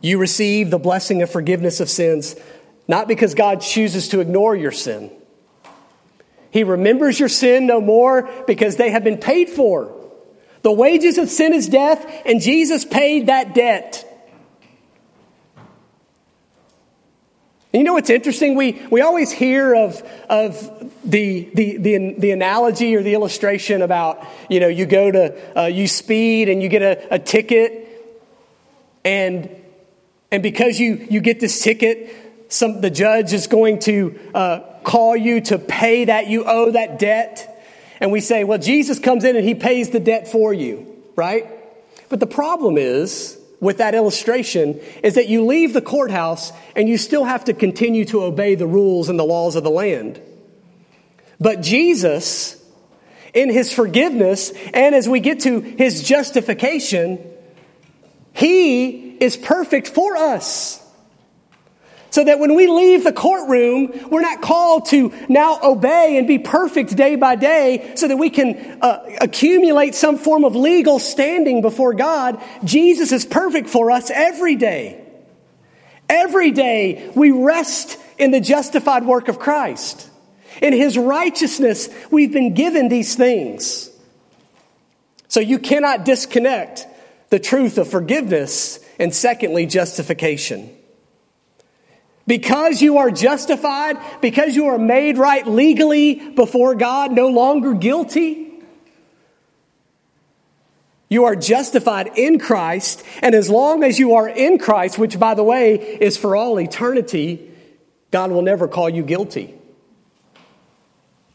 You 0.00 0.18
receive 0.18 0.70
the 0.70 0.78
blessing 0.78 1.22
of 1.22 1.30
forgiveness 1.30 1.80
of 1.80 1.88
sins, 1.88 2.36
not 2.86 3.08
because 3.08 3.34
God 3.34 3.60
chooses 3.60 4.08
to 4.08 4.20
ignore 4.20 4.54
your 4.54 4.72
sin. 4.72 5.10
He 6.50 6.62
remembers 6.62 7.18
your 7.18 7.28
sin 7.28 7.66
no 7.66 7.80
more 7.80 8.30
because 8.46 8.76
they 8.76 8.90
have 8.90 9.02
been 9.02 9.18
paid 9.18 9.48
for. 9.48 9.92
The 10.62 10.72
wages 10.72 11.18
of 11.18 11.28
sin 11.28 11.52
is 11.52 11.68
death, 11.68 12.06
and 12.24 12.40
Jesus 12.40 12.84
paid 12.84 13.26
that 13.26 13.54
debt. 13.54 14.13
And 17.74 17.80
you 17.80 17.84
know 17.84 17.94
what's 17.94 18.08
interesting? 18.08 18.54
We, 18.54 18.80
we 18.88 19.00
always 19.00 19.32
hear 19.32 19.74
of, 19.74 20.00
of 20.30 20.54
the, 21.04 21.50
the, 21.54 21.76
the, 21.78 22.14
the 22.16 22.30
analogy 22.30 22.94
or 22.94 23.02
the 23.02 23.14
illustration 23.14 23.82
about, 23.82 24.24
you 24.48 24.60
know, 24.60 24.68
you 24.68 24.86
go 24.86 25.10
to, 25.10 25.58
uh, 25.58 25.64
you 25.66 25.88
speed 25.88 26.48
and 26.48 26.62
you 26.62 26.68
get 26.68 26.82
a, 26.82 27.14
a 27.14 27.18
ticket 27.18 27.84
and, 29.04 29.50
and 30.30 30.40
because 30.40 30.78
you, 30.78 31.04
you 31.10 31.20
get 31.20 31.40
this 31.40 31.60
ticket, 31.64 32.14
some, 32.48 32.80
the 32.80 32.90
judge 32.90 33.32
is 33.32 33.48
going 33.48 33.80
to 33.80 34.20
uh, 34.32 34.60
call 34.84 35.16
you 35.16 35.40
to 35.40 35.58
pay 35.58 36.04
that 36.04 36.28
you 36.28 36.44
owe 36.44 36.70
that 36.70 37.00
debt. 37.00 37.60
And 37.98 38.12
we 38.12 38.20
say, 38.20 38.44
well, 38.44 38.58
Jesus 38.58 39.00
comes 39.00 39.24
in 39.24 39.34
and 39.34 39.44
he 39.44 39.56
pays 39.56 39.90
the 39.90 39.98
debt 39.98 40.28
for 40.28 40.54
you, 40.54 41.02
right? 41.16 41.48
But 42.08 42.20
the 42.20 42.28
problem 42.28 42.78
is, 42.78 43.36
with 43.60 43.78
that 43.78 43.94
illustration, 43.94 44.80
is 45.02 45.14
that 45.14 45.28
you 45.28 45.44
leave 45.44 45.72
the 45.72 45.82
courthouse 45.82 46.52
and 46.76 46.88
you 46.88 46.98
still 46.98 47.24
have 47.24 47.44
to 47.44 47.54
continue 47.54 48.04
to 48.06 48.22
obey 48.22 48.54
the 48.54 48.66
rules 48.66 49.08
and 49.08 49.18
the 49.18 49.24
laws 49.24 49.56
of 49.56 49.64
the 49.64 49.70
land. 49.70 50.20
But 51.40 51.60
Jesus, 51.60 52.62
in 53.32 53.50
his 53.50 53.72
forgiveness, 53.72 54.52
and 54.72 54.94
as 54.94 55.08
we 55.08 55.20
get 55.20 55.40
to 55.40 55.60
his 55.60 56.02
justification, 56.02 57.18
he 58.32 59.10
is 59.16 59.36
perfect 59.36 59.88
for 59.88 60.16
us. 60.16 60.83
So 62.14 62.22
that 62.22 62.38
when 62.38 62.54
we 62.54 62.68
leave 62.68 63.02
the 63.02 63.12
courtroom, 63.12 63.92
we're 64.08 64.20
not 64.20 64.40
called 64.40 64.86
to 64.90 65.12
now 65.28 65.58
obey 65.64 66.16
and 66.16 66.28
be 66.28 66.38
perfect 66.38 66.94
day 66.94 67.16
by 67.16 67.34
day 67.34 67.94
so 67.96 68.06
that 68.06 68.16
we 68.16 68.30
can 68.30 68.78
uh, 68.80 69.16
accumulate 69.20 69.96
some 69.96 70.16
form 70.16 70.44
of 70.44 70.54
legal 70.54 71.00
standing 71.00 71.60
before 71.60 71.92
God. 71.92 72.40
Jesus 72.62 73.10
is 73.10 73.26
perfect 73.26 73.68
for 73.68 73.90
us 73.90 74.12
every 74.12 74.54
day. 74.54 75.04
Every 76.08 76.52
day 76.52 77.10
we 77.16 77.32
rest 77.32 77.98
in 78.16 78.30
the 78.30 78.40
justified 78.40 79.04
work 79.04 79.26
of 79.26 79.40
Christ. 79.40 80.08
In 80.62 80.72
His 80.72 80.96
righteousness, 80.96 81.88
we've 82.12 82.32
been 82.32 82.54
given 82.54 82.88
these 82.88 83.16
things. 83.16 83.90
So 85.26 85.40
you 85.40 85.58
cannot 85.58 86.04
disconnect 86.04 86.86
the 87.30 87.40
truth 87.40 87.76
of 87.76 87.90
forgiveness 87.90 88.78
and 89.00 89.12
secondly, 89.12 89.66
justification. 89.66 90.73
Because 92.26 92.80
you 92.80 92.98
are 92.98 93.10
justified, 93.10 93.98
because 94.22 94.56
you 94.56 94.66
are 94.68 94.78
made 94.78 95.18
right 95.18 95.46
legally 95.46 96.14
before 96.30 96.74
God, 96.74 97.12
no 97.12 97.28
longer 97.28 97.74
guilty, 97.74 98.44
you 101.08 101.26
are 101.26 101.36
justified 101.36 102.18
in 102.18 102.38
Christ. 102.38 103.04
And 103.22 103.34
as 103.34 103.50
long 103.50 103.84
as 103.84 103.98
you 103.98 104.14
are 104.14 104.28
in 104.28 104.58
Christ, 104.58 104.98
which 104.98 105.18
by 105.18 105.34
the 105.34 105.44
way 105.44 105.74
is 105.74 106.16
for 106.16 106.34
all 106.34 106.58
eternity, 106.58 107.50
God 108.10 108.30
will 108.30 108.42
never 108.42 108.66
call 108.66 108.88
you 108.88 109.02
guilty. 109.02 109.54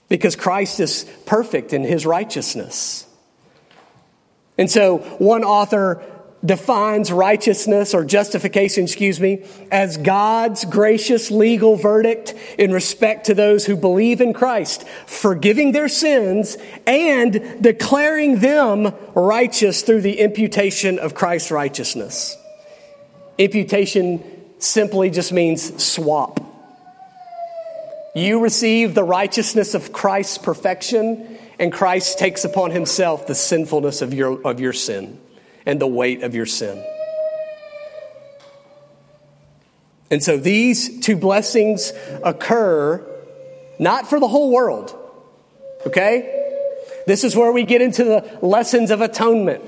Because 0.10 0.36
Christ 0.36 0.80
is 0.80 1.06
perfect 1.26 1.72
in 1.72 1.84
his 1.84 2.06
righteousness. 2.06 3.06
And 4.58 4.70
so 4.70 4.98
one 5.20 5.44
author 5.44 6.04
defines 6.44 7.12
righteousness 7.12 7.94
or 7.94 8.06
justification, 8.06 8.86
excuse 8.86 9.20
me, 9.20 9.46
as 9.72 9.98
God's 9.98 10.66
gracious 10.66 11.32
legal 11.32 11.76
verdict 11.76 12.34
in 12.58 12.72
respect 12.72 13.26
to 13.26 13.34
those 13.34 13.66
who 13.66 13.76
believe 13.76 14.22
in 14.22 14.34
Christ, 14.34 14.88
forgiving 15.06 15.74
their 15.74 15.90
sins 15.90 16.58
and 16.88 17.62
declaring 17.62 18.40
them 18.40 18.94
righteous 19.16 19.82
through 19.82 20.02
the 20.02 20.20
imputation 20.20 20.98
of 21.00 21.14
Christ's 21.14 21.52
righteousness. 21.52 22.38
Imputation 23.38 24.24
simply 24.60 25.10
just 25.10 25.34
means 25.34 25.84
swap. 25.84 26.40
You 28.16 28.42
receive 28.42 28.96
the 28.96 29.04
righteousness 29.04 29.76
of 29.76 29.94
Christ's 29.94 30.38
perfection, 30.38 31.38
and 31.60 31.72
Christ 31.72 32.18
takes 32.18 32.44
upon 32.44 32.72
himself 32.72 33.28
the 33.28 33.36
sinfulness 33.36 34.02
of 34.02 34.14
your, 34.14 34.42
of 34.48 34.60
your 34.60 34.74
sin 34.74 35.20
and 35.66 35.80
the 35.80 35.88
weight 35.88 36.24
of 36.24 36.36
your 36.36 36.46
sin. 36.46 36.84
And 40.12 40.24
so 40.24 40.38
these 40.38 41.00
two 41.02 41.16
blessings 41.16 41.94
occur 42.24 43.06
not 43.78 44.10
for 44.10 44.20
the 44.20 44.28
whole 44.28 44.52
world, 44.52 44.96
okay? 45.86 46.36
This 47.06 47.24
is 47.24 47.36
where 47.36 47.52
we 47.52 47.64
get 47.64 47.82
into 47.82 48.04
the 48.04 48.40
lessons 48.42 48.92
of 48.92 49.02
atonement. 49.02 49.64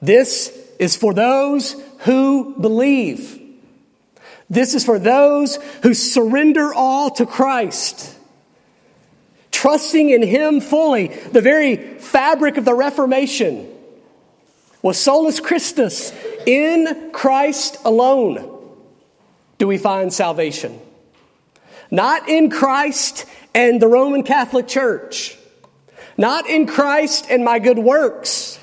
This 0.00 0.56
is 0.78 0.96
for 0.96 1.14
those 1.14 1.72
who 2.00 2.54
believe. 2.60 3.40
This 4.50 4.74
is 4.74 4.84
for 4.84 4.98
those 4.98 5.56
who 5.82 5.94
surrender 5.94 6.72
all 6.74 7.10
to 7.12 7.26
Christ 7.26 8.13
trusting 9.64 10.10
in 10.10 10.20
Him 10.20 10.60
fully. 10.60 11.06
The 11.06 11.40
very 11.40 11.76
fabric 11.76 12.58
of 12.58 12.66
the 12.66 12.74
Reformation 12.74 13.66
was 14.82 14.98
solus 14.98 15.40
Christus. 15.40 16.12
In 16.44 17.10
Christ 17.14 17.78
alone 17.82 18.46
do 19.56 19.66
we 19.66 19.78
find 19.78 20.12
salvation. 20.12 20.78
Not 21.90 22.28
in 22.28 22.50
Christ 22.50 23.24
and 23.54 23.80
the 23.80 23.88
Roman 23.88 24.22
Catholic 24.22 24.68
Church. 24.68 25.34
Not 26.18 26.46
in 26.46 26.66
Christ 26.66 27.28
and 27.30 27.42
my 27.42 27.58
good 27.58 27.78
works. 27.78 28.58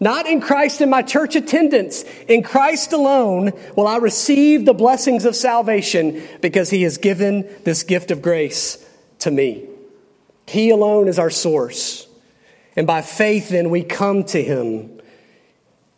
Not 0.00 0.26
in 0.26 0.40
Christ 0.40 0.80
and 0.80 0.90
my 0.90 1.02
church 1.02 1.36
attendance. 1.36 2.02
In 2.26 2.42
Christ 2.42 2.92
alone 2.92 3.52
will 3.76 3.86
I 3.86 3.98
receive 3.98 4.64
the 4.64 4.74
blessings 4.74 5.24
of 5.24 5.36
salvation 5.36 6.20
because 6.40 6.68
He 6.68 6.82
has 6.82 6.98
given 6.98 7.48
this 7.62 7.84
gift 7.84 8.10
of 8.10 8.20
grace 8.22 8.84
to 9.20 9.30
me. 9.30 9.68
He 10.52 10.68
alone 10.68 11.08
is 11.08 11.18
our 11.18 11.30
source. 11.30 12.06
And 12.76 12.86
by 12.86 13.00
faith, 13.00 13.48
then, 13.48 13.70
we 13.70 13.82
come 13.82 14.22
to 14.24 14.42
Him. 14.42 15.00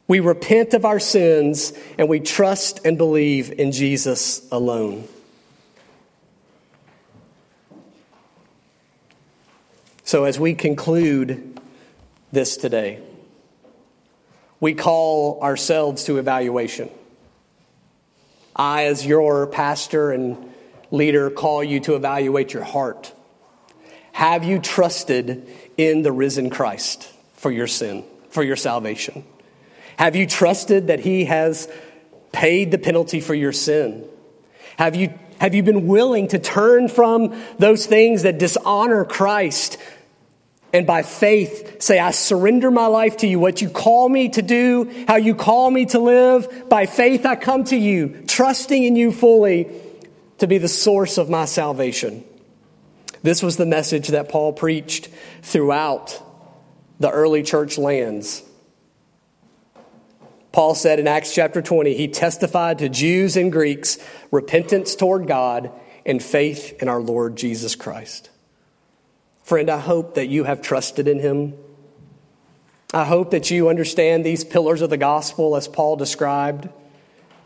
We 0.07 0.20
repent 0.20 0.74
of 0.74 0.84
our 0.84 1.00
sins 1.00 1.72
and 1.98 2.09
we 2.09 2.20
trust 2.20 2.86
and 2.86 2.96
believe 2.96 3.50
in 3.50 3.72
Jesus 3.72 4.46
alone. 4.52 5.09
So, 10.05 10.22
as 10.22 10.38
we 10.38 10.55
conclude 10.55 11.59
this 12.30 12.57
today, 12.57 13.02
we 14.61 14.74
call 14.74 15.40
ourselves 15.42 16.05
to 16.05 16.18
evaluation. 16.18 16.90
I, 18.55 18.84
as 18.84 19.05
your 19.05 19.48
pastor 19.48 20.12
and 20.12 20.52
leader, 20.92 21.28
call 21.28 21.64
you 21.64 21.80
to 21.80 21.96
evaluate 21.96 22.52
your 22.52 22.62
heart. 22.62 23.12
Have 24.14 24.44
you 24.44 24.60
trusted 24.60 25.44
in 25.76 26.02
the 26.02 26.12
risen 26.12 26.48
Christ 26.48 27.10
for 27.34 27.50
your 27.50 27.66
sin, 27.66 28.04
for 28.30 28.44
your 28.44 28.54
salvation? 28.54 29.24
Have 29.98 30.14
you 30.14 30.24
trusted 30.24 30.86
that 30.86 31.00
He 31.00 31.24
has 31.24 31.68
paid 32.30 32.70
the 32.70 32.78
penalty 32.78 33.18
for 33.18 33.34
your 33.34 33.50
sin? 33.50 34.08
Have 34.78 34.94
you, 34.94 35.12
have 35.40 35.52
you 35.56 35.64
been 35.64 35.88
willing 35.88 36.28
to 36.28 36.38
turn 36.38 36.88
from 36.88 37.34
those 37.58 37.86
things 37.86 38.22
that 38.22 38.38
dishonor 38.38 39.04
Christ 39.04 39.78
and 40.72 40.86
by 40.86 41.02
faith 41.02 41.82
say, 41.82 41.98
I 41.98 42.12
surrender 42.12 42.70
my 42.70 42.86
life 42.86 43.16
to 43.18 43.26
you. 43.26 43.40
What 43.40 43.62
you 43.62 43.68
call 43.68 44.08
me 44.08 44.28
to 44.28 44.42
do, 44.42 45.04
how 45.08 45.16
you 45.16 45.34
call 45.34 45.68
me 45.72 45.86
to 45.86 45.98
live, 45.98 46.68
by 46.68 46.86
faith 46.86 47.26
I 47.26 47.34
come 47.34 47.64
to 47.64 47.76
you, 47.76 48.22
trusting 48.28 48.80
in 48.80 48.94
you 48.94 49.10
fully 49.10 49.68
to 50.38 50.46
be 50.46 50.58
the 50.58 50.68
source 50.68 51.18
of 51.18 51.28
my 51.28 51.46
salvation. 51.46 52.24
This 53.25 53.43
was 53.43 53.57
the 53.57 53.64
message 53.64 54.09
that 54.09 54.29
Paul 54.29 54.53
preached 54.53 55.09
throughout 55.41 56.22
the 57.01 57.11
early 57.11 57.43
church 57.43 57.79
lands. 57.79 58.43
Paul 60.53 60.75
said 60.75 61.01
in 61.01 61.09
Acts 61.09 61.35
chapter 61.35 61.62
20, 61.62 61.95
he 61.95 62.07
testified 62.07 62.81
to 62.81 62.91
Jews 62.91 63.39
and 63.39 63.51
Greeks 63.51 63.97
repentance 64.31 64.95
toward 64.95 65.27
God 65.27 65.70
and 66.05 66.22
faith 66.22 66.83
in 66.83 66.91
our 66.91 67.01
Lord 67.01 67.35
Jesus 67.35 67.75
Christ. 67.75 68.29
Friend, 69.43 69.70
I 69.70 69.79
hope 69.79 70.16
that 70.16 70.29
you 70.29 70.45
have 70.45 70.61
trusted 70.61 71.09
in 71.09 71.18
him. 71.18 71.55
I 72.93 73.05
hope 73.05 73.31
that 73.31 73.51
you 73.51 73.70
understand 73.70 74.22
these 74.22 74.45
pillars 74.45 74.83
of 74.83 74.91
the 74.91 74.99
gospel 74.99 75.57
as 75.57 75.66
Paul 75.66 75.97
described 75.97 76.68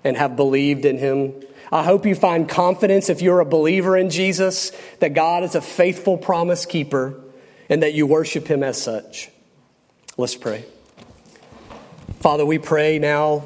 and 0.02 0.16
have 0.16 0.34
believed 0.34 0.84
in 0.84 0.98
him. 0.98 1.34
I 1.70 1.82
hope 1.84 2.06
you 2.06 2.14
find 2.14 2.48
confidence 2.48 3.08
if 3.08 3.20
you're 3.20 3.40
a 3.40 3.44
believer 3.44 3.96
in 3.96 4.10
Jesus 4.10 4.72
that 5.00 5.14
God 5.14 5.42
is 5.44 5.54
a 5.54 5.60
faithful 5.60 6.16
promise 6.16 6.66
keeper 6.66 7.20
and 7.68 7.82
that 7.82 7.94
you 7.94 8.06
worship 8.06 8.46
him 8.46 8.62
as 8.62 8.80
such. 8.80 9.30
Let's 10.16 10.36
pray. 10.36 10.64
Father, 12.20 12.44
we 12.44 12.58
pray 12.58 12.98
now 12.98 13.44